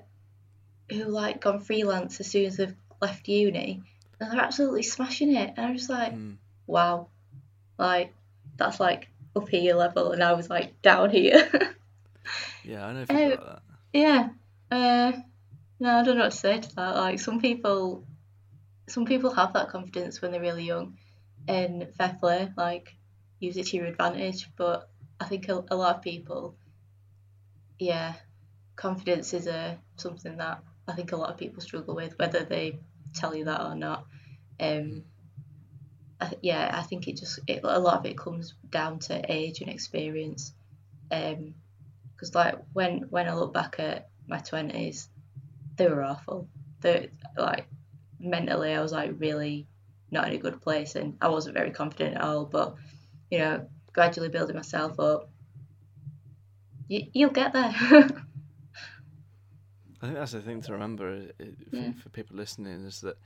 who 0.91 1.03
like 1.05 1.41
gone 1.41 1.59
freelance 1.59 2.19
as 2.19 2.27
soon 2.27 2.45
as 2.45 2.57
they've 2.57 2.75
left 3.01 3.27
uni 3.27 3.81
and 4.19 4.31
they're 4.31 4.41
absolutely 4.41 4.83
smashing 4.83 5.35
it 5.35 5.53
and 5.55 5.65
I'm 5.65 5.77
just 5.77 5.89
like 5.89 6.13
Mm. 6.13 6.37
wow 6.67 7.07
like 7.77 8.13
that's 8.57 8.79
like 8.79 9.09
up 9.35 9.47
here 9.47 9.75
level 9.75 10.11
and 10.11 10.23
I 10.23 10.33
was 10.33 10.49
like 10.49 10.81
down 10.81 11.09
here 11.11 11.49
Yeah, 12.63 12.85
I 12.87 12.93
know 12.93 13.05
that. 13.05 13.61
yeah 13.93 14.29
uh, 14.71 15.11
no 15.79 15.89
I 15.99 16.03
don't 16.03 16.17
know 16.17 16.23
what 16.23 16.31
to 16.31 16.37
say 16.37 16.59
to 16.59 16.75
that 16.75 16.95
like 16.95 17.19
some 17.19 17.39
people 17.39 18.03
some 18.87 19.05
people 19.05 19.31
have 19.33 19.53
that 19.53 19.69
confidence 19.69 20.19
when 20.21 20.31
they're 20.31 20.41
really 20.41 20.65
young 20.65 20.97
and 21.47 21.87
fair 21.95 22.17
play 22.19 22.51
like 22.57 22.95
use 23.39 23.55
it 23.57 23.67
to 23.67 23.77
your 23.77 23.85
advantage 23.85 24.49
but 24.57 24.89
I 25.19 25.25
think 25.25 25.49
a, 25.49 25.63
a 25.69 25.75
lot 25.75 25.97
of 25.97 26.01
people 26.01 26.55
yeah 27.77 28.13
confidence 28.75 29.33
is 29.33 29.47
a 29.47 29.77
something 29.97 30.37
that 30.37 30.63
I 30.87 30.93
think 30.93 31.11
a 31.11 31.17
lot 31.17 31.29
of 31.29 31.37
people 31.37 31.61
struggle 31.61 31.95
with 31.95 32.17
whether 32.17 32.43
they 32.43 32.79
tell 33.13 33.35
you 33.35 33.45
that 33.45 33.61
or 33.61 33.75
not. 33.75 34.05
Um 34.59 35.03
I, 36.21 36.33
yeah 36.41 36.71
I 36.73 36.81
think 36.83 37.07
it 37.07 37.17
just 37.17 37.39
it, 37.47 37.61
a 37.63 37.79
lot 37.79 37.99
of 37.99 38.05
it 38.05 38.17
comes 38.17 38.53
down 38.69 38.99
to 38.99 39.21
age 39.31 39.61
and 39.61 39.69
experience. 39.69 40.53
Um 41.11 41.55
because 42.13 42.35
like 42.35 42.55
when 42.73 43.05
when 43.09 43.27
I 43.27 43.33
look 43.35 43.53
back 43.53 43.75
at 43.79 44.09
my 44.27 44.39
20s 44.39 45.07
they 45.75 45.87
were 45.87 46.03
awful. 46.03 46.47
They 46.81 47.09
like 47.37 47.67
mentally 48.19 48.73
I 48.73 48.81
was 48.81 48.91
like 48.91 49.11
really 49.17 49.67
not 50.11 50.27
in 50.27 50.35
a 50.35 50.39
good 50.39 50.61
place 50.61 50.95
and 50.95 51.17
I 51.21 51.29
wasn't 51.29 51.55
very 51.55 51.71
confident 51.71 52.15
at 52.15 52.23
all 52.23 52.45
but 52.45 52.75
you 53.29 53.39
know 53.39 53.67
gradually 53.93 54.29
building 54.29 54.55
myself 54.55 54.99
up 54.99 55.29
you, 56.87 57.07
you'll 57.13 57.29
get 57.31 57.53
there 57.53 57.73
I 60.01 60.05
think 60.05 60.15
that's 60.15 60.31
the 60.31 60.41
thing 60.41 60.61
to 60.61 60.71
remember 60.73 61.27
i- 61.39 61.43
for, 61.69 61.75
Yeah. 61.75 61.91
for 62.01 62.09
people 62.09 62.37
listening 62.37 62.85
is 62.85 63.01
that 63.01 63.17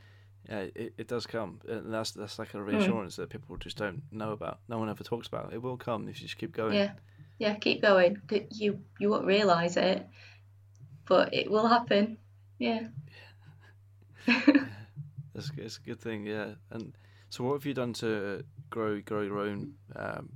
yeah, 0.50 0.66
it, 0.76 0.94
it 0.98 1.08
does 1.08 1.26
come, 1.26 1.62
and 1.70 1.94
that's 1.94 2.12
that's 2.12 2.38
like 2.38 2.54
a 2.54 2.58
Mm. 2.58 2.66
reassurance 2.66 3.16
that 3.16 3.30
people 3.30 3.56
just 3.56 3.78
don't 3.78 4.02
know 4.12 4.32
about. 4.34 4.60
No 4.68 4.78
one 4.78 4.90
ever 4.90 5.02
talks 5.02 5.26
about. 5.28 5.54
It 5.54 5.62
will 5.62 5.78
come 5.78 6.10
if 6.10 6.20
you 6.20 6.28
just 6.28 6.38
keep 6.38 6.52
going. 6.52 6.74
yeah 6.74 6.92
yeah 7.40 7.54
keep 7.56 7.82
going. 7.82 8.22
you 8.52 8.80
you 9.00 9.10
won't 9.10 9.26
realize 9.26 9.78
it 9.78 10.06
but 11.08 11.34
it 11.34 11.50
will 11.50 11.68
happen 11.68 12.18
yeah 12.60 12.88
It's, 15.36 15.50
it's 15.58 15.78
a 15.78 15.82
good 15.82 16.00
thing, 16.02 16.26
yeah. 16.26 16.56
And 16.72 16.94
so, 17.30 17.44
what 17.44 17.54
have 17.54 17.66
you 17.66 17.74
done 17.74 17.94
to 17.94 18.44
grow 18.70 19.00
grow 19.02 19.22
your 19.22 19.40
own, 19.40 19.74
um, 19.96 20.30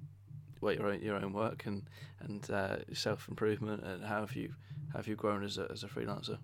well, 0.62 0.74
your 0.74 0.88
own 0.88 1.02
your 1.02 1.16
own 1.16 1.34
work 1.34 1.66
and 1.66 1.84
and 2.20 2.50
uh, 2.50 2.78
self 2.94 3.28
improvement, 3.28 3.84
and 3.84 4.04
how 4.04 4.22
have 4.22 4.36
you 4.36 4.54
have 4.94 5.08
you 5.08 5.16
grown 5.16 5.44
as 5.44 5.58
a 5.58 5.68
as 5.72 5.84
a 5.84 5.88
freelancer? 5.88 6.38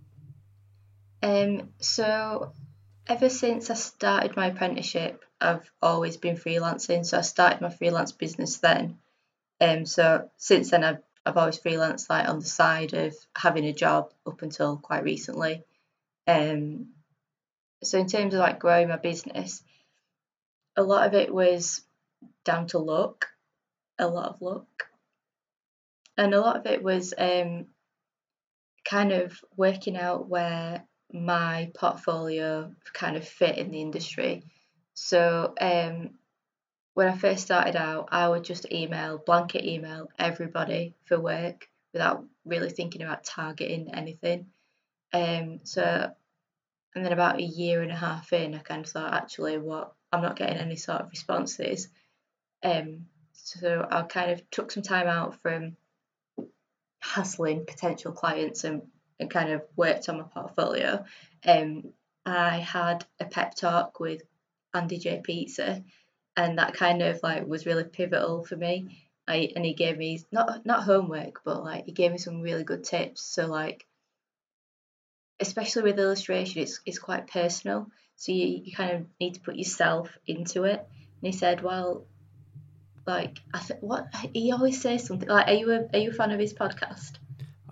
Um, 1.21 1.69
so 1.79 2.51
ever 3.07 3.29
since 3.29 3.69
I 3.69 3.75
started 3.75 4.35
my 4.35 4.47
apprenticeship, 4.47 5.23
I've 5.39 5.69
always 5.81 6.17
been 6.17 6.35
freelancing. 6.35 7.05
So 7.05 7.17
I 7.17 7.21
started 7.21 7.61
my 7.61 7.69
freelance 7.69 8.11
business 8.11 8.57
then. 8.57 8.97
Um, 9.61 9.85
so 9.85 10.29
since 10.37 10.71
then 10.71 10.83
I've 10.83 11.03
I've 11.25 11.37
always 11.37 11.59
freelanced 11.59 12.09
like 12.09 12.27
on 12.27 12.39
the 12.39 12.45
side 12.45 12.93
of 12.93 13.15
having 13.35 13.65
a 13.65 13.73
job 13.73 14.11
up 14.27 14.41
until 14.41 14.77
quite 14.77 15.03
recently. 15.03 15.63
Um, 16.27 16.87
so 17.81 17.97
in 17.97 18.07
terms 18.07 18.33
of 18.33 18.39
like 18.39 18.59
growing 18.59 18.89
my 18.89 18.97
business, 18.97 19.63
a 20.75 20.83
lot 20.83 21.07
of 21.07 21.13
it 21.13 21.33
was 21.33 21.81
down 22.43 22.67
to 22.67 22.79
luck, 22.79 23.29
a 23.99 24.07
lot 24.07 24.29
of 24.29 24.41
luck, 24.41 24.85
and 26.17 26.33
a 26.33 26.41
lot 26.41 26.57
of 26.57 26.65
it 26.65 26.83
was 26.83 27.13
um, 27.17 27.67
kind 28.85 29.11
of 29.11 29.39
working 29.55 29.97
out 29.97 30.27
where 30.27 30.83
my 31.11 31.71
portfolio 31.75 32.71
kind 32.93 33.15
of 33.15 33.27
fit 33.27 33.57
in 33.57 33.71
the 33.71 33.81
industry. 33.81 34.43
So 34.93 35.53
um, 35.59 36.11
when 36.93 37.07
I 37.07 37.17
first 37.17 37.43
started 37.43 37.75
out, 37.75 38.09
I 38.11 38.27
would 38.27 38.43
just 38.43 38.71
email, 38.71 39.17
blanket 39.17 39.65
email 39.65 40.09
everybody 40.17 40.95
for 41.05 41.19
work 41.19 41.67
without 41.93 42.25
really 42.45 42.69
thinking 42.69 43.01
about 43.01 43.23
targeting 43.23 43.93
anything. 43.93 44.47
Um, 45.11 45.59
so, 45.63 46.11
and 46.95 47.05
then 47.05 47.13
about 47.13 47.39
a 47.39 47.43
year 47.43 47.81
and 47.81 47.91
a 47.91 47.95
half 47.95 48.33
in, 48.33 48.55
I 48.55 48.59
kind 48.59 48.85
of 48.85 48.91
thought, 48.91 49.13
actually, 49.13 49.57
what 49.57 49.93
I'm 50.11 50.21
not 50.21 50.35
getting 50.35 50.57
any 50.57 50.75
sort 50.75 51.01
of 51.01 51.09
responses. 51.09 51.87
Um, 52.63 53.07
so 53.33 53.85
I 53.89 54.03
kind 54.03 54.31
of 54.31 54.49
took 54.49 54.71
some 54.71 54.83
time 54.83 55.07
out 55.07 55.41
from 55.41 55.75
hassling 57.01 57.65
potential 57.65 58.13
clients 58.13 58.63
and, 58.63 58.83
and 59.19 59.29
kind 59.29 59.51
of 59.51 59.61
worked 59.75 60.07
on 60.09 60.17
my 60.17 60.23
portfolio. 60.23 61.03
Um, 61.45 61.93
I 62.25 62.57
had 62.59 63.05
a 63.19 63.25
pep 63.25 63.55
talk 63.55 63.99
with 63.99 64.21
Andy 64.73 64.97
J 64.97 65.21
Pizza, 65.23 65.83
and 66.37 66.57
that 66.57 66.75
kind 66.75 67.01
of 67.01 67.19
like 67.21 67.45
was 67.45 67.65
really 67.65 67.83
pivotal 67.83 68.43
for 68.43 68.55
me. 68.55 69.03
I 69.27 69.51
and 69.55 69.65
he 69.65 69.73
gave 69.73 69.97
me 69.97 70.21
not 70.31 70.65
not 70.65 70.83
homework, 70.83 71.41
but 71.43 71.63
like 71.63 71.85
he 71.85 71.91
gave 71.91 72.11
me 72.11 72.17
some 72.17 72.41
really 72.41 72.63
good 72.63 72.83
tips. 72.83 73.21
So 73.21 73.47
like, 73.47 73.85
especially 75.39 75.83
with 75.83 75.99
illustration, 75.99 76.61
it's 76.61 76.79
it's 76.85 76.99
quite 76.99 77.27
personal. 77.27 77.87
So 78.15 78.31
you, 78.31 78.61
you 78.63 78.71
kind 78.73 78.91
of 78.91 79.05
need 79.19 79.35
to 79.35 79.41
put 79.41 79.55
yourself 79.55 80.17
into 80.25 80.63
it. 80.63 80.79
And 80.79 81.33
he 81.33 81.37
said, 81.37 81.61
well, 81.61 82.05
like 83.05 83.39
I 83.53 83.59
th- 83.59 83.79
what 83.81 84.07
he 84.33 84.51
always 84.51 84.81
says 84.81 85.05
something 85.05 85.27
like, 85.27 85.47
are 85.47 85.53
you 85.53 85.71
a 85.71 85.89
are 85.93 85.99
you 85.99 86.11
a 86.11 86.13
fan 86.13 86.31
of 86.31 86.39
his 86.39 86.53
podcast? 86.53 87.17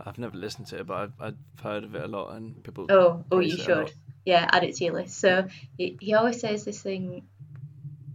I've 0.06 0.18
never 0.18 0.38
listened 0.38 0.68
to 0.68 0.80
it, 0.80 0.88
but 0.88 0.96
I've, 0.96 1.14
I've 1.20 1.64
heard 1.64 1.84
of 1.84 1.96
it 1.96 2.04
a 2.04 2.08
lot, 2.08 2.36
and 2.36 2.64
people. 2.64 2.88
Oh, 2.90 3.24
oh, 3.32 3.40
you 3.40 3.58
should. 3.58 3.94
Yeah, 4.26 4.48
add 4.52 4.64
it 4.64 4.76
to 4.76 4.86
your 4.86 4.94
list. 4.94 5.20
So 5.20 5.48
he, 5.78 5.98
he 6.00 6.14
always 6.14 6.40
says 6.40 6.66
this 6.66 6.82
thing. 6.82 7.24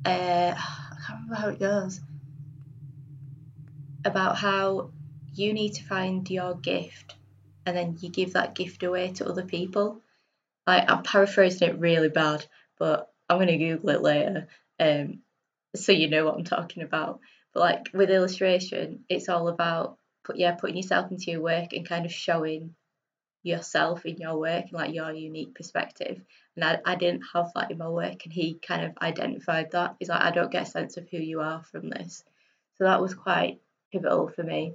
Uh, 0.05 0.55
I 0.57 0.96
can't 1.07 1.20
remember 1.22 1.35
how 1.37 1.48
it 1.48 1.61
goes. 1.61 2.00
About 4.05 4.37
how 4.37 4.90
you 5.35 5.52
need 5.52 5.74
to 5.74 5.85
find 5.85 6.29
your 6.31 6.55
gift, 6.55 7.14
and 7.64 7.76
then 7.76 7.96
you 8.00 8.09
give 8.09 8.33
that 8.35 8.55
gift 8.55 8.83
away 8.83 9.12
to 9.14 9.29
other 9.29 9.44
people. 9.44 10.02
Like 10.66 10.90
I'm 10.90 11.02
paraphrasing 11.02 11.68
it 11.68 11.79
really 11.79 12.09
bad, 12.09 12.46
but 12.79 13.12
I'm 13.29 13.38
gonna 13.38 13.59
Google 13.59 13.90
it 13.90 14.02
later, 14.02 14.48
um, 14.81 15.20
so 15.77 15.93
you 15.93 16.09
know 16.09 16.25
what 16.25 16.35
I'm 16.35 16.44
talking 16.44 16.83
about. 16.83 17.21
But 17.55 17.61
like 17.61 17.90
with 17.92 18.11
illustration, 18.11 19.05
it's 19.09 19.29
all 19.29 19.48
about 19.48 19.98
put 20.25 20.37
yeah 20.37 20.53
putting 20.53 20.77
yourself 20.77 21.11
into 21.11 21.31
your 21.31 21.40
work 21.40 21.73
and 21.73 21.88
kind 21.88 22.05
of 22.05 22.13
showing 22.13 22.75
yourself 23.42 24.05
in 24.05 24.17
your 24.17 24.38
work 24.38 24.65
and 24.65 24.73
like 24.73 24.92
your 24.92 25.13
unique 25.13 25.55
perspective. 25.55 26.21
And 26.57 26.65
I, 26.65 26.79
I 26.85 26.96
didn't 26.96 27.23
have 27.33 27.53
that 27.55 27.71
in 27.71 27.79
my 27.79 27.88
work, 27.88 28.25
and 28.25 28.33
he 28.33 28.55
kind 28.55 28.85
of 28.85 28.92
identified 29.00 29.71
that. 29.73 29.96
He's 29.98 30.09
like, 30.09 30.23
I 30.23 30.33
don't 30.33 30.50
get 30.50 30.67
a 30.67 30.71
sense 30.71 30.96
of 30.96 31.09
who 31.09 31.19
you 31.19 31.40
are 31.40 31.63
from 31.71 31.90
this. 31.90 32.25
So 32.79 32.85
that 32.85 33.00
was 33.00 33.15
quite 33.15 33.61
pivotal 33.92 34.29
for 34.29 34.42
me. 34.42 34.75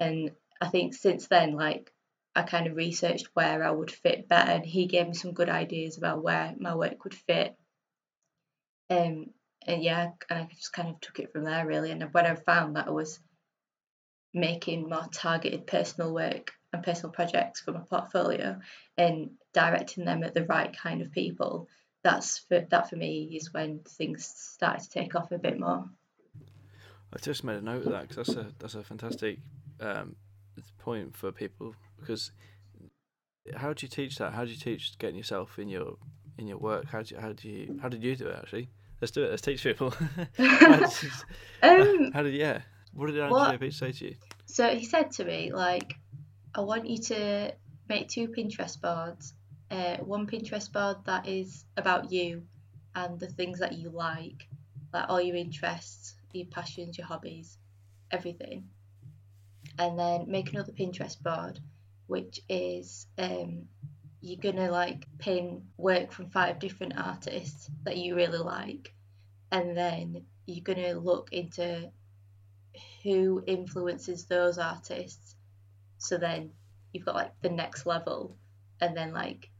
And 0.00 0.30
I 0.60 0.68
think 0.68 0.94
since 0.94 1.26
then, 1.26 1.52
like, 1.52 1.92
I 2.34 2.42
kind 2.42 2.66
of 2.66 2.76
researched 2.76 3.28
where 3.34 3.62
I 3.64 3.70
would 3.70 3.90
fit 3.90 4.28
better, 4.28 4.52
and 4.52 4.64
he 4.64 4.86
gave 4.86 5.08
me 5.08 5.14
some 5.14 5.32
good 5.32 5.48
ideas 5.48 5.98
about 5.98 6.22
where 6.22 6.54
my 6.58 6.74
work 6.74 7.04
would 7.04 7.14
fit. 7.14 7.56
Um, 8.90 9.26
and 9.68 9.82
yeah, 9.82 10.10
and 10.30 10.38
I 10.40 10.48
just 10.56 10.72
kind 10.72 10.88
of 10.88 11.00
took 11.00 11.18
it 11.20 11.32
from 11.32 11.44
there 11.44 11.66
really. 11.66 11.90
And 11.90 12.02
when 12.12 12.26
I 12.26 12.34
found 12.34 12.76
that 12.76 12.88
I 12.88 12.90
was 12.90 13.20
making 14.34 14.88
more 14.88 15.06
targeted 15.12 15.66
personal 15.66 16.12
work 16.12 16.52
and 16.72 16.82
personal 16.82 17.12
projects 17.12 17.60
for 17.60 17.72
my 17.72 17.80
portfolio 17.80 18.58
and 18.96 19.30
directing 19.52 20.04
them 20.04 20.22
at 20.22 20.34
the 20.34 20.44
right 20.44 20.76
kind 20.76 21.02
of 21.02 21.12
people 21.12 21.68
that's 22.04 22.38
for, 22.38 22.60
that 22.70 22.90
for 22.90 22.96
me 22.96 23.30
is 23.34 23.52
when 23.52 23.80
things 23.80 24.26
started 24.26 24.82
to 24.82 24.90
take 24.90 25.14
off 25.14 25.32
a 25.32 25.38
bit 25.38 25.58
more 25.58 25.88
I 27.12 27.18
just 27.18 27.42
made 27.42 27.56
a 27.56 27.62
note 27.62 27.86
of 27.86 27.92
that 27.92 28.08
because 28.08 28.26
that's 28.26 28.38
a 28.38 28.52
that's 28.58 28.74
a 28.74 28.82
fantastic 28.82 29.38
um, 29.80 30.16
point 30.78 31.16
for 31.16 31.32
people 31.32 31.74
because 31.98 32.32
how 33.56 33.72
do 33.72 33.86
you 33.86 33.88
teach 33.88 34.16
that? 34.18 34.34
How 34.34 34.44
do 34.44 34.50
you 34.50 34.58
teach 34.58 34.98
getting 34.98 35.16
yourself 35.16 35.58
in 35.58 35.68
your 35.68 35.96
in 36.36 36.46
your 36.46 36.58
work? 36.58 36.86
How 36.90 37.02
do 37.02 37.14
you, 37.14 37.20
how 37.20 37.32
do 37.32 37.48
you 37.48 37.78
how 37.80 37.88
did 37.88 38.02
you 38.02 38.14
do 38.14 38.26
it 38.26 38.36
actually? 38.36 38.68
Let's 39.00 39.12
do 39.12 39.24
it. 39.24 39.30
Let's 39.30 39.42
teach 39.42 39.62
people. 39.62 39.90
how, 40.38 40.76
did, 40.76 40.92
um, 41.62 42.10
how 42.14 42.22
did 42.22 42.34
yeah? 42.34 42.62
What 42.92 43.12
did 43.12 43.30
What- 43.30 43.60
Page 43.60 43.78
say 43.78 43.92
to 43.92 44.04
you? 44.06 44.16
So 44.46 44.74
he 44.74 44.84
said 44.84 45.10
to 45.12 45.24
me, 45.24 45.52
like, 45.52 45.94
I 46.54 46.62
want 46.62 46.88
you 46.88 46.98
to 46.98 47.52
make 47.88 48.08
two 48.08 48.28
Pinterest 48.28 48.80
boards. 48.80 49.34
Uh, 49.70 49.98
one 49.98 50.26
Pinterest 50.26 50.72
board 50.72 50.96
that 51.04 51.28
is 51.28 51.64
about 51.76 52.10
you 52.10 52.42
and 52.94 53.20
the 53.20 53.26
things 53.26 53.58
that 53.60 53.74
you 53.74 53.90
like, 53.90 54.48
like 54.92 55.04
all 55.08 55.20
your 55.20 55.36
interests, 55.36 56.14
your 56.32 56.46
passions, 56.46 56.96
your 56.96 57.06
hobbies, 57.06 57.58
everything. 58.10 58.68
And 59.78 59.98
then 59.98 60.24
make 60.28 60.52
another 60.52 60.72
Pinterest 60.72 61.22
board, 61.22 61.60
which 62.06 62.40
is 62.48 63.06
um, 63.18 63.68
you're 64.28 64.52
gonna 64.52 64.70
like 64.70 65.06
pin 65.18 65.62
work 65.78 66.12
from 66.12 66.28
five 66.28 66.58
different 66.58 66.98
artists 66.98 67.70
that 67.84 67.96
you 67.96 68.14
really 68.14 68.38
like, 68.38 68.94
and 69.50 69.76
then 69.76 70.26
you're 70.46 70.62
gonna 70.62 70.92
look 70.92 71.32
into 71.32 71.90
who 73.02 73.42
influences 73.46 74.26
those 74.26 74.58
artists. 74.58 75.34
So 75.96 76.18
then 76.18 76.50
you've 76.92 77.06
got 77.06 77.14
like 77.14 77.32
the 77.40 77.48
next 77.48 77.86
level, 77.86 78.36
and 78.80 78.96
then 78.96 79.12
like 79.12 79.50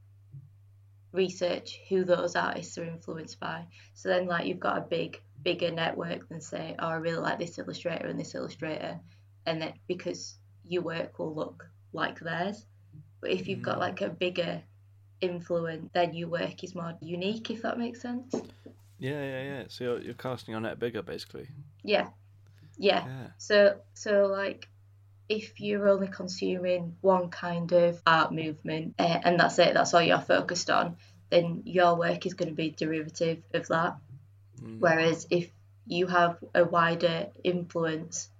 research 1.12 1.80
who 1.88 2.04
those 2.04 2.36
artists 2.36 2.76
are 2.76 2.84
influenced 2.84 3.40
by. 3.40 3.64
So 3.94 4.10
then 4.10 4.26
like 4.26 4.46
you've 4.46 4.60
got 4.60 4.78
a 4.78 4.82
big 4.82 5.20
bigger 5.42 5.70
network 5.70 6.28
than 6.28 6.40
say, 6.42 6.76
oh 6.78 6.88
I 6.88 6.96
really 6.96 7.18
like 7.18 7.38
this 7.38 7.58
illustrator 7.58 8.06
and 8.06 8.20
this 8.20 8.34
illustrator, 8.34 9.00
and 9.46 9.62
then 9.62 9.72
because 9.86 10.38
your 10.66 10.82
work 10.82 11.18
will 11.18 11.34
look 11.34 11.66
like 11.94 12.20
theirs. 12.20 12.66
But 13.20 13.30
if 13.30 13.48
you've 13.48 13.62
got 13.62 13.76
Mm. 13.76 13.80
like 13.80 14.00
a 14.00 14.08
bigger 14.08 14.62
influence, 15.20 15.90
then 15.92 16.14
your 16.14 16.28
work 16.28 16.62
is 16.62 16.74
more 16.74 16.94
unique. 17.00 17.50
If 17.50 17.62
that 17.62 17.78
makes 17.78 18.00
sense. 18.00 18.34
Yeah, 18.98 19.22
yeah, 19.22 19.42
yeah. 19.42 19.64
So 19.68 19.84
you're, 19.84 20.00
you're 20.00 20.14
casting 20.14 20.52
your 20.52 20.60
net 20.60 20.78
bigger, 20.78 21.02
basically. 21.02 21.48
Yeah. 21.82 22.08
Yeah. 22.76 23.06
Yeah. 23.06 23.26
So 23.38 23.80
so 23.94 24.26
like 24.26 24.68
if 25.28 25.60
you're 25.60 25.88
only 25.88 26.08
consuming 26.08 26.96
one 27.00 27.28
kind 27.28 27.70
of 27.72 28.00
art 28.06 28.32
movement 28.32 28.94
uh, 28.98 29.18
and 29.24 29.38
that's 29.38 29.58
it, 29.58 29.74
that's 29.74 29.92
all 29.92 30.02
you're 30.02 30.18
focused 30.18 30.70
on, 30.70 30.96
then 31.30 31.62
your 31.66 31.96
work 31.96 32.24
is 32.24 32.34
going 32.34 32.48
to 32.48 32.54
be 32.54 32.70
derivative 32.70 33.42
of 33.52 33.68
that. 33.68 33.96
Mm. 34.62 34.80
Whereas 34.80 35.26
if 35.30 35.50
you 35.86 36.06
have 36.06 36.38
a 36.54 36.64
wider 36.64 37.28
influence, 37.44 38.30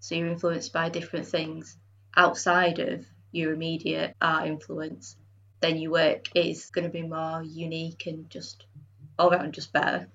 so 0.00 0.14
you're 0.14 0.28
influenced 0.28 0.72
by 0.72 0.90
different 0.90 1.26
things 1.26 1.76
outside 2.14 2.78
of 2.78 3.06
your 3.34 3.52
immediate 3.52 4.16
art 4.20 4.46
influence, 4.46 5.16
then 5.60 5.76
your 5.78 5.92
work 5.92 6.28
is 6.34 6.70
going 6.70 6.84
to 6.84 6.90
be 6.90 7.02
more 7.02 7.42
unique 7.42 8.06
and 8.06 8.28
just 8.30 8.64
all 9.18 9.32
around 9.32 9.52
just 9.52 9.72
better. 9.72 10.08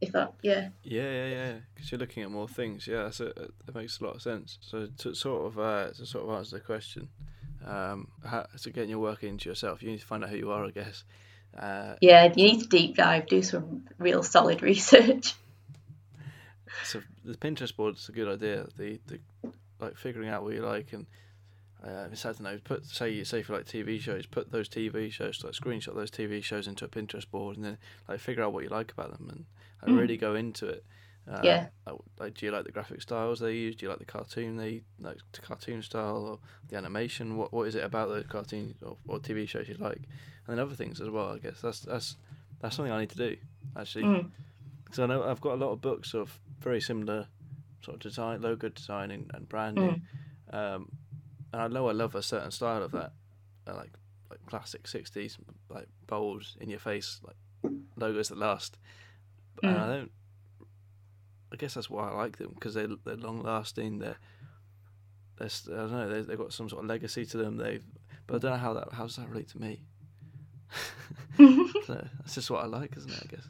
If 0.00 0.12
that, 0.12 0.34
yeah. 0.42 0.68
Yeah, 0.84 1.10
yeah, 1.10 1.26
yeah. 1.28 1.52
Because 1.74 1.90
you're 1.90 1.98
looking 1.98 2.22
at 2.22 2.30
more 2.30 2.46
things. 2.48 2.86
Yeah, 2.86 3.04
that's 3.04 3.20
a, 3.20 3.32
that 3.66 3.74
makes 3.74 4.00
a 4.00 4.04
lot 4.04 4.14
of 4.14 4.22
sense. 4.22 4.58
So 4.60 4.88
to 4.98 5.14
sort 5.14 5.46
of 5.46 5.58
uh, 5.58 5.90
to 5.90 6.06
sort 6.06 6.28
of 6.28 6.36
answer 6.36 6.56
the 6.56 6.62
question, 6.62 7.08
um, 7.66 8.08
how, 8.24 8.46
so 8.56 8.70
getting 8.70 8.90
your 8.90 9.00
work 9.00 9.24
into 9.24 9.48
yourself, 9.48 9.82
you 9.82 9.90
need 9.90 10.00
to 10.00 10.06
find 10.06 10.22
out 10.22 10.30
who 10.30 10.36
you 10.36 10.50
are, 10.52 10.64
I 10.64 10.70
guess. 10.70 11.02
Uh, 11.58 11.94
Yeah, 12.00 12.32
you 12.36 12.44
need 12.44 12.60
to 12.60 12.68
deep 12.68 12.96
dive, 12.96 13.26
do 13.26 13.42
some 13.42 13.86
real 13.98 14.22
solid 14.22 14.62
research. 14.70 15.34
so 16.84 17.00
the 17.24 17.34
Pinterest 17.34 17.74
board 17.74 17.96
is 17.96 18.08
a 18.08 18.12
good 18.12 18.28
idea. 18.28 18.66
The 18.76 19.00
the 19.06 19.18
like 19.80 19.96
figuring 19.96 20.28
out 20.28 20.44
what 20.44 20.54
you 20.54 20.62
like 20.62 20.92
and 20.92 21.06
uh, 21.84 22.08
it's, 22.10 22.24
I 22.24 22.30
don't 22.32 22.42
know. 22.42 22.58
Put 22.64 22.84
say 22.86 23.22
say 23.24 23.42
for 23.42 23.54
like 23.54 23.66
TV 23.66 24.00
shows, 24.00 24.26
put 24.26 24.50
those 24.50 24.68
TV 24.68 25.10
shows 25.12 25.42
like 25.44 25.52
screenshot 25.54 25.94
those 25.94 26.10
TV 26.10 26.42
shows 26.42 26.66
into 26.66 26.84
a 26.84 26.88
Pinterest 26.88 27.28
board 27.30 27.56
and 27.56 27.64
then 27.64 27.78
like 28.08 28.20
figure 28.20 28.42
out 28.42 28.52
what 28.52 28.64
you 28.64 28.68
like 28.70 28.92
about 28.92 29.16
them 29.16 29.28
and, 29.30 29.44
and 29.82 29.94
Mm. 29.96 30.00
really 30.00 30.16
go 30.16 30.34
into 30.34 30.66
it. 30.66 30.84
Uh, 31.30 31.40
Yeah. 31.44 31.68
Like, 31.86 31.96
like, 32.18 32.34
do 32.34 32.46
you 32.46 32.52
like 32.52 32.64
the 32.64 32.72
graphic 32.72 33.02
styles 33.02 33.38
they 33.40 33.54
use? 33.54 33.76
Do 33.76 33.84
you 33.86 33.90
like 33.90 33.98
the 33.98 34.06
cartoon 34.06 34.56
they 34.56 34.82
like 34.98 35.18
the 35.32 35.40
cartoon 35.40 35.82
style 35.82 36.26
or 36.26 36.38
the 36.68 36.76
animation? 36.76 37.36
What 37.36 37.52
what 37.52 37.68
is 37.68 37.74
it 37.74 37.84
about 37.84 38.08
those 38.08 38.26
cartoons 38.26 38.74
or, 38.82 38.96
or 39.06 39.18
TV 39.20 39.46
shows 39.48 39.68
you 39.68 39.74
like? 39.78 39.98
And 40.46 40.56
then 40.56 40.58
other 40.58 40.74
things 40.74 41.00
as 41.00 41.10
well. 41.10 41.32
I 41.32 41.38
guess 41.38 41.60
that's 41.60 41.80
that's 41.80 42.16
that's 42.60 42.74
something 42.76 42.92
I 42.92 43.00
need 43.00 43.10
to 43.10 43.16
do 43.16 43.36
actually. 43.76 44.04
Mm. 44.04 44.30
So 44.92 45.04
I 45.04 45.06
know 45.06 45.22
I've 45.22 45.40
got 45.42 45.52
a 45.52 45.56
lot 45.64 45.70
of 45.72 45.80
books 45.82 46.14
of 46.14 46.40
very 46.60 46.80
similar 46.80 47.26
sort 47.82 47.96
of 47.96 48.00
design, 48.00 48.40
logo 48.40 48.68
design 48.70 49.10
and, 49.10 49.30
and 49.34 49.48
branding. 49.48 50.02
Um, 50.50 50.88
and 51.52 51.62
I 51.62 51.68
know 51.68 51.88
I 51.88 51.92
love 51.92 52.14
a 52.14 52.22
certain 52.22 52.50
style 52.50 52.82
of 52.82 52.92
that, 52.92 53.12
uh, 53.66 53.74
like 53.74 53.92
like 54.30 54.44
classic 54.46 54.84
'60s, 54.86 55.38
like 55.70 55.88
bold, 56.06 56.44
in 56.60 56.68
your 56.68 56.78
face, 56.78 57.20
like 57.22 57.72
logos 57.96 58.28
that 58.28 58.38
last. 58.38 58.78
And 59.62 59.78
I 59.78 59.86
Mm. 59.86 59.88
don't. 59.88 60.10
I 61.52 61.56
guess 61.56 61.74
that's 61.74 61.88
why 61.88 62.10
I 62.10 62.14
like 62.14 62.36
them 62.38 62.52
because 62.54 62.74
they 62.74 62.86
they're 63.04 63.16
long 63.16 63.42
lasting. 63.42 63.98
They're 63.98 64.18
they're 65.38 65.48
I 65.48 65.70
don't 65.70 65.92
know 65.92 66.08
they 66.08 66.22
they've 66.22 66.38
got 66.38 66.52
some 66.52 66.68
sort 66.68 66.82
of 66.84 66.88
legacy 66.88 67.24
to 67.26 67.36
them. 67.38 67.56
They 67.56 67.80
but 68.26 68.36
I 68.36 68.38
don't 68.38 68.50
know 68.52 68.56
how 68.58 68.74
that 68.74 68.92
how 68.92 69.04
does 69.04 69.16
that 69.16 69.28
relate 69.28 69.48
to 69.50 69.60
me. 69.60 69.82
so 71.86 72.06
that's 72.18 72.34
just 72.34 72.50
what 72.50 72.62
I 72.64 72.66
like, 72.66 72.96
isn't 72.96 73.10
it? 73.10 73.20
I 73.22 73.26
guess. 73.26 73.48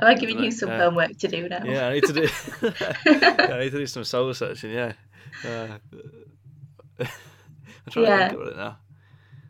Am 0.00 0.08
I 0.08 0.14
giving 0.14 0.38
you 0.42 0.50
some 0.50 0.70
uh, 0.70 0.78
homework 0.78 1.18
to 1.18 1.28
do 1.28 1.48
now? 1.48 1.62
Yeah, 1.64 1.88
I 1.88 1.92
need 1.92 2.06
to 2.06 2.12
do. 2.14 2.28
yeah, 2.62 3.54
I 3.54 3.60
need 3.60 3.72
to 3.72 3.78
do 3.78 3.86
some 3.86 4.04
soul 4.04 4.32
searching. 4.32 4.70
Yeah. 4.70 4.94
Uh, 5.44 5.78
I'm 7.86 7.92
trying 7.92 8.06
Yeah. 8.06 8.28
to 8.28 8.28
think 8.28 8.40
about 8.42 8.52
it 8.52 8.56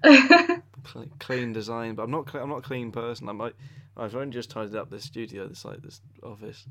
now. 0.05 0.62
Cle- 0.84 1.07
Clean 1.20 1.53
design, 1.53 1.94
but 1.94 2.03
I'm 2.05 2.11
not. 2.11 2.26
Cle- 2.26 2.40
I'm 2.42 2.48
not 2.48 2.59
a 2.59 2.62
clean 2.62 2.92
person. 2.92 3.28
I'm 3.28 3.38
like. 3.38 3.55
I've 3.94 4.16
only 4.16 4.30
just 4.30 4.48
tidied 4.50 4.74
up 4.74 4.88
this 4.88 5.05
studio, 5.05 5.46
this 5.46 5.66
like 5.66 5.82
this 5.82 6.00
office. 6.22 6.64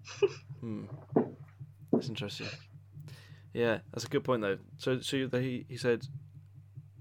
hmm. 0.60 0.84
That's 1.92 2.08
interesting. 2.08 2.46
Yeah, 3.52 3.80
that's 3.92 4.04
a 4.04 4.08
good 4.08 4.24
point 4.24 4.40
though. 4.40 4.56
So, 4.78 5.00
so 5.00 5.28
he 5.30 5.66
he 5.68 5.76
said 5.76 6.06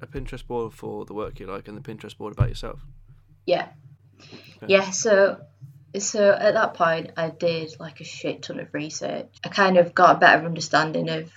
a 0.02 0.06
Pinterest 0.08 0.46
board 0.46 0.74
for 0.74 1.06
the 1.06 1.14
work 1.14 1.40
you 1.40 1.48
like, 1.48 1.70
and 1.70 1.78
the 1.78 1.82
Pinterest 1.82 2.18
board 2.18 2.34
about 2.34 2.50
yourself. 2.50 2.82
yeah. 3.46 3.70
Okay. 4.62 4.74
Yeah, 4.74 4.90
so 4.90 5.40
so 5.98 6.32
at 6.34 6.54
that 6.56 6.74
point 6.74 7.12
I 7.16 7.30
did 7.30 7.80
like 7.80 8.02
a 8.02 8.04
shit 8.04 8.42
ton 8.44 8.60
of 8.60 8.74
research. 8.74 9.28
I 9.46 9.48
kind 9.50 9.78
of 9.78 9.96
got 9.96 10.18
a 10.18 10.20
better 10.20 10.46
understanding 10.46 11.08
of 11.10 11.32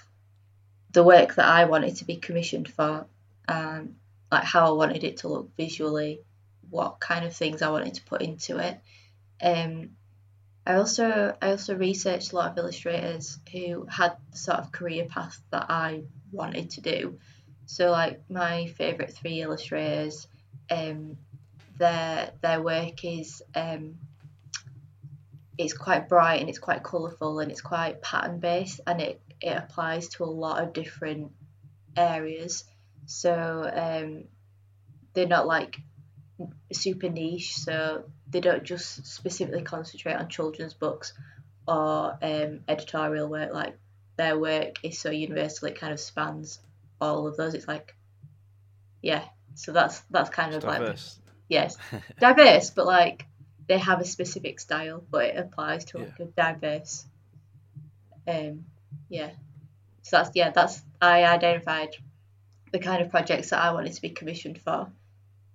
the 0.93 1.05
work 1.05 1.35
that 1.37 1.47
I 1.47 1.65
wanted 1.67 1.97
to 1.97 2.05
be 2.05 2.17
commissioned 2.17 2.69
for, 2.69 3.07
um, 3.49 3.97
like 4.31 4.45
how 4.45 4.67
I 4.67 4.77
wanted 4.77 5.05
it 5.05 5.19
to 5.19 5.29
look 5.29 5.57
visually, 5.57 6.21
what 6.71 7.01
kind 7.01 7.25
of 7.25 7.35
things 7.35 7.63
I 7.63 7.71
wanted 7.71 7.95
to 7.95 8.05
put 8.05 8.23
into 8.23 8.59
it. 8.59 8.79
Um, 9.43 9.91
I 10.67 10.75
also 10.75 11.37
I 11.41 11.51
also 11.51 11.75
researched 11.75 12.33
a 12.33 12.37
lot 12.37 12.51
of 12.51 12.59
illustrators 12.59 13.39
who 13.51 13.87
had 13.87 14.17
the 14.31 14.39
sort 14.39 14.59
of 14.59 14.73
career 14.73 15.07
path 15.07 15.41
that 15.51 15.67
I 15.69 16.03
wanted 16.33 16.71
to 16.71 16.81
do. 16.81 17.19
So 17.67 17.91
like 17.91 18.21
my 18.29 18.67
favourite 18.67 19.13
three 19.13 19.41
illustrators, 19.41 20.27
um, 20.71 21.17
their 21.79 22.33
their 22.43 22.61
work 22.61 23.05
is 23.05 23.43
um, 23.55 23.97
it's 25.57 25.73
quite 25.73 26.09
bright 26.09 26.41
and 26.41 26.49
it's 26.49 26.59
quite 26.59 26.83
colourful 26.83 27.41
and 27.41 27.51
it's 27.51 27.61
quite 27.61 28.03
pattern 28.03 28.39
based 28.39 28.81
and 28.87 29.01
it, 29.01 29.21
it 29.41 29.57
applies 29.57 30.09
to 30.11 30.25
a 30.25 30.27
lot 30.27 30.63
of 30.63 30.73
different 30.73 31.33
areas. 31.97 32.65
So 33.07 33.71
um, 33.73 34.25
they're 35.15 35.27
not 35.27 35.47
like 35.47 35.79
super 36.73 37.09
niche, 37.09 37.57
so 37.57 38.05
they 38.29 38.41
don't 38.41 38.65
just 38.65 39.07
specifically 39.07 39.63
concentrate 39.63 40.15
on 40.15 40.29
children's 40.29 40.75
books 40.75 41.13
or 41.67 42.19
um, 42.23 42.61
editorial 42.69 43.29
work. 43.29 43.53
Like 43.53 43.79
their 44.17 44.39
work 44.39 44.77
is 44.83 44.99
so 44.99 45.11
universal, 45.11 45.69
it 45.69 45.79
kind 45.79 45.93
of 45.93 46.01
spans 46.01 46.61
all 47.01 47.27
of 47.27 47.37
those. 47.37 47.55
It's 47.55 47.69
like, 47.69 47.95
yeah. 49.03 49.25
So 49.55 49.73
that's 49.73 50.01
that's 50.11 50.31
kind 50.31 50.55
It's 50.55 50.65
of 50.65 50.69
like 50.71 50.97
yes, 51.49 51.77
diverse, 52.21 52.71
but 52.71 52.87
like 52.87 53.27
they 53.67 53.79
have 53.79 54.01
a 54.01 54.05
specific 54.05 54.61
style, 54.61 55.05
but 55.11 55.27
it 55.27 55.37
applies 55.37 55.85
to 55.87 55.99
like 55.99 56.21
a 56.21 56.25
diverse. 56.25 57.05
Um, 58.29 58.65
yeah. 59.09 59.31
So 60.03 60.17
that's 60.17 60.31
yeah, 60.35 60.51
that's 60.51 60.83
I 61.01 61.25
identified 61.25 61.97
the 62.73 62.79
kind 62.79 63.03
of 63.03 63.11
projects 63.11 63.51
that 63.51 63.61
I 63.61 63.73
wanted 63.73 63.93
to 63.95 64.03
be 64.03 64.11
commissioned 64.11 64.61
for, 64.61 64.91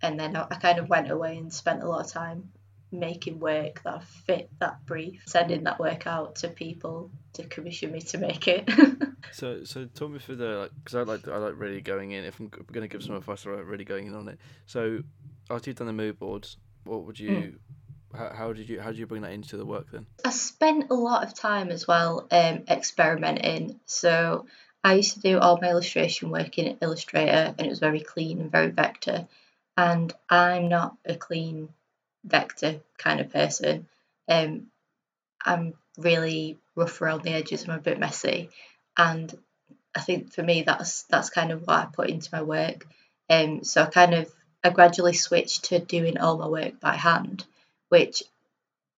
and 0.02 0.20
then 0.20 0.36
I, 0.36 0.56
kind 0.56 0.80
of 0.80 0.90
went 0.90 1.10
away 1.10 1.38
and 1.38 1.54
spent 1.54 1.84
a 1.84 1.88
lot 1.88 2.06
of 2.06 2.12
time 2.12 2.52
making 2.92 3.40
work 3.40 3.82
that 3.84 4.04
fit 4.04 4.50
that 4.60 4.86
brief, 4.86 5.24
sending 5.28 5.64
that 5.64 5.80
work 5.80 6.08
out 6.08 6.36
to 6.36 6.48
people 6.48 7.12
to 7.34 7.44
commission 7.44 7.92
me 7.92 8.02
to 8.02 8.18
make 8.18 8.48
it. 8.48 8.70
So, 9.32 9.64
so 9.64 9.86
talk 9.86 10.12
me 10.12 10.20
through 10.20 10.38
the 10.38 10.46
like, 10.46 10.72
because 10.84 10.96
I 10.96 11.02
like 11.02 11.28
I 11.28 11.38
like 11.38 11.56
really 11.58 11.82
going 11.82 12.12
in. 12.12 12.24
If 12.24 12.40
I'm 12.40 12.48
going 12.48 12.84
to 12.84 12.88
give 12.88 13.04
some 13.04 13.16
advice, 13.16 13.46
I 13.46 13.52
like 13.52 13.66
really 13.66 13.84
going 13.84 14.08
in 14.08 14.16
on 14.16 14.28
it. 14.30 14.40
So, 14.66 15.00
after 15.50 15.70
you've 15.70 15.78
done 15.78 15.88
the 15.88 15.94
mood 15.94 16.20
boards, 16.20 16.58
what 16.84 17.04
would 17.06 17.20
you, 17.20 17.36
hmm. 17.36 17.50
How, 18.16 18.34
how 18.34 18.54
did 18.54 18.70
you, 18.70 18.80
how 18.80 18.90
did 18.90 19.00
you 19.00 19.08
bring 19.08 19.22
that 19.22 19.32
into 19.32 19.58
the 19.58 19.66
work 19.66 19.92
then? 19.92 20.06
I 20.24 20.32
spent 20.32 20.90
a 20.90 20.96
lot 20.96 21.24
of 21.24 21.34
time 21.34 21.70
as 21.70 21.88
well 21.88 22.28
um, 22.32 22.64
experimenting. 22.70 23.80
So 23.86 24.46
I 24.84 24.94
used 24.94 25.14
to 25.16 25.20
do 25.20 25.40
all 25.40 25.60
my 25.62 25.70
illustration 25.70 26.30
work 26.30 26.58
in 26.58 26.78
Illustrator, 26.82 27.56
and 27.58 27.66
it 27.66 27.70
was 27.70 27.80
very 27.80 28.02
clean 28.02 28.40
and 28.40 28.52
very 28.52 28.70
vector. 28.70 29.28
And 29.78 30.14
I'm 30.30 30.70
not 30.70 30.96
a 31.06 31.16
clean 31.16 31.70
vector 32.24 32.82
kind 32.98 33.20
of 33.20 33.32
person. 33.32 33.88
Um, 34.28 34.68
I'm 35.44 35.74
really 35.98 36.58
rough 36.76 37.02
around 37.02 37.24
the 37.24 37.32
edges. 37.32 37.64
I'm 37.64 37.76
a 37.76 37.80
bit 37.80 38.00
messy, 38.00 38.50
and 38.98 39.34
I 39.96 40.02
think 40.02 40.34
for 40.34 40.44
me 40.44 40.64
that's 40.64 41.04
that's 41.04 41.30
kind 41.30 41.52
of 41.52 41.62
what 41.62 41.80
I 41.80 41.86
put 41.86 42.10
into 42.10 42.30
my 42.32 42.42
work. 42.42 42.88
Um, 43.30 43.64
so 43.64 43.84
I 43.84 43.86
kind 43.88 44.14
of 44.14 44.32
I 44.64 44.70
gradually 44.70 45.14
switched 45.14 45.66
to 45.66 45.80
doing 45.80 46.18
all 46.18 46.38
my 46.38 46.48
work 46.48 46.80
by 46.80 46.96
hand, 46.96 47.46
which 47.96 48.24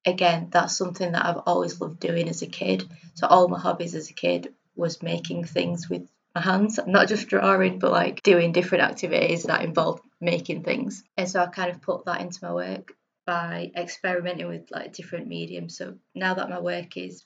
again 0.08 0.48
that's 0.50 0.76
something 0.76 1.12
that 1.12 1.24
I've 1.24 1.44
always 1.46 1.80
loved 1.80 2.00
doing 2.00 2.28
as 2.30 2.42
a 2.42 2.48
kid. 2.48 2.84
So 3.14 3.28
all 3.28 3.48
my 3.48 3.60
hobbies 3.60 3.94
as 3.94 4.10
a 4.10 4.14
kid 4.14 4.54
was 4.76 5.04
making 5.04 5.44
things 5.44 5.88
with 5.88 6.10
my 6.34 6.42
hands, 6.42 6.80
not 6.88 7.08
just 7.08 7.28
drawing, 7.28 7.78
but 7.78 7.92
like 7.92 8.24
doing 8.24 8.52
different 8.54 8.84
activities 8.84 9.44
that 9.44 9.64
involved 9.64 10.02
making 10.20 10.64
things. 10.64 11.04
And 11.16 11.30
so 11.30 11.40
I 11.44 11.46
kind 11.46 11.70
of 11.70 11.82
put 11.82 12.06
that 12.06 12.22
into 12.22 12.40
my 12.42 12.54
work 12.54 12.94
by 13.28 13.72
experimenting 13.76 14.48
with 14.48 14.72
like 14.72 14.94
different 14.94 15.28
mediums. 15.28 15.78
So 15.78 15.96
now 16.16 16.34
that 16.34 16.50
my 16.50 16.60
work 16.60 16.98
is 16.98 17.24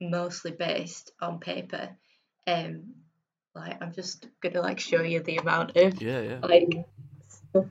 mostly 0.00 0.50
based 0.50 1.12
on 1.20 1.38
paper, 1.38 1.90
um, 2.48 2.94
like 3.54 3.80
I'm 3.80 3.92
just 3.92 4.26
gonna 4.40 4.62
like 4.62 4.80
show 4.80 5.02
you 5.02 5.20
the 5.20 5.36
amount 5.36 5.76
of 5.76 6.02
Yeah, 6.02 6.20
yeah, 6.20 6.38
like 6.42 6.68
stuff. 7.28 7.66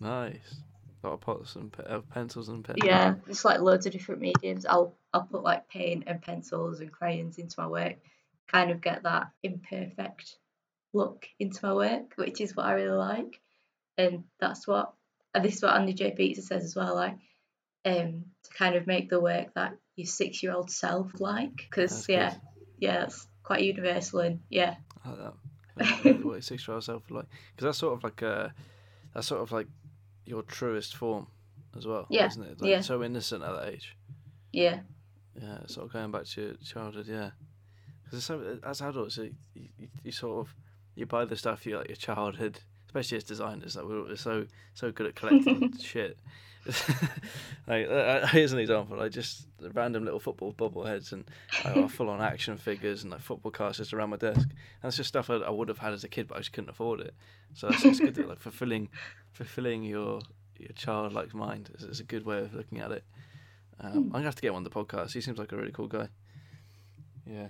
nice. 0.00 0.63
Of 1.12 1.20
pots 1.20 1.56
and 1.56 1.72
pe- 1.72 1.84
uh, 1.84 2.00
pencils 2.00 2.48
and 2.48 2.64
pens. 2.64 2.78
Yeah, 2.82 3.14
just 3.26 3.44
like 3.44 3.60
loads 3.60 3.86
of 3.86 3.92
different 3.92 4.20
mediums. 4.20 4.64
I'll 4.66 4.96
I'll 5.12 5.22
put 5.22 5.42
like 5.42 5.68
paint 5.68 6.04
and 6.06 6.22
pencils 6.22 6.80
and 6.80 6.90
crayons 6.90 7.38
into 7.38 7.54
my 7.58 7.66
work, 7.66 7.96
kind 8.48 8.70
of 8.70 8.80
get 8.80 9.02
that 9.02 9.30
imperfect 9.42 10.36
look 10.92 11.26
into 11.38 11.64
my 11.66 11.74
work, 11.74 12.14
which 12.16 12.40
is 12.40 12.56
what 12.56 12.66
I 12.66 12.72
really 12.72 12.96
like. 12.96 13.40
And 13.98 14.24
that's 14.40 14.66
what 14.66 14.92
and 15.34 15.44
this 15.44 15.56
is 15.56 15.62
what 15.62 15.74
Andy 15.74 15.92
J. 15.92 16.12
Pizza 16.12 16.42
says 16.42 16.64
as 16.64 16.74
well, 16.76 16.94
like 16.94 17.16
um 17.84 18.24
to 18.44 18.50
kind 18.56 18.74
of 18.76 18.86
make 18.86 19.10
the 19.10 19.20
work 19.20 19.52
that 19.54 19.76
your 19.96 20.06
six 20.06 20.42
year 20.42 20.52
old 20.52 20.70
self 20.70 21.20
like. 21.20 21.56
Because 21.56 22.08
yeah, 22.08 22.30
good. 22.30 22.40
yeah, 22.78 23.04
it's 23.04 23.26
quite 23.42 23.62
universal 23.62 24.20
and 24.20 24.40
yeah. 24.48 24.76
I 25.04 25.08
like 25.10 25.18
that. 25.18 25.34
What- 26.04 26.24
what 26.24 26.44
six 26.44 26.66
year 26.66 26.74
old 26.74 26.84
self 26.84 27.02
like, 27.10 27.26
because 27.54 27.64
that's 27.66 27.78
sort 27.78 27.94
of 27.94 28.04
like 28.04 28.22
a 28.22 28.54
that's 29.12 29.26
sort 29.26 29.42
of 29.42 29.52
like 29.52 29.66
your 30.24 30.42
truest 30.42 30.96
form 30.96 31.26
as 31.76 31.86
well, 31.86 32.06
Yeah, 32.10 32.26
isn't 32.26 32.42
it? 32.42 32.60
Like, 32.60 32.70
yeah. 32.70 32.80
So 32.80 33.02
innocent 33.02 33.42
at 33.42 33.52
that 33.52 33.68
age. 33.68 33.96
Yeah. 34.52 34.80
Yeah, 35.40 35.58
sort 35.66 35.86
of 35.86 35.92
going 35.92 36.10
back 36.12 36.24
to 36.26 36.40
your 36.40 36.54
childhood, 36.54 37.06
yeah. 37.08 37.30
Because 38.04 38.30
as 38.64 38.80
adults, 38.80 39.16
you, 39.16 39.34
you, 39.54 39.88
you 40.04 40.12
sort 40.12 40.46
of 40.46 40.54
you 40.94 41.06
buy 41.06 41.24
the 41.24 41.36
stuff 41.36 41.66
you 41.66 41.76
like 41.76 41.88
your 41.88 41.96
childhood, 41.96 42.60
especially 42.86 43.16
as 43.16 43.24
designers. 43.24 43.76
Like 43.76 43.86
we're, 43.86 44.04
we're 44.04 44.16
so 44.16 44.46
so 44.74 44.92
good 44.92 45.06
at 45.06 45.16
collecting 45.16 45.76
shit. 45.80 46.18
like 47.66 47.88
uh, 47.88 48.26
here's 48.28 48.52
an 48.52 48.58
example. 48.58 48.96
Like 48.96 49.12
just 49.12 49.46
random 49.72 50.04
little 50.04 50.20
football 50.20 50.52
bobbleheads 50.52 51.12
and 51.12 51.24
like, 51.64 51.90
full 51.90 52.08
on 52.10 52.20
action 52.20 52.56
figures 52.56 53.02
and 53.02 53.12
like 53.12 53.20
football 53.20 53.52
cars 53.52 53.76
just 53.78 53.92
around 53.92 54.10
my 54.10 54.16
desk. 54.16 54.40
And 54.40 54.52
that's 54.82 54.96
just 54.96 55.08
stuff 55.08 55.30
I, 55.30 55.36
I 55.36 55.50
would 55.50 55.68
have 55.68 55.78
had 55.78 55.92
as 55.92 56.04
a 56.04 56.08
kid, 56.08 56.28
but 56.28 56.36
I 56.36 56.38
just 56.40 56.52
couldn't 56.52 56.70
afford 56.70 57.00
it. 57.00 57.14
So 57.54 57.68
it's, 57.68 57.84
it's 57.84 58.00
good 58.00 58.14
that 58.16 58.28
like 58.28 58.40
fulfilling 58.40 58.88
fulfilling 59.32 59.82
your 59.84 60.20
your 60.58 60.72
childlike 60.74 61.34
mind. 61.34 61.70
It's, 61.74 61.84
it's 61.84 62.00
a 62.00 62.04
good 62.04 62.24
way 62.24 62.38
of 62.38 62.54
looking 62.54 62.80
at 62.80 62.92
it. 62.92 63.04
Um, 63.80 63.94
I'm 63.94 64.10
gonna 64.10 64.24
have 64.24 64.36
to 64.36 64.42
get 64.42 64.48
him 64.48 64.56
on 64.56 64.64
the 64.64 64.70
podcast. 64.70 65.12
He 65.12 65.20
seems 65.20 65.38
like 65.38 65.52
a 65.52 65.56
really 65.56 65.72
cool 65.72 65.88
guy. 65.88 66.08
Yeah. 67.26 67.48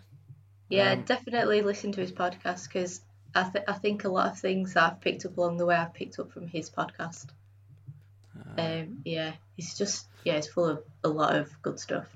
Yeah, 0.71 0.93
Um, 0.93 1.03
definitely 1.03 1.61
listen 1.63 1.93
to 1.93 2.01
his 2.01 2.11
podcast 2.13 2.67
because 2.69 3.03
I, 3.35 3.45
th- 3.51 3.65
I 3.69 3.75
think 3.75 4.05
a 4.05 4.09
lot 4.09 4.33
of 4.33 4.39
things 4.39 4.77
I've 4.77 5.01
picked 5.01 5.27
up 5.27 5.37
along 5.37 5.59
the 5.59 5.67
way 5.67 5.75
I've 5.75 5.93
picked 5.93 6.19
up 6.19 6.33
from 6.33 6.49
his 6.49 6.71
podcast. 6.71 7.27
Um, 8.59 8.99
yeah, 9.05 9.33
he's 9.57 9.77
just 9.77 10.07
yeah, 10.25 10.37
he's 10.37 10.47
full 10.49 10.67
of 10.67 10.83
a 11.03 11.09
lot 11.09 11.35
of 11.37 11.51
good 11.63 11.79
stuff. 11.81 12.07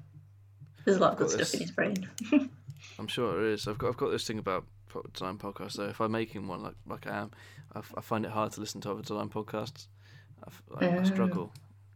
There's 0.85 0.97
a 0.97 1.01
lot 1.01 1.13
of 1.13 1.19
good 1.19 1.29
stuff 1.31 1.41
this. 1.41 1.55
in 1.55 1.61
his 1.61 1.71
brain. 1.71 2.09
I'm 2.99 3.07
sure 3.07 3.33
there 3.35 3.51
is. 3.51 3.67
I've 3.69 3.79
got 3.79 3.89
I've 3.89 3.97
got 3.97 4.11
this 4.11 4.27
thing 4.27 4.39
about 4.39 4.65
design 5.13 5.39
podcasts 5.39 5.75
though. 5.75 5.89
If 5.89 6.01
I'm 6.01 6.13
making 6.13 6.47
one 6.49 6.63
like 6.63 6.75
like 6.87 7.07
I 7.07 7.19
am, 7.19 7.31
I, 7.75 7.79
f- 7.81 7.95
I 7.97 8.01
find 8.01 8.25
it 8.25 8.31
hard 8.31 8.53
to 8.53 8.61
listen 8.61 8.81
to 8.83 8.91
other 8.91 9.03
design 9.03 9.29
podcasts. 9.29 9.87
I, 10.45 10.51
like, 10.75 10.93
I 10.93 10.99
Oh. 10.99 11.05
struggle 11.05 11.53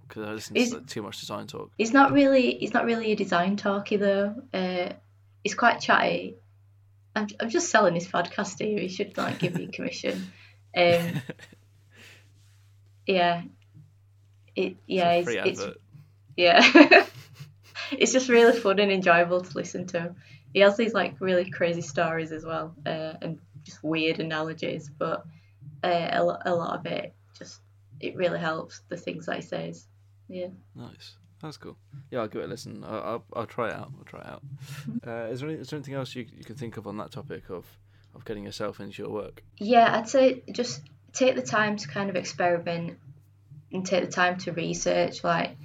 because 0.06 0.28
I 0.28 0.32
listen 0.32 0.54
to 0.54 0.74
like, 0.76 0.86
too 0.86 1.02
much 1.02 1.20
design 1.20 1.46
talk. 1.46 1.70
He's 1.78 1.92
not 1.92 2.12
really 2.12 2.54
he's 2.58 2.74
not 2.74 2.84
really 2.84 3.12
a 3.12 3.16
design 3.16 3.56
talky 3.56 3.96
though. 3.96 4.34
Uh, 4.52 4.90
he's 5.42 5.54
quite 5.54 5.80
chatty. 5.80 6.36
I'm 7.16 7.28
I'm 7.40 7.48
just 7.50 7.70
selling 7.70 7.94
his 7.94 8.06
podcast 8.08 8.58
to 8.58 8.66
you. 8.66 8.78
He 8.80 8.88
should 8.88 9.16
like 9.16 9.38
give 9.38 9.54
me 9.54 9.64
a 9.64 9.68
commission. 9.68 10.32
Um, 10.74 11.20
yeah, 13.06 13.42
it 14.56 14.76
yeah 14.86 15.12
It's 15.12 15.28
it's, 15.28 15.60
it's. 15.60 15.76
Yeah. 16.36 16.62
it's 17.92 18.12
just 18.12 18.28
really 18.28 18.58
fun 18.58 18.78
and 18.78 18.90
enjoyable 18.90 19.42
to 19.42 19.56
listen 19.56 19.86
to. 19.88 20.14
He 20.52 20.60
has 20.60 20.76
these 20.76 20.94
like 20.94 21.20
really 21.20 21.50
crazy 21.50 21.82
stories 21.82 22.32
as 22.32 22.44
well, 22.44 22.74
uh, 22.86 23.14
and 23.22 23.38
just 23.64 23.82
weird 23.82 24.20
analogies, 24.20 24.90
but 24.90 25.24
uh, 25.82 26.08
a, 26.12 26.24
lo- 26.24 26.38
a 26.44 26.54
lot 26.54 26.78
of 26.78 26.86
it 26.86 27.14
just 27.38 27.60
it 28.00 28.16
really 28.16 28.38
helps 28.38 28.80
the 28.88 28.96
things 28.96 29.26
that 29.26 29.36
he 29.36 29.42
says. 29.42 29.86
Yeah. 30.28 30.48
Nice. 30.74 31.16
That's 31.40 31.56
cool. 31.56 31.76
Yeah, 32.10 32.20
I'll 32.20 32.28
give 32.28 32.42
it 32.42 32.44
a 32.44 32.48
listen. 32.48 32.84
I'll, 32.84 33.02
I'll, 33.02 33.24
I'll 33.34 33.46
try 33.46 33.68
it 33.70 33.74
out. 33.74 33.90
I'll 33.98 34.04
try 34.04 34.20
it 34.20 34.26
out. 34.26 34.42
Uh, 35.06 35.30
is, 35.32 35.40
there 35.40 35.48
any, 35.48 35.58
is 35.58 35.70
there 35.70 35.78
anything 35.78 35.94
else 35.94 36.14
you, 36.14 36.24
you 36.36 36.44
can 36.44 36.54
think 36.54 36.76
of 36.76 36.86
on 36.86 36.96
that 36.98 37.10
topic 37.10 37.50
of, 37.50 37.66
of 38.14 38.24
getting 38.24 38.44
yourself 38.44 38.78
into 38.78 39.02
your 39.02 39.10
work? 39.10 39.42
Yeah, 39.58 39.92
I'd 39.96 40.08
say 40.08 40.42
just 40.52 40.82
take 41.12 41.34
the 41.34 41.42
time 41.42 41.76
to 41.78 41.88
kind 41.88 42.10
of 42.10 42.16
experiment 42.16 42.98
and 43.72 43.84
take 43.84 44.04
the 44.04 44.10
time 44.10 44.38
to 44.38 44.52
research. 44.52 45.24
Like, 45.24 45.56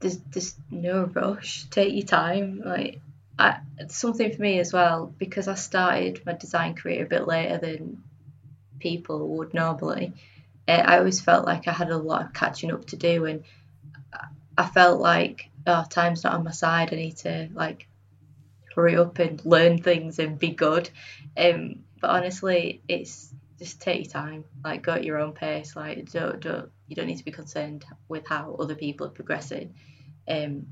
there's 0.00 0.18
there's 0.18 0.54
no 0.70 1.04
rush. 1.04 1.64
Take 1.70 1.94
your 1.94 2.06
time. 2.06 2.62
Like, 2.64 3.00
I, 3.38 3.58
something 3.88 4.34
for 4.34 4.42
me 4.42 4.58
as 4.58 4.72
well 4.72 5.12
because 5.18 5.48
I 5.48 5.54
started 5.54 6.22
my 6.26 6.34
design 6.34 6.74
career 6.74 7.04
a 7.04 7.08
bit 7.08 7.26
later 7.26 7.58
than 7.58 8.02
people 8.78 9.36
would 9.36 9.54
normally. 9.54 10.12
Uh, 10.68 10.72
I 10.72 10.98
always 10.98 11.20
felt 11.20 11.46
like 11.46 11.66
I 11.66 11.72
had 11.72 11.90
a 11.90 11.96
lot 11.96 12.26
of 12.26 12.32
catching 12.32 12.72
up 12.72 12.86
to 12.86 12.96
do, 12.96 13.24
and 13.24 13.44
I 14.56 14.66
felt 14.66 15.00
like 15.00 15.50
oh, 15.66 15.84
time's 15.88 16.24
not 16.24 16.34
on 16.34 16.44
my 16.44 16.50
side. 16.50 16.92
I 16.92 16.96
need 16.96 17.16
to 17.18 17.48
like 17.54 17.86
hurry 18.74 18.96
up 18.96 19.18
and 19.18 19.44
learn 19.44 19.82
things 19.82 20.18
and 20.18 20.38
be 20.38 20.50
good. 20.50 20.90
Um, 21.36 21.84
but 22.00 22.10
honestly, 22.10 22.82
it's 22.88 23.31
just 23.62 23.80
take 23.80 24.04
your 24.04 24.12
time. 24.12 24.44
Like 24.64 24.82
go 24.82 24.92
at 24.92 25.04
your 25.04 25.18
own 25.18 25.32
pace. 25.32 25.76
Like 25.76 26.10
don't 26.10 26.40
don't 26.40 26.70
you 26.88 26.96
don't 26.96 27.06
need 27.06 27.18
to 27.18 27.24
be 27.24 27.30
concerned 27.30 27.84
with 28.08 28.26
how 28.26 28.56
other 28.58 28.74
people 28.74 29.06
are 29.06 29.10
progressing. 29.10 29.74
Um, 30.28 30.66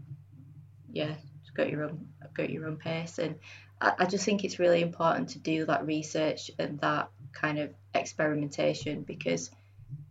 yeah, 0.93 1.15
just 1.43 1.55
go 1.55 1.63
at 1.63 1.71
your 1.71 1.85
own 1.85 2.09
go 2.35 2.45
at 2.45 2.51
your 2.51 2.67
own 2.67 2.77
pace. 2.77 3.19
And 3.19 3.37
I, 3.81 3.93
I 4.01 4.05
just 4.07 4.25
think 4.25 4.45
it's 4.45 4.59
really 4.59 4.83
important 4.83 5.31
to 5.31 5.39
do 5.39 5.67
that 5.67 5.87
research 5.87 6.51
and 6.59 6.81
that 6.81 7.11
kind 7.33 7.59
of 7.59 7.73
experimentation 7.95 9.03
because 9.03 9.51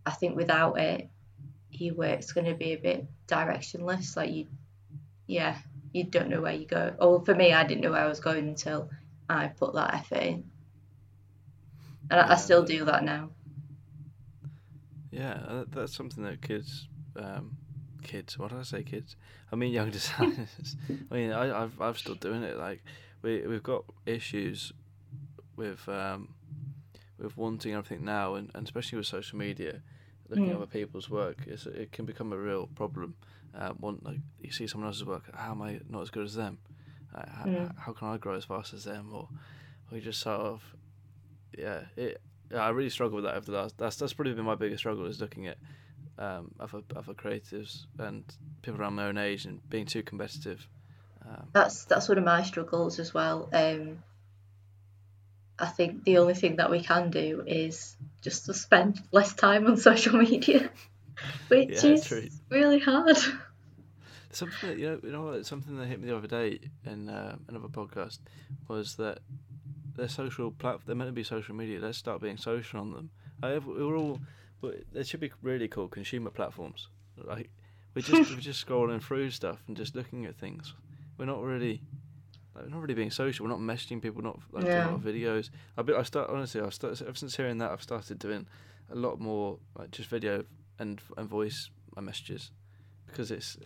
I 0.06 0.12
think 0.12 0.36
without 0.36 0.78
it, 0.78 1.08
your 1.70 1.94
work's 1.94 2.32
going 2.32 2.46
to 2.46 2.54
be 2.54 2.72
a 2.72 2.78
bit 2.78 3.06
directionless. 3.28 4.16
Like 4.16 4.32
you, 4.32 4.46
yeah, 5.26 5.56
you 5.92 6.04
don't 6.04 6.28
know 6.28 6.40
where 6.40 6.54
you 6.54 6.66
go. 6.66 6.94
Or 6.98 7.24
for 7.24 7.34
me, 7.34 7.52
I 7.52 7.64
didn't 7.64 7.82
know 7.82 7.92
where 7.92 8.04
I 8.04 8.08
was 8.08 8.20
going 8.20 8.48
until 8.48 8.90
I 9.28 9.48
put 9.48 9.74
that 9.74 9.94
effort 9.94 10.22
in. 10.22 10.50
And 12.10 12.20
I, 12.20 12.32
I 12.32 12.36
still 12.36 12.62
do 12.64 12.84
that 12.84 13.04
now. 13.04 13.30
Yeah, 15.10 15.64
that's 15.72 15.94
something 15.94 16.22
that 16.24 16.40
kids, 16.40 16.86
um, 17.16 17.56
kids. 18.02 18.38
What 18.38 18.50
did 18.50 18.58
I 18.60 18.62
say, 18.62 18.82
kids? 18.84 19.16
I 19.50 19.56
mean, 19.56 19.72
young 19.72 19.90
designers. 19.98 20.76
I 21.10 21.14
mean, 21.14 21.32
I, 21.32 21.62
I've 21.64 21.80
I'm 21.80 21.94
still 21.96 22.14
doing 22.14 22.42
it. 22.42 22.56
Like 22.58 22.82
we 23.22 23.46
we've 23.46 23.62
got 23.62 23.84
issues 24.06 24.72
with 25.56 25.88
um, 25.88 26.34
with 27.18 27.36
wanting 27.36 27.72
everything 27.74 28.04
now, 28.04 28.34
and, 28.34 28.50
and 28.54 28.64
especially 28.66 28.98
with 28.98 29.06
social 29.06 29.38
media, 29.38 29.80
looking 30.28 30.46
at 30.48 30.52
Mm. 30.52 30.56
other 30.56 30.66
people's 30.66 31.10
work, 31.10 31.38
it's, 31.46 31.66
it 31.66 31.90
can 31.92 32.04
become 32.04 32.32
a 32.32 32.36
real 32.38 32.68
problem. 32.74 33.16
Uh, 33.52 33.70
one 33.70 33.98
like 34.02 34.20
you 34.40 34.52
see 34.52 34.66
someone 34.68 34.86
else's 34.86 35.04
work, 35.04 35.24
how 35.34 35.50
am 35.50 35.60
I 35.62 35.80
not 35.88 36.02
as 36.02 36.10
good 36.10 36.24
as 36.24 36.34
them? 36.34 36.58
Uh, 37.12 37.22
how, 37.28 37.44
Mm. 37.46 37.72
how 37.76 37.92
can 37.92 38.08
I 38.08 38.16
grow 38.16 38.34
as 38.34 38.44
fast 38.44 38.72
as 38.74 38.84
them? 38.84 39.10
Or 39.12 39.28
we 39.90 40.00
just 40.00 40.20
sort 40.20 40.40
of, 40.40 40.62
yeah, 41.58 41.82
it. 41.96 42.20
I 42.54 42.70
really 42.70 42.90
struggle 42.90 43.16
with 43.16 43.24
that 43.24 43.36
over 43.36 43.46
the 43.46 43.52
last. 43.58 43.78
That's 43.78 43.96
that's 43.96 44.12
probably 44.12 44.34
been 44.34 44.44
my 44.44 44.56
biggest 44.56 44.80
struggle 44.80 45.06
is 45.06 45.20
looking 45.20 45.46
at 45.46 45.56
um, 46.18 46.50
other 46.58 46.82
other 46.96 47.14
creatives 47.14 47.86
and 47.98 48.24
people 48.62 48.80
around 48.80 48.94
my 48.94 49.06
own 49.06 49.18
age 49.18 49.44
and 49.46 49.60
being 49.70 49.86
too 49.86 50.02
competitive. 50.02 50.66
Um, 51.24 51.48
That's 51.52 51.84
that's 51.84 52.08
one 52.08 52.18
of 52.18 52.24
my 52.24 52.42
struggles 52.42 52.98
as 52.98 53.14
well. 53.14 53.48
Um, 53.52 54.02
I 55.58 55.66
think 55.66 56.04
the 56.04 56.18
only 56.18 56.34
thing 56.34 56.56
that 56.56 56.70
we 56.70 56.80
can 56.82 57.10
do 57.10 57.44
is 57.46 57.94
just 58.22 58.46
to 58.46 58.54
spend 58.54 59.00
less 59.12 59.34
time 59.34 59.66
on 59.66 59.76
social 59.90 60.16
media, 60.16 60.70
which 61.48 61.84
Yeah, 61.84 61.92
is 61.92 62.04
true. 62.06 62.28
really 62.50 62.78
hard. 62.80 63.16
Something 64.32 64.70
that, 64.70 64.78
you 64.78 64.86
know, 64.88 65.00
you 65.02 65.10
know 65.10 65.22
what, 65.22 65.44
something 65.44 65.76
that 65.76 65.86
hit 65.86 66.00
me 66.00 66.06
the 66.06 66.16
other 66.16 66.28
day 66.28 66.60
in 66.86 67.08
uh, 67.08 67.34
another 67.48 67.66
podcast 67.66 68.18
was 68.68 68.94
that 68.94 69.18
they're 70.00 70.08
social 70.08 70.50
platform. 70.50 70.82
They're 70.86 70.96
meant 70.96 71.08
to 71.08 71.12
be 71.12 71.22
social 71.22 71.54
media. 71.54 71.78
Let's 71.80 71.98
start 71.98 72.20
being 72.20 72.36
social 72.36 72.80
on 72.80 72.92
them. 72.92 73.10
I, 73.42 73.58
we're 73.58 73.96
all, 73.96 74.20
but 74.60 74.76
there 74.92 75.04
should 75.04 75.20
be 75.20 75.30
really 75.42 75.68
cool 75.68 75.88
consumer 75.88 76.30
platforms. 76.30 76.88
Like 77.16 77.50
we 77.94 78.02
just 78.02 78.30
we're 78.30 78.40
just 78.40 78.66
scrolling 78.66 79.02
through 79.02 79.30
stuff 79.30 79.62
and 79.68 79.76
just 79.76 79.94
looking 79.94 80.26
at 80.26 80.36
things. 80.36 80.74
We're 81.18 81.26
not 81.26 81.42
really. 81.42 81.82
Like, 82.54 82.64
we're 82.64 82.70
not 82.70 82.80
really 82.82 82.94
being 82.94 83.10
social. 83.12 83.44
We're 83.46 83.50
not 83.56 83.60
messaging 83.60 84.02
people. 84.02 84.22
Not 84.22 84.40
like 84.52 84.64
doing 84.64 84.76
a 84.76 84.90
lot 84.90 84.94
of 84.94 85.02
videos. 85.02 85.50
I 85.78 85.82
be, 85.82 85.94
I 85.94 86.02
start 86.02 86.30
honestly. 86.30 86.60
I 86.60 86.68
start 86.70 87.00
ever 87.02 87.14
since 87.14 87.36
hearing 87.36 87.58
that. 87.58 87.70
I've 87.70 87.82
started 87.82 88.18
doing 88.18 88.46
a 88.90 88.94
lot 88.96 89.20
more 89.20 89.58
like 89.78 89.90
just 89.92 90.08
video 90.08 90.44
and 90.78 91.00
and 91.16 91.28
voice 91.28 91.70
my 91.94 92.02
messages 92.02 92.50
because 93.06 93.30
it's 93.30 93.56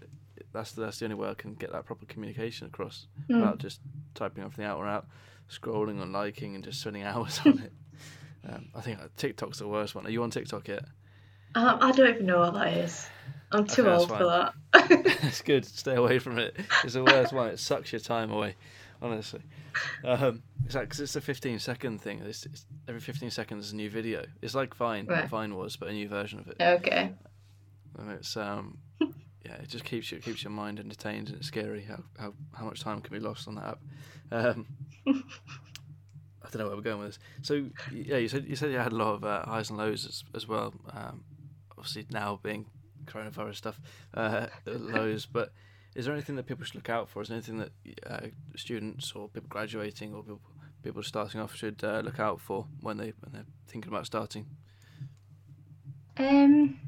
that's 0.52 0.72
that's 0.72 0.98
the 0.98 1.06
only 1.06 1.14
way 1.16 1.28
I 1.28 1.34
can 1.34 1.54
get 1.54 1.72
that 1.72 1.84
proper 1.86 2.06
communication 2.06 2.66
across 2.66 3.06
Mm. 3.30 3.36
without 3.36 3.58
just 3.58 3.80
typing 4.14 4.42
everything 4.44 4.64
out 4.66 4.78
or 4.78 4.86
out, 4.86 5.06
scrolling 5.50 6.00
and 6.02 6.12
liking 6.12 6.54
and 6.54 6.64
just 6.64 6.80
spending 6.80 7.02
hours 7.04 7.40
on 7.44 7.58
it. 7.60 7.72
Um, 8.48 8.68
I 8.74 8.80
think 8.80 8.98
TikTok's 9.16 9.58
the 9.58 9.68
worst 9.68 9.94
one. 9.94 10.06
Are 10.06 10.10
you 10.10 10.22
on 10.22 10.30
TikTok 10.30 10.68
yet? 10.68 10.84
Um, 11.54 11.78
I 11.80 11.92
don't 11.92 12.08
even 12.14 12.26
know 12.26 12.40
what 12.40 12.54
that 12.54 12.76
is. 12.76 13.08
I'm 13.52 13.66
too 13.66 13.82
Okay, 13.82 13.90
old 13.94 14.08
for 14.08 14.24
that. 14.24 14.52
it's 15.22 15.40
good. 15.42 15.64
Stay 15.64 15.94
away 15.94 16.18
from 16.18 16.38
it. 16.38 16.56
It's 16.82 16.94
the 16.94 17.04
worst 17.04 17.32
one. 17.32 17.48
It 17.48 17.58
sucks 17.60 17.92
your 17.92 18.00
time 18.00 18.30
away, 18.32 18.56
honestly. 19.00 19.40
Um, 20.02 20.42
it's 20.66 20.74
like 20.74 20.90
'cause 20.90 21.00
it's 21.00 21.16
a 21.16 21.20
15 21.20 21.58
second 21.60 22.00
thing. 22.00 22.20
It's, 22.20 22.44
it's 22.44 22.66
every 22.88 23.00
15 23.00 23.30
seconds 23.30 23.66
is 23.66 23.72
a 23.72 23.76
new 23.76 23.88
video. 23.88 24.24
It's 24.42 24.54
like 24.54 24.74
Vine, 24.74 25.06
Right. 25.06 25.28
Vine 25.28 25.54
was, 25.54 25.76
but 25.76 25.88
a 25.88 25.92
new 25.92 26.08
version 26.08 26.40
of 26.40 26.48
it. 26.48 26.56
okay. 26.60 27.12
And 27.98 28.10
it's 28.10 28.36
um, 28.36 28.78
yeah, 29.44 29.54
it 29.54 29.68
just 29.68 29.84
keeps 29.84 30.10
you 30.10 30.18
keeps 30.18 30.42
your 30.42 30.50
mind 30.50 30.80
entertained 30.80 31.28
and 31.28 31.36
it's 31.36 31.48
scary 31.48 31.82
how, 31.82 32.02
how, 32.18 32.32
how 32.54 32.64
much 32.64 32.80
time 32.80 33.00
can 33.00 33.12
be 33.12 33.20
lost 33.20 33.46
on 33.46 33.56
that 33.56 33.64
app. 33.64 33.78
Um, 34.30 34.66
I 35.06 36.48
don't 36.50 36.58
know 36.58 36.66
where 36.66 36.76
we're 36.76 36.82
going 36.82 37.00
with 37.00 37.08
this. 37.08 37.18
So 37.42 37.66
yeah, 37.92 38.16
you 38.16 38.28
said 38.28 38.46
you 38.46 38.56
said 38.56 38.70
you 38.70 38.78
had 38.78 38.92
a 38.92 38.96
lot 38.96 39.14
of 39.14 39.24
uh, 39.24 39.44
highs 39.44 39.70
and 39.70 39.78
lows 39.78 40.06
as, 40.06 40.24
as 40.34 40.48
well. 40.48 40.72
Um, 40.92 41.24
obviously 41.76 42.06
now 42.10 42.40
being 42.42 42.66
coronavirus 43.04 43.56
stuff, 43.56 43.80
uh, 44.14 44.46
lows. 44.66 45.26
But 45.26 45.52
is 45.94 46.06
there 46.06 46.14
anything 46.14 46.36
that 46.36 46.46
people 46.46 46.64
should 46.64 46.76
look 46.76 46.88
out 46.88 47.10
for? 47.10 47.20
Is 47.20 47.28
there 47.28 47.36
anything 47.36 47.58
that 47.58 47.72
uh, 48.06 48.26
students 48.56 49.12
or 49.12 49.28
people 49.28 49.48
graduating 49.48 50.14
or 50.14 50.22
people 50.22 50.40
people 50.82 51.02
starting 51.02 51.40
off 51.40 51.54
should 51.54 51.82
uh, 51.82 52.00
look 52.04 52.20
out 52.20 52.40
for 52.40 52.66
when 52.80 52.96
they 52.96 53.12
when 53.20 53.32
they're 53.32 53.46
thinking 53.68 53.92
about 53.92 54.06
starting? 54.06 54.46
Um. 56.16 56.78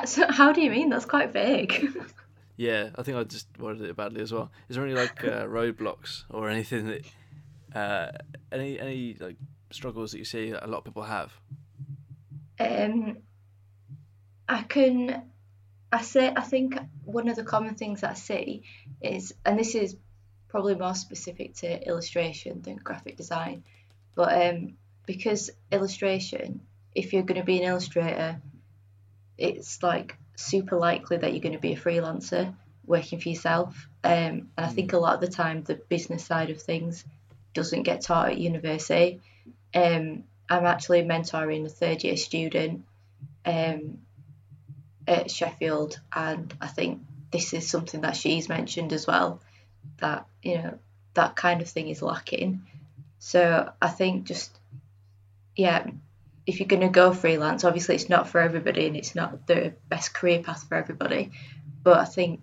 That's- 0.00 0.36
How 0.36 0.52
do 0.52 0.60
you 0.60 0.70
mean? 0.70 0.88
That's 0.90 1.04
quite 1.06 1.32
vague. 1.32 1.86
Yeah, 2.60 2.88
I 2.96 3.04
think 3.04 3.16
I 3.16 3.22
just 3.22 3.46
worded 3.56 3.82
it 3.88 3.94
badly 3.94 4.20
as 4.20 4.32
well. 4.32 4.50
Is 4.68 4.74
there 4.74 4.84
any 4.84 4.92
like 4.92 5.22
uh, 5.22 5.46
roadblocks 5.46 6.24
or 6.28 6.50
anything 6.50 6.88
that 6.88 7.06
uh, 7.72 8.10
any 8.50 8.80
any 8.80 9.16
like 9.20 9.36
struggles 9.70 10.10
that 10.10 10.18
you 10.18 10.24
see 10.24 10.50
that 10.50 10.64
a 10.64 10.66
lot 10.66 10.78
of 10.78 10.84
people 10.86 11.04
have? 11.04 11.32
Um, 12.58 13.18
I 14.48 14.62
can, 14.62 15.22
I 15.92 16.02
say, 16.02 16.32
I 16.34 16.40
think 16.40 16.76
one 17.04 17.28
of 17.28 17.36
the 17.36 17.44
common 17.44 17.76
things 17.76 18.00
that 18.00 18.10
I 18.10 18.14
see 18.14 18.64
is, 19.00 19.32
and 19.46 19.56
this 19.56 19.76
is 19.76 19.94
probably 20.48 20.74
more 20.74 20.96
specific 20.96 21.54
to 21.58 21.86
illustration 21.86 22.60
than 22.62 22.74
graphic 22.74 23.16
design, 23.16 23.62
but 24.16 24.32
um, 24.48 24.72
because 25.06 25.50
illustration, 25.70 26.60
if 26.92 27.12
you're 27.12 27.22
going 27.22 27.40
to 27.40 27.46
be 27.46 27.58
an 27.58 27.68
illustrator, 27.70 28.40
it's 29.38 29.82
like 29.82 30.16
super 30.36 30.76
likely 30.76 31.16
that 31.16 31.32
you're 31.32 31.42
going 31.42 31.54
to 31.54 31.58
be 31.58 31.72
a 31.72 31.76
freelancer 31.76 32.54
working 32.84 33.20
for 33.20 33.28
yourself. 33.28 33.88
Um, 34.02 34.12
and 34.12 34.50
I 34.56 34.68
think 34.68 34.92
a 34.92 34.98
lot 34.98 35.14
of 35.14 35.20
the 35.20 35.28
time 35.28 35.62
the 35.62 35.74
business 35.74 36.24
side 36.24 36.50
of 36.50 36.60
things 36.60 37.04
doesn't 37.54 37.84
get 37.84 38.02
taught 38.02 38.30
at 38.30 38.38
university. 38.38 39.20
Um, 39.74 40.24
I'm 40.50 40.64
actually 40.64 41.02
mentoring 41.02 41.66
a 41.66 41.68
third 41.68 42.04
year 42.04 42.16
student 42.16 42.84
um, 43.44 43.98
at 45.06 45.30
Sheffield, 45.30 46.00
and 46.12 46.54
I 46.60 46.66
think 46.68 47.02
this 47.30 47.52
is 47.52 47.68
something 47.68 48.00
that 48.02 48.16
she's 48.16 48.48
mentioned 48.48 48.92
as 48.92 49.06
well 49.06 49.40
that 49.98 50.26
you 50.42 50.58
know 50.58 50.78
that 51.14 51.36
kind 51.36 51.60
of 51.60 51.68
thing 51.68 51.88
is 51.88 52.02
lacking. 52.02 52.62
So 53.18 53.70
I 53.82 53.88
think 53.88 54.24
just 54.24 54.56
yeah, 55.56 55.86
if 56.48 56.60
you're 56.60 56.66
going 56.66 56.80
to 56.80 56.88
go 56.88 57.12
freelance, 57.12 57.62
obviously 57.62 57.94
it's 57.94 58.08
not 58.08 58.26
for 58.26 58.40
everybody 58.40 58.86
and 58.86 58.96
it's 58.96 59.14
not 59.14 59.46
the 59.46 59.74
best 59.90 60.14
career 60.14 60.42
path 60.42 60.66
for 60.66 60.76
everybody, 60.76 61.30
but 61.82 61.98
I 61.98 62.06
think 62.06 62.40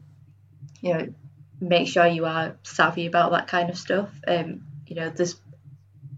you 0.79 0.93
know 0.93 1.13
make 1.59 1.87
sure 1.87 2.05
you 2.05 2.25
are 2.25 2.55
savvy 2.61 3.07
about 3.07 3.31
that 3.31 3.47
kind 3.47 3.71
of 3.71 3.77
stuff. 3.79 4.09
Um, 4.27 4.67
you 4.85 4.95
know, 4.95 5.09
there's 5.09 5.35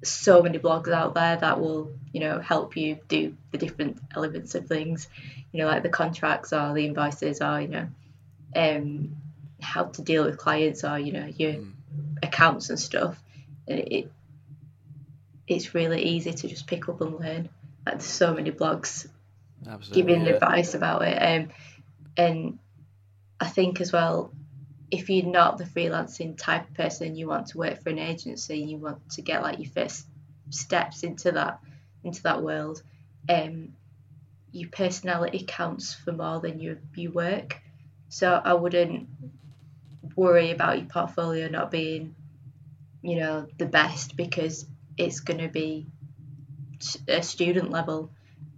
so 0.03 0.43
many 0.43 0.59
blogs 0.59 0.91
out 0.91 1.13
there 1.13 1.37
that 1.37 1.61
will 1.61 1.93
you 2.11 2.19
know 2.19 2.39
help 2.39 2.75
you 2.75 2.99
do 3.07 3.37
the 3.51 3.57
different 3.57 3.99
elements 4.15 4.53
of 4.53 4.67
things 4.67 5.07
you 5.51 5.59
know 5.59 5.65
like 5.67 5.81
the 5.81 5.89
contracts 5.89 6.53
or 6.53 6.73
the 6.73 6.85
invoices 6.85 7.41
or 7.41 7.59
you 7.59 7.67
know 7.67 7.87
um 8.55 9.15
how 9.59 9.85
to 9.85 10.03
deal 10.03 10.23
with 10.23 10.37
clients 10.37 10.83
or 10.83 10.99
you 10.99 11.13
know 11.13 11.25
your 11.37 11.53
Mm. 11.53 11.73
accounts 12.21 12.69
and 12.69 12.79
stuff 12.79 13.19
and 13.67 13.79
it 13.79 14.11
it's 15.47 15.73
really 15.73 16.03
easy 16.03 16.33
to 16.33 16.47
just 16.47 16.67
pick 16.67 16.89
up 16.89 17.01
and 17.01 17.19
learn 17.19 17.49
like 17.91 18.01
so 18.01 18.33
many 18.33 18.51
blogs 18.51 19.07
Absolutely. 19.67 20.01
giving 20.01 20.25
yeah. 20.25 20.33
advice 20.33 20.73
about 20.73 21.01
it. 21.03 21.17
Um, 21.17 21.49
and 22.15 22.59
I 23.39 23.47
think 23.47 23.81
as 23.81 23.91
well, 23.91 24.31
if 24.89 25.09
you're 25.09 25.25
not 25.25 25.57
the 25.57 25.65
freelancing 25.65 26.37
type 26.37 26.69
of 26.69 26.73
person, 26.73 27.15
you 27.15 27.27
want 27.27 27.47
to 27.47 27.57
work 27.57 27.81
for 27.81 27.89
an 27.89 27.99
agency, 27.99 28.59
you 28.59 28.77
want 28.77 29.09
to 29.11 29.21
get 29.21 29.41
like 29.41 29.59
your 29.59 29.69
first 29.69 30.05
steps 30.49 31.03
into 31.03 31.31
that 31.33 31.59
into 32.03 32.23
that 32.23 32.41
world. 32.41 32.81
Um, 33.29 33.73
your 34.51 34.69
personality 34.69 35.43
counts 35.45 35.93
for 35.93 36.13
more 36.13 36.39
than 36.39 36.59
your 36.59 36.77
your 36.95 37.11
work. 37.11 37.59
So 38.09 38.41
I 38.43 38.53
wouldn't 38.53 39.09
worry 40.15 40.51
about 40.51 40.77
your 40.77 40.87
portfolio 40.87 41.49
not 41.49 41.69
being, 41.69 42.15
you 43.01 43.17
know, 43.17 43.47
the 43.57 43.65
best 43.65 44.15
because 44.15 44.65
it's 44.97 45.19
going 45.19 45.41
to 45.41 45.49
be 45.49 45.87
a 47.07 47.21
student 47.23 47.71
level 47.71 48.11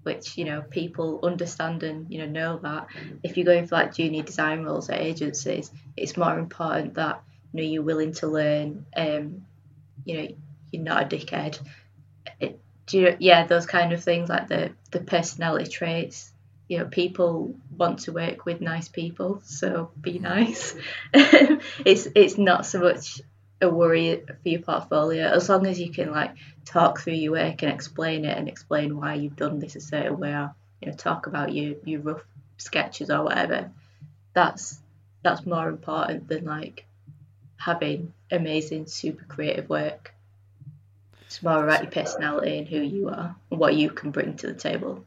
which 0.03 0.37
you 0.37 0.45
know 0.45 0.61
people 0.61 1.19
understand 1.23 1.83
and 1.83 2.11
you 2.11 2.19
know 2.19 2.25
know 2.25 2.59
that. 2.59 2.87
If 3.23 3.37
you're 3.37 3.45
going 3.45 3.67
for 3.67 3.75
like 3.75 3.93
junior 3.95 4.23
design 4.23 4.63
roles 4.63 4.89
at 4.89 4.99
agencies 4.99 5.71
it's 5.97 6.17
more 6.17 6.37
important 6.37 6.95
that 6.95 7.21
you 7.53 7.61
know 7.61 7.69
you're 7.69 7.83
willing 7.83 8.13
to 8.13 8.27
learn 8.27 8.85
um 8.95 9.45
you 10.05 10.17
know 10.17 10.27
you're 10.71 10.83
not 10.83 11.03
a 11.03 11.15
dickhead. 11.15 11.59
It, 12.39 12.59
do 12.87 12.99
you, 12.99 13.15
yeah 13.19 13.45
those 13.45 13.65
kind 13.65 13.93
of 13.93 14.03
things 14.03 14.29
like 14.29 14.47
the 14.47 14.71
the 14.91 14.99
personality 14.99 15.69
traits. 15.69 16.31
You 16.67 16.79
know 16.79 16.85
people 16.85 17.55
want 17.75 17.99
to 17.99 18.11
work 18.11 18.45
with 18.45 18.61
nice 18.61 18.87
people 18.87 19.41
so 19.43 19.91
be 19.99 20.19
nice. 20.19 20.75
It's 21.85 22.07
it's 22.15 22.37
not 22.37 22.65
so 22.65 22.79
much 22.79 23.21
a 23.61 23.69
worry 23.69 24.23
for 24.25 24.49
your 24.49 24.61
portfolio 24.61 25.27
as 25.27 25.49
long 25.49 25.67
as 25.67 25.79
you 25.79 25.91
can 25.91 26.11
like 26.11 26.31
talk 26.65 26.99
through 26.99 27.13
your 27.13 27.33
work 27.33 27.61
and 27.61 27.71
explain 27.71 28.23
it 28.23 28.37
and 28.37 28.47
explain 28.47 28.97
why 28.97 29.15
you've 29.15 29.35
done 29.35 29.59
this 29.59 29.75
a 29.75 29.81
certain 29.81 30.17
way 30.17 30.31
or 30.31 30.53
you 30.81 30.89
know 30.89 30.95
talk 30.95 31.27
about 31.27 31.53
your 31.53 31.75
your 31.83 32.01
rough 32.01 32.23
sketches 32.57 33.09
or 33.09 33.23
whatever 33.23 33.69
that's 34.33 34.79
that's 35.23 35.45
more 35.45 35.67
important 35.67 36.27
than 36.27 36.45
like 36.45 36.85
having 37.57 38.13
amazing 38.31 38.87
super 38.87 39.25
creative 39.25 39.69
work. 39.69 40.13
It's 41.25 41.43
more 41.43 41.63
about 41.63 41.83
your 41.83 41.91
personality 41.91 42.57
and 42.57 42.67
who 42.67 42.79
you 42.79 43.09
are 43.09 43.35
and 43.51 43.59
what 43.59 43.75
you 43.75 43.89
can 43.89 44.11
bring 44.11 44.35
to 44.37 44.47
the 44.47 44.53
table 44.53 45.05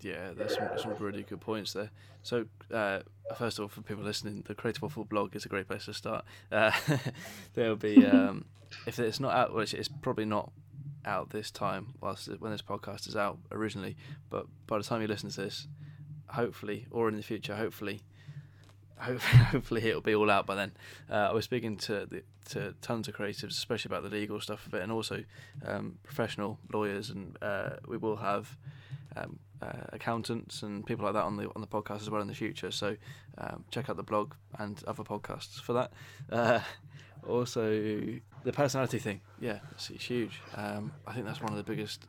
Yeah, 0.00 0.30
there's 0.36 0.54
some, 0.54 0.68
some 0.76 0.94
really 0.98 1.24
good 1.24 1.40
points 1.40 1.72
there. 1.72 1.90
So, 2.22 2.46
uh, 2.72 3.00
first 3.36 3.58
of 3.58 3.62
all, 3.62 3.68
for 3.68 3.82
people 3.82 4.04
listening, 4.04 4.44
the 4.46 4.54
Creative 4.54 4.82
Waffle 4.82 5.04
blog 5.04 5.34
is 5.34 5.44
a 5.44 5.48
great 5.48 5.66
place 5.66 5.86
to 5.86 5.94
start. 5.94 6.24
Uh, 6.52 6.70
there'll 7.54 7.76
be, 7.76 8.06
um, 8.06 8.44
if 8.86 8.98
it's 8.98 9.18
not 9.18 9.34
out, 9.34 9.54
which 9.54 9.74
it's 9.74 9.88
probably 9.88 10.24
not 10.24 10.52
out 11.04 11.30
this 11.30 11.50
time, 11.50 11.94
whilst 12.00 12.28
when 12.38 12.52
this 12.52 12.62
podcast 12.62 13.08
is 13.08 13.16
out 13.16 13.38
originally, 13.50 13.96
but 14.30 14.46
by 14.66 14.78
the 14.78 14.84
time 14.84 15.00
you 15.00 15.08
listen 15.08 15.30
to 15.30 15.42
this, 15.42 15.66
hopefully, 16.28 16.86
or 16.90 17.08
in 17.08 17.16
the 17.16 17.22
future, 17.22 17.56
hopefully, 17.56 18.02
hopefully, 18.98 19.42
hopefully 19.44 19.88
it'll 19.88 20.00
be 20.00 20.14
all 20.14 20.30
out 20.30 20.46
by 20.46 20.54
then. 20.54 20.72
Uh, 21.10 21.28
I 21.30 21.32
was 21.32 21.44
speaking 21.44 21.76
to 21.78 22.06
the, 22.06 22.22
to 22.50 22.74
tons 22.82 23.08
of 23.08 23.16
creatives, 23.16 23.50
especially 23.50 23.88
about 23.88 24.08
the 24.08 24.16
legal 24.16 24.40
stuff 24.40 24.66
of 24.66 24.74
it, 24.74 24.82
and 24.82 24.92
also 24.92 25.24
um, 25.64 25.98
professional 26.04 26.58
lawyers, 26.72 27.10
and 27.10 27.36
uh, 27.42 27.70
we 27.86 27.96
will 27.96 28.16
have 28.16 28.56
um, 29.16 29.38
uh, 29.62 29.72
accountants 29.92 30.62
and 30.62 30.84
people 30.86 31.04
like 31.04 31.14
that 31.14 31.24
on 31.24 31.36
the 31.36 31.46
on 31.54 31.60
the 31.60 31.66
podcast 31.66 32.02
as 32.02 32.10
well 32.10 32.20
in 32.22 32.28
the 32.28 32.34
future. 32.34 32.70
So 32.70 32.96
um, 33.38 33.64
check 33.70 33.88
out 33.90 33.96
the 33.96 34.02
blog 34.02 34.34
and 34.58 34.82
other 34.86 35.02
podcasts 35.04 35.60
for 35.60 35.72
that. 35.74 35.92
Uh, 36.30 36.60
also, 37.28 37.70
the 38.44 38.52
personality 38.52 38.98
thing, 38.98 39.20
yeah, 39.40 39.58
it's, 39.72 39.90
it's 39.90 40.04
huge. 40.04 40.40
Um, 40.54 40.92
I 41.06 41.12
think 41.12 41.26
that's 41.26 41.40
one 41.42 41.50
of 41.52 41.56
the 41.56 41.64
biggest 41.64 42.06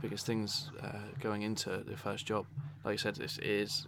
biggest 0.00 0.26
things 0.26 0.70
uh, 0.82 0.98
going 1.20 1.42
into 1.42 1.78
the 1.86 1.96
first 1.96 2.26
job. 2.26 2.46
Like 2.84 2.92
you 2.92 2.98
said, 2.98 3.16
this 3.16 3.38
is 3.38 3.86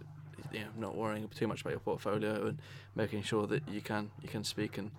you 0.51 0.59
know, 0.59 0.65
not 0.77 0.95
worrying 0.95 1.27
too 1.29 1.47
much 1.47 1.61
about 1.61 1.71
your 1.71 1.79
portfolio 1.79 2.47
and 2.47 2.59
making 2.95 3.23
sure 3.23 3.47
that 3.47 3.67
you 3.69 3.81
can 3.81 4.11
you 4.21 4.29
can 4.29 4.43
speak 4.43 4.77
and 4.77 4.91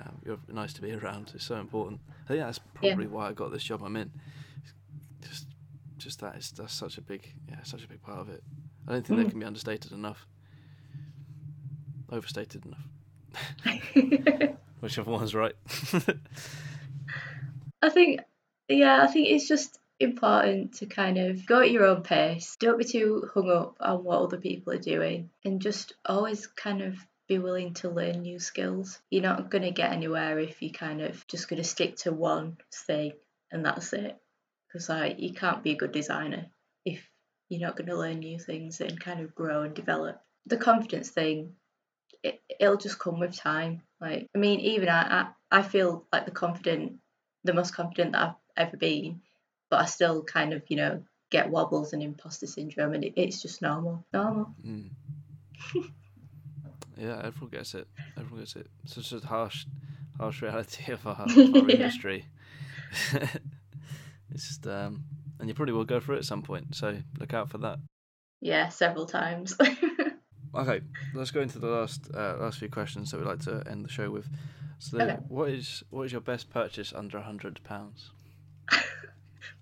um, 0.00 0.16
you're 0.24 0.38
nice 0.48 0.72
to 0.72 0.82
be 0.82 0.92
around 1.00 1.32
is 1.34 1.42
so 1.44 1.56
important. 1.56 2.00
I 2.24 2.28
think 2.28 2.40
that's 2.40 2.58
Yeah. 2.58 2.90
probably 2.90 3.06
why 3.06 3.28
I 3.28 3.32
got 3.32 3.52
this 3.52 3.62
job 3.64 3.82
I'm 3.82 3.96
in. 3.96 4.10
Just 6.00 6.20
that 6.20 6.36
is 6.36 6.50
that's 6.52 6.74
such 6.74 6.98
a 6.98 7.02
big 7.02 7.32
yeah 7.48 7.62
such 7.62 7.84
a 7.84 7.88
big 7.88 8.02
part 8.02 8.18
of 8.20 8.28
it. 8.30 8.42
I 8.88 8.92
don't 8.92 9.06
think 9.06 9.20
Mm. 9.20 9.24
that 9.24 9.30
can 9.30 9.40
be 9.40 9.46
understated 9.46 9.92
enough. 9.92 10.26
Overstated 12.10 12.64
enough. 12.66 12.88
Whichever 14.80 15.10
one's 15.10 15.34
right. 15.34 15.54
I 17.82 17.88
think, 17.88 18.20
yeah, 18.68 19.02
I 19.02 19.06
think 19.06 19.28
it's 19.28 19.46
just 19.48 19.78
important 19.98 20.74
to 20.74 20.86
kind 20.86 21.18
of 21.18 21.46
go 21.46 21.60
at 21.60 21.70
your 21.70 21.84
own 21.84 22.02
pace. 22.02 22.56
Don't 22.58 22.78
be 22.78 22.84
too 22.84 23.28
hung 23.34 23.50
up 23.50 23.76
on 23.80 24.02
what 24.04 24.20
other 24.22 24.38
people 24.38 24.72
are 24.72 24.78
doing, 24.78 25.30
and 25.44 25.60
just 25.60 25.94
always 26.04 26.46
kind 26.46 26.82
of 26.82 26.96
be 27.28 27.38
willing 27.38 27.74
to 27.74 27.90
learn 27.90 28.22
new 28.22 28.38
skills. 28.38 28.98
You're 29.10 29.22
not 29.22 29.50
going 29.50 29.62
to 29.62 29.70
get 29.70 29.92
anywhere 29.92 30.38
if 30.38 30.60
you 30.62 30.72
kind 30.72 31.00
of 31.00 31.26
just 31.28 31.48
going 31.48 31.62
to 31.62 31.68
stick 31.68 31.96
to 31.98 32.12
one 32.12 32.56
thing 32.86 33.12
and 33.52 33.64
that's 33.64 33.92
it. 33.92 34.16
Because 34.70 34.88
like 34.88 35.18
you 35.18 35.32
can't 35.32 35.62
be 35.62 35.72
a 35.72 35.76
good 35.76 35.92
designer 35.92 36.46
if 36.84 37.08
you're 37.48 37.60
not 37.60 37.76
going 37.76 37.88
to 37.88 37.98
learn 37.98 38.20
new 38.20 38.38
things 38.38 38.80
and 38.80 39.00
kind 39.00 39.20
of 39.20 39.34
grow 39.34 39.62
and 39.62 39.74
develop. 39.74 40.20
The 40.46 40.56
confidence 40.56 41.10
thing, 41.10 41.54
it, 42.22 42.40
it'll 42.58 42.76
just 42.76 42.98
come 42.98 43.18
with 43.18 43.36
time. 43.36 43.82
Like 44.00 44.28
I 44.34 44.38
mean, 44.38 44.60
even 44.60 44.88
I, 44.88 45.22
I, 45.50 45.58
I 45.58 45.62
feel 45.62 46.06
like 46.12 46.24
the 46.24 46.30
confident, 46.30 46.98
the 47.44 47.52
most 47.52 47.74
confident 47.74 48.12
that 48.12 48.22
I've 48.56 48.68
ever 48.68 48.76
been, 48.76 49.20
but 49.70 49.80
I 49.80 49.86
still 49.86 50.22
kind 50.22 50.52
of 50.52 50.62
you 50.68 50.76
know 50.76 51.02
get 51.30 51.50
wobbles 51.50 51.92
and 51.92 52.02
imposter 52.02 52.46
syndrome, 52.46 52.94
and 52.94 53.04
it, 53.04 53.14
it's 53.16 53.42
just 53.42 53.62
normal, 53.62 54.04
normal. 54.12 54.54
Mm. 54.64 54.90
yeah, 56.96 57.20
everyone 57.24 57.50
gets 57.50 57.74
it. 57.74 57.88
Everyone 58.16 58.40
gets 58.40 58.56
it. 58.56 58.68
It's 58.84 58.94
such 58.94 59.12
a 59.12 59.26
harsh, 59.26 59.66
harsh 60.18 60.42
reality 60.42 60.92
of 60.92 61.06
our, 61.06 61.22
of 61.22 61.36
our 61.54 61.70
industry. 61.70 62.26
it's 64.32 64.48
just, 64.48 64.66
um, 64.66 65.04
and 65.38 65.48
you 65.48 65.54
probably 65.54 65.74
will 65.74 65.84
go 65.84 66.00
through 66.00 66.16
it 66.16 66.18
at 66.18 66.24
some 66.24 66.42
point. 66.42 66.74
So 66.74 66.96
look 67.18 67.34
out 67.34 67.50
for 67.50 67.58
that. 67.58 67.78
Yeah, 68.40 68.68
several 68.68 69.06
times. 69.06 69.56
Okay, 70.52 70.80
let's 71.14 71.30
go 71.30 71.40
into 71.42 71.60
the 71.60 71.68
last 71.68 72.10
uh, 72.12 72.36
last 72.40 72.58
few 72.58 72.68
questions 72.68 73.12
that 73.12 73.18
we'd 73.18 73.26
like 73.28 73.38
to 73.44 73.62
end 73.70 73.84
the 73.84 73.88
show 73.88 74.10
with. 74.10 74.26
So, 74.80 74.98
Okay. 74.98 75.16
what 75.28 75.48
is 75.50 75.84
what 75.90 76.02
is 76.02 76.10
your 76.12 76.20
best 76.20 76.50
purchase 76.50 76.92
under 76.92 77.18
a 77.18 77.22
hundred 77.22 77.62
pounds? 77.62 78.10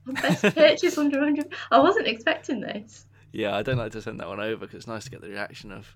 Best 0.06 0.42
purchase 0.54 0.96
under 0.96 1.18
100. 1.18 1.52
I 1.70 1.80
wasn't 1.80 2.06
expecting 2.06 2.60
this. 2.60 3.04
Yeah, 3.32 3.54
I 3.54 3.62
don't 3.62 3.76
like 3.76 3.92
to 3.92 4.00
send 4.00 4.18
that 4.20 4.28
one 4.28 4.40
over 4.40 4.60
because 4.60 4.76
it's 4.76 4.86
nice 4.86 5.04
to 5.04 5.10
get 5.10 5.20
the 5.20 5.28
reaction 5.28 5.70
of 5.70 5.94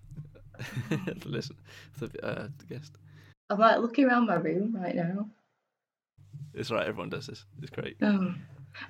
the 0.90 1.16
listen, 1.24 1.56
the, 1.98 2.06
uh, 2.22 2.48
the 2.58 2.74
guest. 2.74 2.92
I'm 3.48 3.58
like 3.58 3.78
looking 3.78 4.04
around 4.04 4.26
my 4.26 4.34
room 4.34 4.76
right 4.78 4.94
now. 4.94 5.30
It's 6.52 6.70
right, 6.70 6.86
everyone 6.86 7.08
does 7.08 7.26
this. 7.26 7.46
It's 7.62 7.70
great. 7.70 7.96
Oh. 8.02 8.34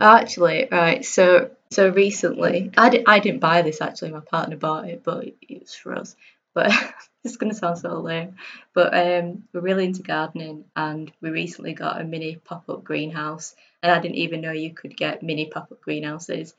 Actually, 0.01 0.69
right. 0.71 1.05
So, 1.05 1.51
so 1.71 1.89
recently, 1.89 2.71
I, 2.77 2.89
di- 2.89 3.07
I 3.07 3.19
didn't 3.19 3.41
buy 3.41 3.63
this. 3.63 3.81
Actually, 3.81 4.13
my 4.13 4.21
partner 4.21 4.57
bought 4.57 4.89
it, 4.89 5.03
but 5.05 5.27
it 5.27 5.61
was 5.61 5.75
for 5.75 5.95
us. 5.95 6.17
But 6.55 6.73
it's 7.25 7.37
gonna 7.37 7.55
sound 7.55 7.79
so 7.79 8.01
lame. 8.01 8.37
But 8.75 8.95
um, 8.95 9.45
we're 9.53 9.61
really 9.61 9.85
into 9.85 10.03
gardening, 10.03 10.65
and 10.77 11.11
we 11.21 11.31
recently 11.31 11.75
got 11.75 12.01
a 12.01 12.05
mini 12.05 12.37
pop-up 12.37 12.85
greenhouse. 12.85 13.55
And 13.83 13.91
I 13.91 13.99
didn't 13.99 14.17
even 14.17 14.41
know 14.41 14.53
you 14.53 14.73
could 14.75 14.97
get 14.97 15.23
mini 15.23 15.47
pop-up 15.47 15.81
greenhouses. 15.81 16.55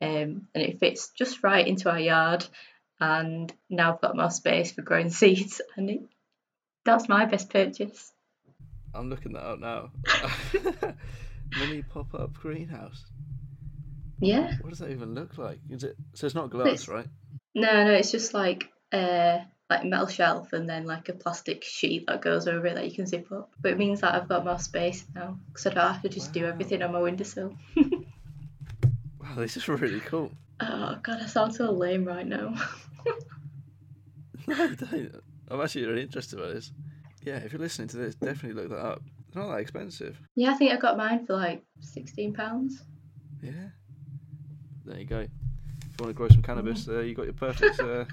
Um, 0.00 0.46
and 0.54 0.62
it 0.62 0.78
fits 0.78 1.08
just 1.08 1.42
right 1.42 1.66
into 1.66 1.90
our 1.90 2.00
yard. 2.00 2.46
And 3.00 3.52
now 3.70 3.94
I've 3.94 4.00
got 4.00 4.16
more 4.16 4.30
space 4.30 4.72
for 4.72 4.82
growing 4.82 5.10
seeds, 5.10 5.60
and 5.76 5.90
it, 5.90 6.00
that's 6.84 7.08
my 7.08 7.24
best 7.26 7.50
purchase. 7.50 8.12
I'm 8.94 9.10
looking 9.10 9.34
that 9.34 9.44
up 9.44 9.60
now. 9.60 9.90
Mini 11.56 11.82
pop 11.82 12.14
up 12.14 12.32
greenhouse. 12.34 13.04
Yeah. 14.20 14.54
What 14.60 14.70
does 14.70 14.80
that 14.80 14.90
even 14.90 15.14
look 15.14 15.38
like? 15.38 15.60
Is 15.70 15.84
it 15.84 15.96
so? 16.14 16.26
It's 16.26 16.34
not 16.34 16.50
glass, 16.50 16.66
It's- 16.66 16.88
right? 16.88 17.06
No, 17.54 17.84
no, 17.84 17.92
it's 17.92 18.10
just 18.10 18.34
like 18.34 18.68
uh 18.92 19.38
like 19.70 19.84
metal 19.84 20.06
shelf 20.06 20.52
and 20.52 20.68
then 20.68 20.84
like 20.86 21.08
a 21.08 21.12
plastic 21.12 21.62
sheet 21.64 22.06
that 22.06 22.22
goes 22.22 22.46
over 22.48 22.66
it 22.66 22.74
that 22.74 22.84
you 22.88 22.94
can 22.94 23.06
zip 23.06 23.30
up. 23.32 23.50
But 23.60 23.72
it 23.72 23.78
means 23.78 24.00
that 24.00 24.14
I've 24.14 24.28
got 24.28 24.44
more 24.44 24.58
space 24.58 25.04
now 25.14 25.38
because 25.48 25.66
I 25.66 25.70
don't 25.74 25.92
have 25.92 26.02
to 26.02 26.08
just 26.08 26.32
do 26.32 26.44
everything 26.46 26.82
on 26.82 26.92
my 26.92 27.00
windowsill. 27.00 27.54
Wow, 29.20 29.34
this 29.36 29.58
is 29.58 29.68
really 29.68 30.00
cool. 30.00 30.32
Oh 30.60 30.96
god, 31.02 31.20
I 31.22 31.26
sound 31.26 31.54
so 31.54 31.70
lame 31.70 32.04
right 32.06 32.26
now. 32.26 32.54
No, 34.46 34.64
you 34.64 34.76
don't. 34.76 35.14
I'm 35.50 35.60
actually 35.60 35.84
really 35.84 36.02
interested 36.02 36.38
by 36.38 36.46
this. 36.48 36.72
Yeah, 37.22 37.36
if 37.36 37.52
you're 37.52 37.60
listening 37.60 37.88
to 37.88 37.98
this, 37.98 38.14
definitely 38.14 38.62
look 38.62 38.70
that 38.70 38.78
up. 38.78 39.02
It's 39.28 39.36
not 39.36 39.48
that 39.50 39.60
expensive. 39.60 40.18
yeah, 40.34 40.50
I 40.50 40.54
think 40.54 40.72
I 40.72 40.76
got 40.76 40.96
mine 40.96 41.24
for 41.26 41.34
like 41.34 41.62
sixteen 41.80 42.32
pounds. 42.34 42.82
Yeah. 43.42 43.52
There 44.84 44.98
you 44.98 45.04
go. 45.04 45.20
If 45.20 45.28
you 45.28 46.04
want 46.04 46.10
to 46.10 46.14
grow 46.14 46.28
some 46.28 46.42
cannabis, 46.42 46.88
uh, 46.88 47.00
you 47.00 47.14
got 47.14 47.24
your 47.26 47.34
perfect. 47.34 47.78
Uh, 47.78 48.04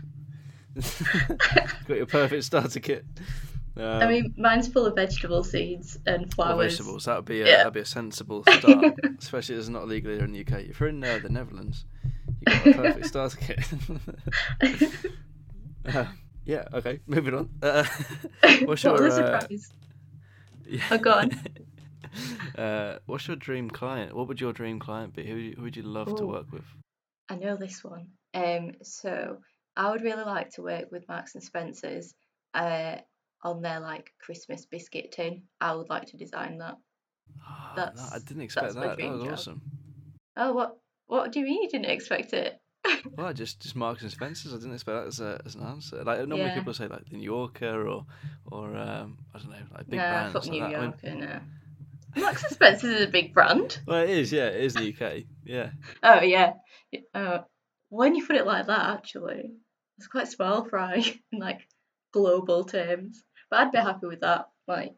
got 1.87 1.97
your 1.97 2.05
perfect 2.05 2.43
starter 2.43 2.79
kit. 2.79 3.05
Um, 3.77 3.83
I 3.83 4.07
mean, 4.07 4.33
mine's 4.37 4.67
full 4.67 4.85
of 4.85 4.95
vegetable 4.95 5.43
seeds 5.43 5.97
and 6.05 6.33
flowers. 6.33 6.73
vegetables. 6.73 7.05
That 7.05 7.17
would 7.17 7.25
be 7.25 7.41
a, 7.41 7.45
Yeah. 7.47 7.57
that'd 7.57 7.73
be 7.73 7.79
a 7.81 7.85
sensible 7.85 8.43
start, 8.43 8.95
especially 9.19 9.55
as 9.55 9.61
it's 9.65 9.69
not 9.69 9.87
legal 9.87 10.11
here 10.13 10.23
in 10.23 10.31
the 10.33 10.41
UK. 10.41 10.61
If 10.69 10.79
you're 10.79 10.89
in 10.89 11.03
uh, 11.03 11.19
the 11.21 11.29
Netherlands, 11.29 11.85
you 12.47 12.53
got 12.55 12.67
a 12.67 12.73
perfect 12.73 13.05
starter 13.07 13.37
kit. 13.37 13.59
Uh, 15.87 16.05
yeah. 16.45 16.63
Okay. 16.73 16.99
Moving 17.05 17.35
on. 17.35 17.49
Uh, 17.61 17.83
what's 18.63 18.83
what 18.83 18.83
your 18.83 19.01
was 19.03 19.17
a 19.19 19.23
uh, 19.35 19.39
surprise? 19.41 19.71
yeah. 19.71 20.54
Oh, 20.91 20.97
go 20.97 21.11
on. 21.11 21.31
uh, 22.57 22.99
what's 23.05 23.27
your 23.27 23.37
dream 23.37 23.69
client? 23.69 24.15
What 24.15 24.27
would 24.27 24.41
your 24.41 24.53
dream 24.53 24.79
client 24.79 25.13
be? 25.15 25.25
Who 25.25 25.53
who 25.55 25.63
would 25.63 25.77
you 25.77 25.83
love 25.83 26.15
to 26.15 26.25
work 26.25 26.51
with? 26.51 26.65
I 27.29 27.35
know 27.35 27.55
this 27.55 27.83
one. 27.83 28.07
Um, 28.33 28.73
so 28.83 29.37
I 29.75 29.91
would 29.91 30.01
really 30.01 30.23
like 30.23 30.51
to 30.51 30.61
work 30.61 30.91
with 30.91 31.07
Marks 31.07 31.35
and 31.35 31.43
Spencers, 31.43 32.13
uh, 32.53 32.97
on 33.43 33.61
their 33.61 33.79
like 33.79 34.11
Christmas 34.19 34.65
biscuit 34.65 35.11
tin. 35.11 35.43
I 35.61 35.75
would 35.75 35.89
like 35.89 36.07
to 36.07 36.17
design 36.17 36.57
that. 36.59 36.77
Ah, 37.45 37.91
no, 37.95 38.07
I 38.11 38.19
didn't 38.19 38.43
expect 38.43 38.73
that's 38.73 38.75
that. 38.75 38.97
That 38.99 39.11
was 39.11 39.23
job. 39.23 39.33
awesome. 39.33 39.61
Oh, 40.37 40.53
what? 40.53 40.77
What 41.07 41.31
do 41.31 41.39
you 41.39 41.45
mean 41.45 41.61
you 41.63 41.69
didn't 41.69 41.91
expect 41.91 42.33
it? 42.33 42.59
Well, 43.15 43.33
just 43.33 43.61
just 43.61 43.75
Marks 43.75 44.01
and 44.01 44.11
Spencers. 44.11 44.53
I 44.53 44.57
didn't 44.57 44.73
expect 44.73 44.97
that 44.97 45.07
as, 45.07 45.19
a, 45.19 45.41
as 45.45 45.55
an 45.55 45.63
answer. 45.63 46.03
Like 46.03 46.19
normally 46.27 46.47
Yeah. 46.49 46.55
people 46.55 46.73
say 46.73 46.87
like 46.87 47.05
the 47.09 47.17
New 47.17 47.23
Yorker 47.23 47.87
or 47.87 48.05
or 48.45 48.75
um, 48.75 49.17
I 49.33 49.37
don't 49.39 49.49
know 49.49 49.57
like 49.73 49.87
big 49.89 49.99
nah, 49.99 50.09
brands 50.11 50.33
fuck 50.33 50.43
like 50.43 50.51
New 50.51 50.59
that. 50.59 50.65
I 50.65 50.69
mean- 50.69 50.81
Yorker, 50.81 51.15
no. 52.15 52.21
Marks 52.21 52.43
and 52.43 52.51
Spencers 52.53 52.93
is 53.01 53.07
a 53.07 53.11
big 53.11 53.33
brand. 53.33 53.79
well, 53.85 54.01
it 54.03 54.09
is. 54.09 54.31
Yeah, 54.31 54.47
it 54.47 54.63
is 54.63 54.73
the 54.73 54.93
UK. 54.93 55.23
Yeah. 55.43 55.71
Oh 56.01 56.21
yeah. 56.21 56.53
Uh, 57.13 57.39
when 57.89 58.15
you 58.15 58.25
put 58.25 58.35
it 58.37 58.45
like 58.45 58.67
that, 58.67 58.89
actually, 58.97 59.51
it's 59.97 60.07
quite 60.07 60.27
small 60.27 60.63
fry 60.65 60.95
in 61.31 61.39
like 61.39 61.67
global 62.13 62.63
terms. 62.63 63.21
But 63.49 63.59
I'd 63.59 63.71
be 63.71 63.77
happy 63.79 64.07
with 64.07 64.21
that. 64.21 64.47
Like, 64.67 64.95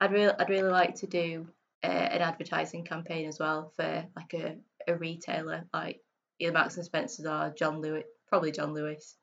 I'd 0.00 0.10
really, 0.12 0.32
I'd 0.38 0.48
really 0.48 0.70
like 0.70 0.96
to 0.96 1.06
do 1.06 1.46
uh, 1.84 1.86
an 1.86 2.22
advertising 2.22 2.84
campaign 2.84 3.28
as 3.28 3.38
well 3.38 3.72
for 3.76 4.06
like 4.16 4.32
a, 4.34 4.56
a 4.88 4.96
retailer, 4.96 5.64
like 5.72 6.00
either 6.38 6.52
Marks 6.52 6.76
and 6.76 6.84
Spencers 6.84 7.26
or 7.26 7.52
John 7.56 7.80
Lewis, 7.80 8.04
probably 8.28 8.52
John 8.52 8.74
Lewis. 8.74 9.16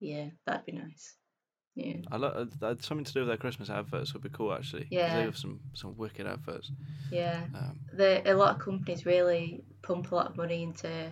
Yeah, 0.00 0.26
that'd 0.46 0.66
be 0.66 0.72
nice. 0.72 1.16
Yeah. 1.74 1.98
I 2.10 2.16
lo- 2.16 2.48
uh, 2.60 2.74
something 2.80 3.04
to 3.04 3.12
do 3.12 3.20
with 3.20 3.28
their 3.28 3.36
Christmas 3.36 3.70
adverts 3.70 4.12
would 4.12 4.22
be 4.22 4.30
cool 4.30 4.52
actually. 4.52 4.88
Yeah. 4.90 5.16
They 5.16 5.22
have 5.22 5.36
some 5.36 5.60
some 5.74 5.96
wicked 5.96 6.26
adverts. 6.26 6.72
Yeah. 7.10 7.44
Um, 7.54 7.78
the 7.92 8.22
a 8.30 8.34
lot 8.34 8.56
of 8.56 8.60
companies 8.60 9.06
really 9.06 9.62
pump 9.82 10.10
a 10.10 10.14
lot 10.14 10.26
of 10.30 10.36
money 10.36 10.64
into 10.64 11.10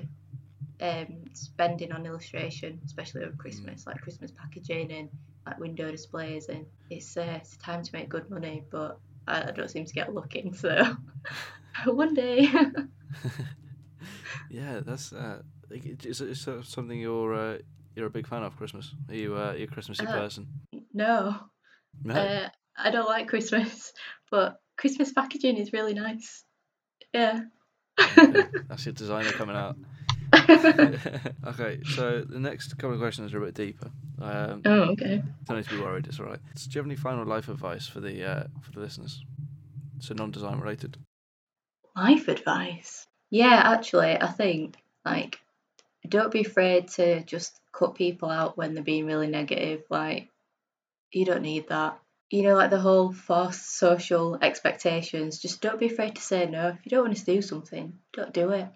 um, 0.81 1.25
spending 1.33 1.93
on 1.93 2.05
illustration, 2.05 2.81
especially 2.85 3.23
over 3.23 3.37
Christmas, 3.37 3.87
like 3.87 4.01
Christmas 4.01 4.33
packaging 4.33 4.91
and 4.91 5.09
like 5.47 5.59
window 5.61 5.91
displays, 5.91 6.49
and 6.49 6.67
it's 6.91 7.17
uh, 7.17 7.39
it's 7.41 7.57
time 7.59 7.83
to 7.83 7.91
make 7.93 8.09
good 8.09 8.29
money, 8.29 8.65
but 8.71 8.99
I, 9.29 9.49
I 9.49 9.51
don't 9.53 9.71
seem 9.71 9.85
to 9.85 9.95
get 9.95 10.13
looking. 10.13 10.53
so 10.53 10.97
one 11.87 12.15
day. 12.15 12.49
yeah, 14.51 14.81
that's 14.85 15.13
uh, 15.13 15.43
is 15.71 16.21
is 16.21 16.49
something 16.63 16.99
you're 16.99 17.35
uh, 17.35 17.59
you're 17.95 18.07
a 18.07 18.11
big 18.11 18.27
fan 18.27 18.43
of 18.43 18.57
Christmas? 18.57 18.95
Are 19.09 19.15
you 19.15 19.37
uh, 19.37 19.53
you 19.53 19.65
a 19.65 19.67
Christmassy 19.67 20.07
Uh, 20.07 20.13
person? 20.13 20.47
no, 20.93 21.37
No. 22.05 22.15
uh, 22.15 22.49
I 22.77 22.91
don't 22.91 23.09
like 23.09 23.29
Christmas, 23.29 23.93
but 24.31 24.61
Christmas 24.77 25.13
packaging 25.13 25.57
is 25.57 25.73
really 25.73 25.95
nice. 25.95 26.45
Yeah. 27.13 27.41
Okay, 28.19 28.45
That's 28.69 28.85
your 28.85 28.93
designer 28.93 29.33
coming 29.33 29.57
out. 29.57 29.77
okay, 31.47 31.81
so 31.95 32.23
the 32.23 32.39
next 32.41 32.77
couple 32.79 32.93
of 32.95 33.01
questions 33.01 33.33
are 33.33 33.43
a 33.43 33.47
bit 33.47 33.55
deeper. 33.55 33.91
Um, 34.21 34.63
oh, 34.65 34.81
okay. 34.93 35.23
don't 35.47 35.57
need 35.57 35.65
to 35.65 35.77
be 35.77 35.81
worried. 35.81 36.07
It's 36.07 36.21
all 36.21 36.27
right. 36.27 36.41
So 36.57 36.69
do 36.69 36.75
you 36.75 36.79
have 36.81 36.87
any 36.87 36.97
final 36.97 37.25
life 37.25 37.49
advice 37.49 37.87
for 37.87 38.01
the 38.01 38.25
uh, 38.25 38.45
for 38.61 38.73
the 38.73 38.81
listeners? 38.81 39.25
So 40.01 40.15
non-design 40.15 40.59
related. 40.61 40.99
Life 41.97 42.29
advice. 42.29 43.07
Yeah, 43.31 43.61
actually, 43.65 44.21
I 44.21 44.29
think 44.29 44.77
like 45.05 45.39
don't 46.09 46.33
be 46.33 46.43
afraid 46.43 46.89
to 46.89 47.23
just 47.25 47.59
cut 47.73 47.95
people 47.95 48.31
out 48.31 48.57
when 48.57 48.75
they're 48.75 48.85
being 48.85 49.07
really 49.07 49.27
negative. 49.27 49.83
Like 49.91 50.31
you 51.13 51.25
don't 51.25 51.43
need 51.43 51.69
that. 51.69 51.99
You 52.31 52.43
know, 52.43 52.55
like 52.55 52.71
the 52.71 52.81
whole 52.81 53.13
forced 53.13 53.77
social 53.77 54.39
expectations. 54.41 55.39
Just 55.39 55.61
don't 55.61 55.79
be 55.79 55.87
afraid 55.87 56.17
to 56.17 56.23
say 56.23 56.47
no. 56.47 56.69
If 56.69 56.85
you 56.85 56.91
don't 56.91 57.05
want 57.05 57.17
to 57.17 57.25
do 57.25 57.41
something, 57.41 57.99
don't 58.13 58.33
do 58.33 58.51
it. 58.51 58.69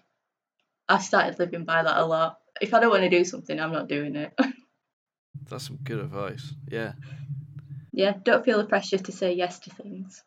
I've 0.87 1.03
started 1.03 1.39
living 1.39 1.65
by 1.65 1.83
that 1.83 1.97
a 1.97 2.05
lot. 2.05 2.39
If 2.61 2.73
I 2.73 2.79
don't 2.79 2.89
want 2.89 3.03
to 3.03 3.09
do 3.09 3.23
something, 3.23 3.59
I'm 3.59 3.71
not 3.71 3.87
doing 3.87 4.15
it. 4.15 4.33
That's 5.49 5.67
some 5.67 5.79
good 5.83 5.99
advice. 5.99 6.53
Yeah. 6.67 6.93
yeah, 7.91 8.13
don't 8.23 8.45
feel 8.45 8.57
the 8.57 8.65
pressure 8.65 8.97
to 8.97 9.11
say 9.11 9.33
yes 9.33 9.59
to 9.59 9.69
things. 9.69 10.23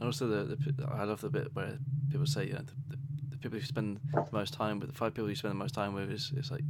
And 0.00 0.06
also 0.06 0.26
the, 0.28 0.56
the 0.56 0.88
I 0.90 1.04
love 1.04 1.20
the 1.20 1.30
bit 1.30 1.54
where 1.54 1.78
people 2.10 2.26
say 2.26 2.46
you 2.46 2.52
know 2.52 2.60
the, 2.60 2.96
the, 2.96 2.98
the 3.40 3.42
people 3.42 3.58
you 3.58 3.64
spend 3.64 4.00
the 4.12 4.28
most 4.32 4.52
time 4.54 4.80
with, 4.80 4.90
the 4.90 4.94
five 4.96 5.14
people 5.14 5.28
you 5.28 5.36
spend 5.36 5.52
the 5.52 5.58
most 5.58 5.74
time 5.74 5.94
with 5.94 6.10
is 6.10 6.32
it's 6.36 6.50
like 6.50 6.64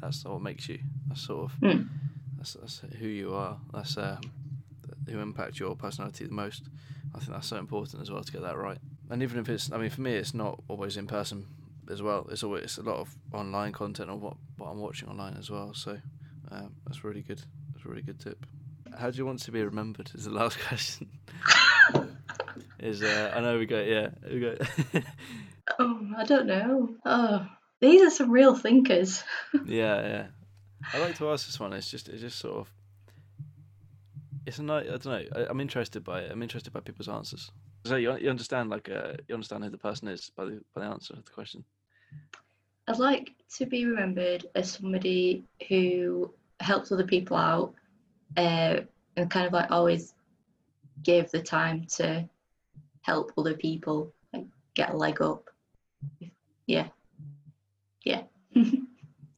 that's 0.00 0.24
what 0.24 0.40
makes 0.42 0.68
you. 0.68 0.78
That's 1.08 1.22
sort 1.22 1.44
of 1.44 1.52
Hmm. 1.60 1.82
that's, 2.36 2.54
that's 2.54 2.82
who 2.98 3.06
you 3.08 3.34
are. 3.34 3.56
That's 3.72 3.96
um, 3.96 4.20
who 5.08 5.18
impact 5.20 5.58
your 5.58 5.74
personality 5.76 6.24
the 6.26 6.32
most. 6.32 6.68
I 7.14 7.18
think 7.18 7.32
that's 7.32 7.46
so 7.46 7.56
important 7.56 8.02
as 8.02 8.10
well 8.10 8.22
to 8.22 8.32
get 8.32 8.42
that 8.42 8.56
right. 8.56 8.78
And 9.10 9.22
even 9.22 9.38
if 9.38 9.48
it's, 9.48 9.70
I 9.70 9.76
mean, 9.78 9.90
for 9.90 10.00
me, 10.00 10.14
it's 10.14 10.32
not 10.34 10.60
always 10.68 10.96
in 10.96 11.06
person 11.06 11.46
as 11.90 12.00
well. 12.02 12.26
It's 12.30 12.42
always 12.42 12.64
it's 12.64 12.78
a 12.78 12.82
lot 12.82 12.96
of 12.96 13.14
online 13.32 13.72
content 13.72 14.08
or 14.10 14.16
what 14.16 14.36
what 14.56 14.68
I'm 14.68 14.78
watching 14.78 15.08
online 15.08 15.36
as 15.38 15.50
well. 15.50 15.74
So 15.74 15.98
um, 16.50 16.74
that's 16.86 17.04
really 17.04 17.22
good. 17.22 17.42
That's 17.72 17.84
a 17.84 17.88
really 17.88 18.02
good 18.02 18.20
tip. 18.20 18.46
How 18.98 19.10
do 19.10 19.18
you 19.18 19.26
want 19.26 19.40
to 19.40 19.52
be 19.52 19.62
remembered? 19.62 20.10
Is 20.14 20.24
the 20.24 20.30
last 20.30 20.58
question. 20.68 21.08
is 22.78 23.02
uh, 23.02 23.32
I 23.34 23.40
know 23.40 23.58
we 23.58 23.66
go 23.66 23.80
yeah 23.80 24.08
we 24.30 24.40
go 24.40 24.56
I 26.16 26.24
don't 26.24 26.46
know. 26.46 26.94
Oh, 27.04 27.46
these 27.80 28.02
are 28.02 28.10
some 28.10 28.30
real 28.30 28.54
thinkers. 28.54 29.22
yeah 29.66 30.06
yeah. 30.06 30.26
I 30.92 30.98
like 30.98 31.16
to 31.16 31.30
ask 31.30 31.46
this 31.46 31.60
one. 31.60 31.72
It's 31.72 31.90
just 31.90 32.08
it's 32.08 32.20
just 32.20 32.38
sort 32.38 32.56
of 32.56 32.72
it's 34.46 34.58
a 34.58 34.62
nice 34.62 34.86
I 34.86 34.96
don't 34.96 35.06
know. 35.06 35.22
I, 35.36 35.46
I'm 35.48 35.60
interested 35.60 36.04
by 36.04 36.20
it. 36.20 36.30
I'm 36.30 36.42
interested 36.42 36.72
by 36.72 36.80
people's 36.80 37.08
answers. 37.08 37.50
So 37.84 37.96
you 37.96 38.16
you 38.18 38.30
understand 38.30 38.70
like 38.70 38.88
uh, 38.88 39.14
you 39.28 39.34
understand 39.34 39.64
who 39.64 39.70
the 39.70 39.78
person 39.78 40.08
is 40.08 40.30
by 40.36 40.44
the 40.44 40.60
by 40.74 40.82
the 40.82 40.88
answer 40.88 41.14
to 41.14 41.22
the 41.22 41.30
question. 41.30 41.64
I'd 42.88 42.98
like 42.98 43.32
to 43.56 43.66
be 43.66 43.86
remembered 43.86 44.46
as 44.54 44.72
somebody 44.72 45.44
who 45.68 46.32
helps 46.60 46.90
other 46.90 47.06
people 47.06 47.36
out 47.36 47.74
uh, 48.36 48.80
and 49.16 49.30
kind 49.30 49.46
of 49.46 49.52
like 49.52 49.70
always 49.70 50.14
gave 51.02 51.30
the 51.30 51.42
time 51.42 51.86
to 51.96 52.28
help 53.02 53.32
other 53.36 53.54
people 53.54 54.12
like 54.32 54.46
get 54.74 54.90
a 54.90 54.96
leg 54.96 55.20
up. 55.20 55.48
Yeah. 56.66 56.88
Yeah. 58.04 58.22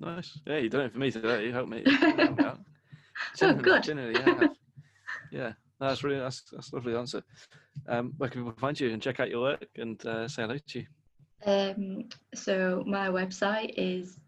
Nice. 0.00 0.38
Yeah, 0.46 0.58
you 0.58 0.68
done 0.68 0.82
it 0.82 0.92
for 0.92 0.98
me 0.98 1.10
today. 1.10 1.46
You 1.46 1.52
helped 1.52 1.70
me. 1.70 1.82
You 1.86 1.92
me. 1.92 2.36
Genuinely- 3.36 3.62
good. 3.62 3.86
You 3.86 4.22
have. 4.22 4.50
yeah. 5.30 5.52
No, 5.80 5.88
that's 5.88 6.04
really 6.04 6.20
that's 6.20 6.42
that's 6.52 6.72
a 6.72 6.76
lovely 6.76 6.94
answer. 6.94 7.22
Um, 7.88 8.12
where 8.18 8.28
can 8.28 8.42
people 8.44 8.58
find 8.58 8.78
you 8.78 8.90
and 8.90 9.02
check 9.02 9.20
out 9.20 9.30
your 9.30 9.40
work 9.40 9.66
and 9.76 10.04
uh, 10.06 10.28
say 10.28 10.42
hello 10.42 10.58
to 10.58 10.78
you? 10.78 10.86
Um, 11.46 12.08
so 12.34 12.84
my 12.86 13.08
website 13.08 13.74
is 13.76 14.18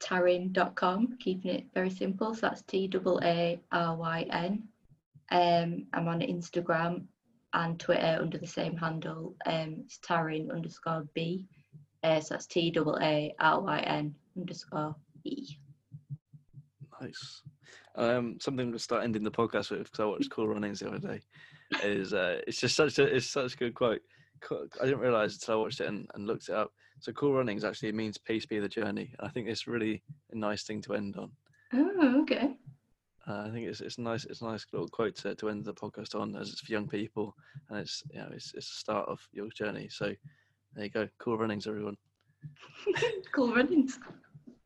taaryn.com, 0.00 1.18
keeping 1.20 1.50
it 1.50 1.66
very 1.74 1.90
simple. 1.90 2.34
So 2.34 2.42
that's 2.42 2.62
T 2.62 2.90
A 2.94 3.18
A 3.22 3.60
R 3.72 3.96
Y 3.96 4.26
N. 4.30 4.68
Um, 5.30 5.86
I'm 5.92 6.08
on 6.08 6.20
Instagram 6.20 7.04
and 7.52 7.78
Twitter 7.78 8.18
under 8.20 8.38
the 8.38 8.46
same 8.46 8.76
handle. 8.76 9.34
Um, 9.46 9.82
it's 9.84 9.98
Taaryn 9.98 10.50
underscore 10.52 11.06
B. 11.14 11.46
Uh, 12.02 12.20
so 12.20 12.34
that's 12.34 12.46
T 12.46 12.72
A 12.76 12.80
A 13.02 13.34
R 13.40 13.60
Y 13.60 13.78
N 13.80 14.14
underscore 14.36 14.94
E. 15.24 15.56
Nice. 17.00 17.42
Um, 17.96 18.38
something 18.40 18.70
to 18.72 18.78
start 18.78 19.04
ending 19.04 19.24
the 19.24 19.30
podcast 19.30 19.70
with 19.70 19.84
because 19.84 20.00
I 20.00 20.04
watched 20.04 20.30
Cool 20.30 20.48
Runnings 20.48 20.80
the 20.80 20.88
other 20.88 20.98
day. 20.98 21.20
Is 21.82 22.14
uh, 22.14 22.40
it's 22.46 22.60
just 22.60 22.76
such 22.76 22.98
a 22.98 23.04
it's 23.04 23.26
such 23.26 23.54
a 23.54 23.56
good 23.56 23.74
quote. 23.74 24.00
I 24.80 24.84
didn't 24.84 25.00
realize 25.00 25.34
until 25.34 25.54
I 25.54 25.58
watched 25.58 25.80
it 25.80 25.88
and, 25.88 26.08
and 26.14 26.26
looked 26.26 26.48
it 26.48 26.54
up. 26.54 26.72
So 27.00 27.12
Cool 27.12 27.34
Runnings 27.34 27.64
actually 27.64 27.92
means 27.92 28.18
peace 28.18 28.46
be 28.46 28.58
the 28.58 28.68
journey. 28.68 29.14
And 29.18 29.28
I 29.28 29.30
think 29.30 29.48
it's 29.48 29.66
really 29.66 30.02
a 30.30 30.36
nice 30.36 30.62
thing 30.62 30.80
to 30.82 30.94
end 30.94 31.16
on. 31.16 31.30
Oh, 31.72 32.22
okay. 32.22 32.56
Uh, 33.26 33.44
I 33.46 33.50
think 33.50 33.66
it's 33.66 33.80
it's 33.80 33.98
nice 33.98 34.24
it's 34.24 34.40
a 34.40 34.44
nice 34.44 34.64
little 34.72 34.88
quote 34.88 35.16
to, 35.16 35.34
to 35.34 35.50
end 35.50 35.64
the 35.64 35.74
podcast 35.74 36.18
on 36.18 36.34
as 36.36 36.50
it's 36.50 36.60
for 36.60 36.72
young 36.72 36.88
people 36.88 37.36
and 37.68 37.78
it's 37.80 38.02
you 38.10 38.20
know 38.20 38.28
it's 38.32 38.54
it's 38.54 38.68
the 38.68 38.78
start 38.78 39.08
of 39.08 39.20
your 39.32 39.48
journey. 39.50 39.88
So 39.90 40.14
there 40.74 40.84
you 40.84 40.90
go. 40.90 41.08
Cool 41.18 41.38
runnings, 41.38 41.66
everyone. 41.66 41.96
cool 43.34 43.54
runnings. 43.54 43.98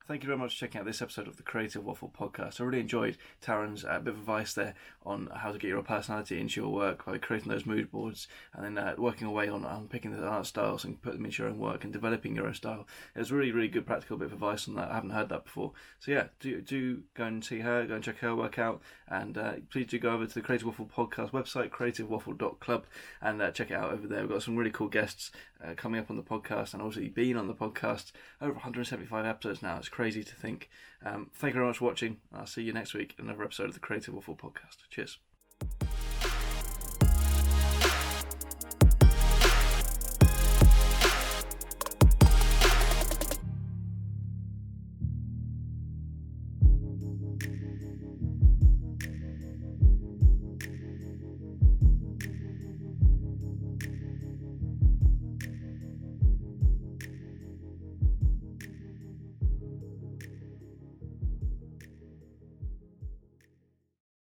Thank 0.09 0.25
you 0.25 0.27
very 0.27 0.39
much 0.39 0.55
for 0.55 0.59
checking 0.59 0.81
out 0.81 0.85
this 0.85 1.01
episode 1.01 1.29
of 1.29 1.37
the 1.37 1.45
Creative 1.45 1.85
Waffle 1.85 2.13
podcast. 2.19 2.61
I 2.61 2.65
really 2.65 2.81
enjoyed 2.81 3.19
Taaryn's 3.41 3.85
uh, 3.85 4.01
bit 4.01 4.15
of 4.15 4.19
advice 4.19 4.53
there 4.53 4.75
on 5.07 5.29
how 5.33 5.53
to 5.53 5.59
get 5.59 5.69
your 5.69 5.81
personality 5.83 6.41
into 6.41 6.61
your 6.61 6.71
work 6.71 7.07
by 7.07 7.19
creating 7.19 7.53
those 7.53 7.67
mood 7.67 7.89
boards 7.89 8.27
and 8.53 8.65
then 8.65 8.85
uh, 8.85 8.97
working 8.99 9.29
away 9.29 9.49
on, 9.49 9.65
on 9.65 9.87
picking 9.87 10.11
the 10.11 10.27
art 10.27 10.47
styles 10.47 10.85
and 10.85 11.01
putting 11.03 11.21
them 11.21 11.27
into 11.27 11.45
your 11.45 11.53
own 11.53 11.59
work 11.61 11.85
and 11.85 11.93
developing 11.93 12.35
your 12.35 12.49
own 12.49 12.55
style. 12.55 12.85
It 13.15 13.21
was 13.21 13.31
really, 13.31 13.53
really 13.53 13.69
good 13.69 13.87
practical 13.87 14.17
bit 14.17 14.27
of 14.27 14.33
advice 14.33 14.67
on 14.67 14.75
that. 14.75 14.91
I 14.91 14.95
haven't 14.95 15.11
heard 15.11 15.29
that 15.29 15.45
before. 15.45 15.71
So 16.01 16.11
yeah, 16.11 16.27
do 16.41 16.61
do 16.61 17.03
go 17.15 17.25
and 17.25 17.45
see 17.45 17.61
her, 17.61 17.87
go 17.87 17.95
and 17.95 18.03
check 18.03 18.19
her 18.19 18.35
work 18.35 18.59
out, 18.59 18.83
and 19.07 19.39
uh, 19.39 19.53
please 19.71 19.87
do 19.87 20.01
go 20.01 20.15
over 20.15 20.27
to 20.27 20.35
the 20.35 20.41
Creative 20.41 20.67
Waffle 20.67 20.91
podcast 20.93 21.31
website, 21.31 21.71
creativewaffle.club, 21.71 22.87
and 23.21 23.41
uh, 23.41 23.53
check 23.53 23.71
it 23.71 23.75
out 23.75 23.93
over 23.93 24.09
there. 24.09 24.23
We've 24.23 24.31
got 24.31 24.43
some 24.43 24.57
really 24.57 24.73
cool 24.73 24.89
guests 24.89 25.31
uh, 25.65 25.75
coming 25.77 26.01
up 26.01 26.11
on 26.11 26.17
the 26.17 26.23
podcast 26.25 26.73
and 26.73 26.83
obviously 26.83 27.09
being 27.09 27.37
on 27.37 27.47
the 27.47 27.55
podcast 27.55 28.11
over 28.41 28.55
175 28.55 29.25
episodes 29.25 29.63
now. 29.63 29.77
It's 29.77 29.92
crazy 29.93 30.25
to 30.25 30.35
think. 30.35 30.69
Um, 31.05 31.31
thank 31.35 31.55
you 31.55 31.61
very 31.61 31.67
much 31.67 31.79
for 31.79 31.85
watching. 31.85 32.17
I'll 32.35 32.47
see 32.47 32.63
you 32.63 32.73
next 32.73 32.95
week 32.95 33.15
in 33.19 33.27
another 33.27 33.45
episode 33.45 33.69
of 33.69 33.75
the 33.75 33.81
Creative 33.81 34.15
Waffle 34.15 34.37
podcast. 34.37 34.79
Cheers. 34.91 35.19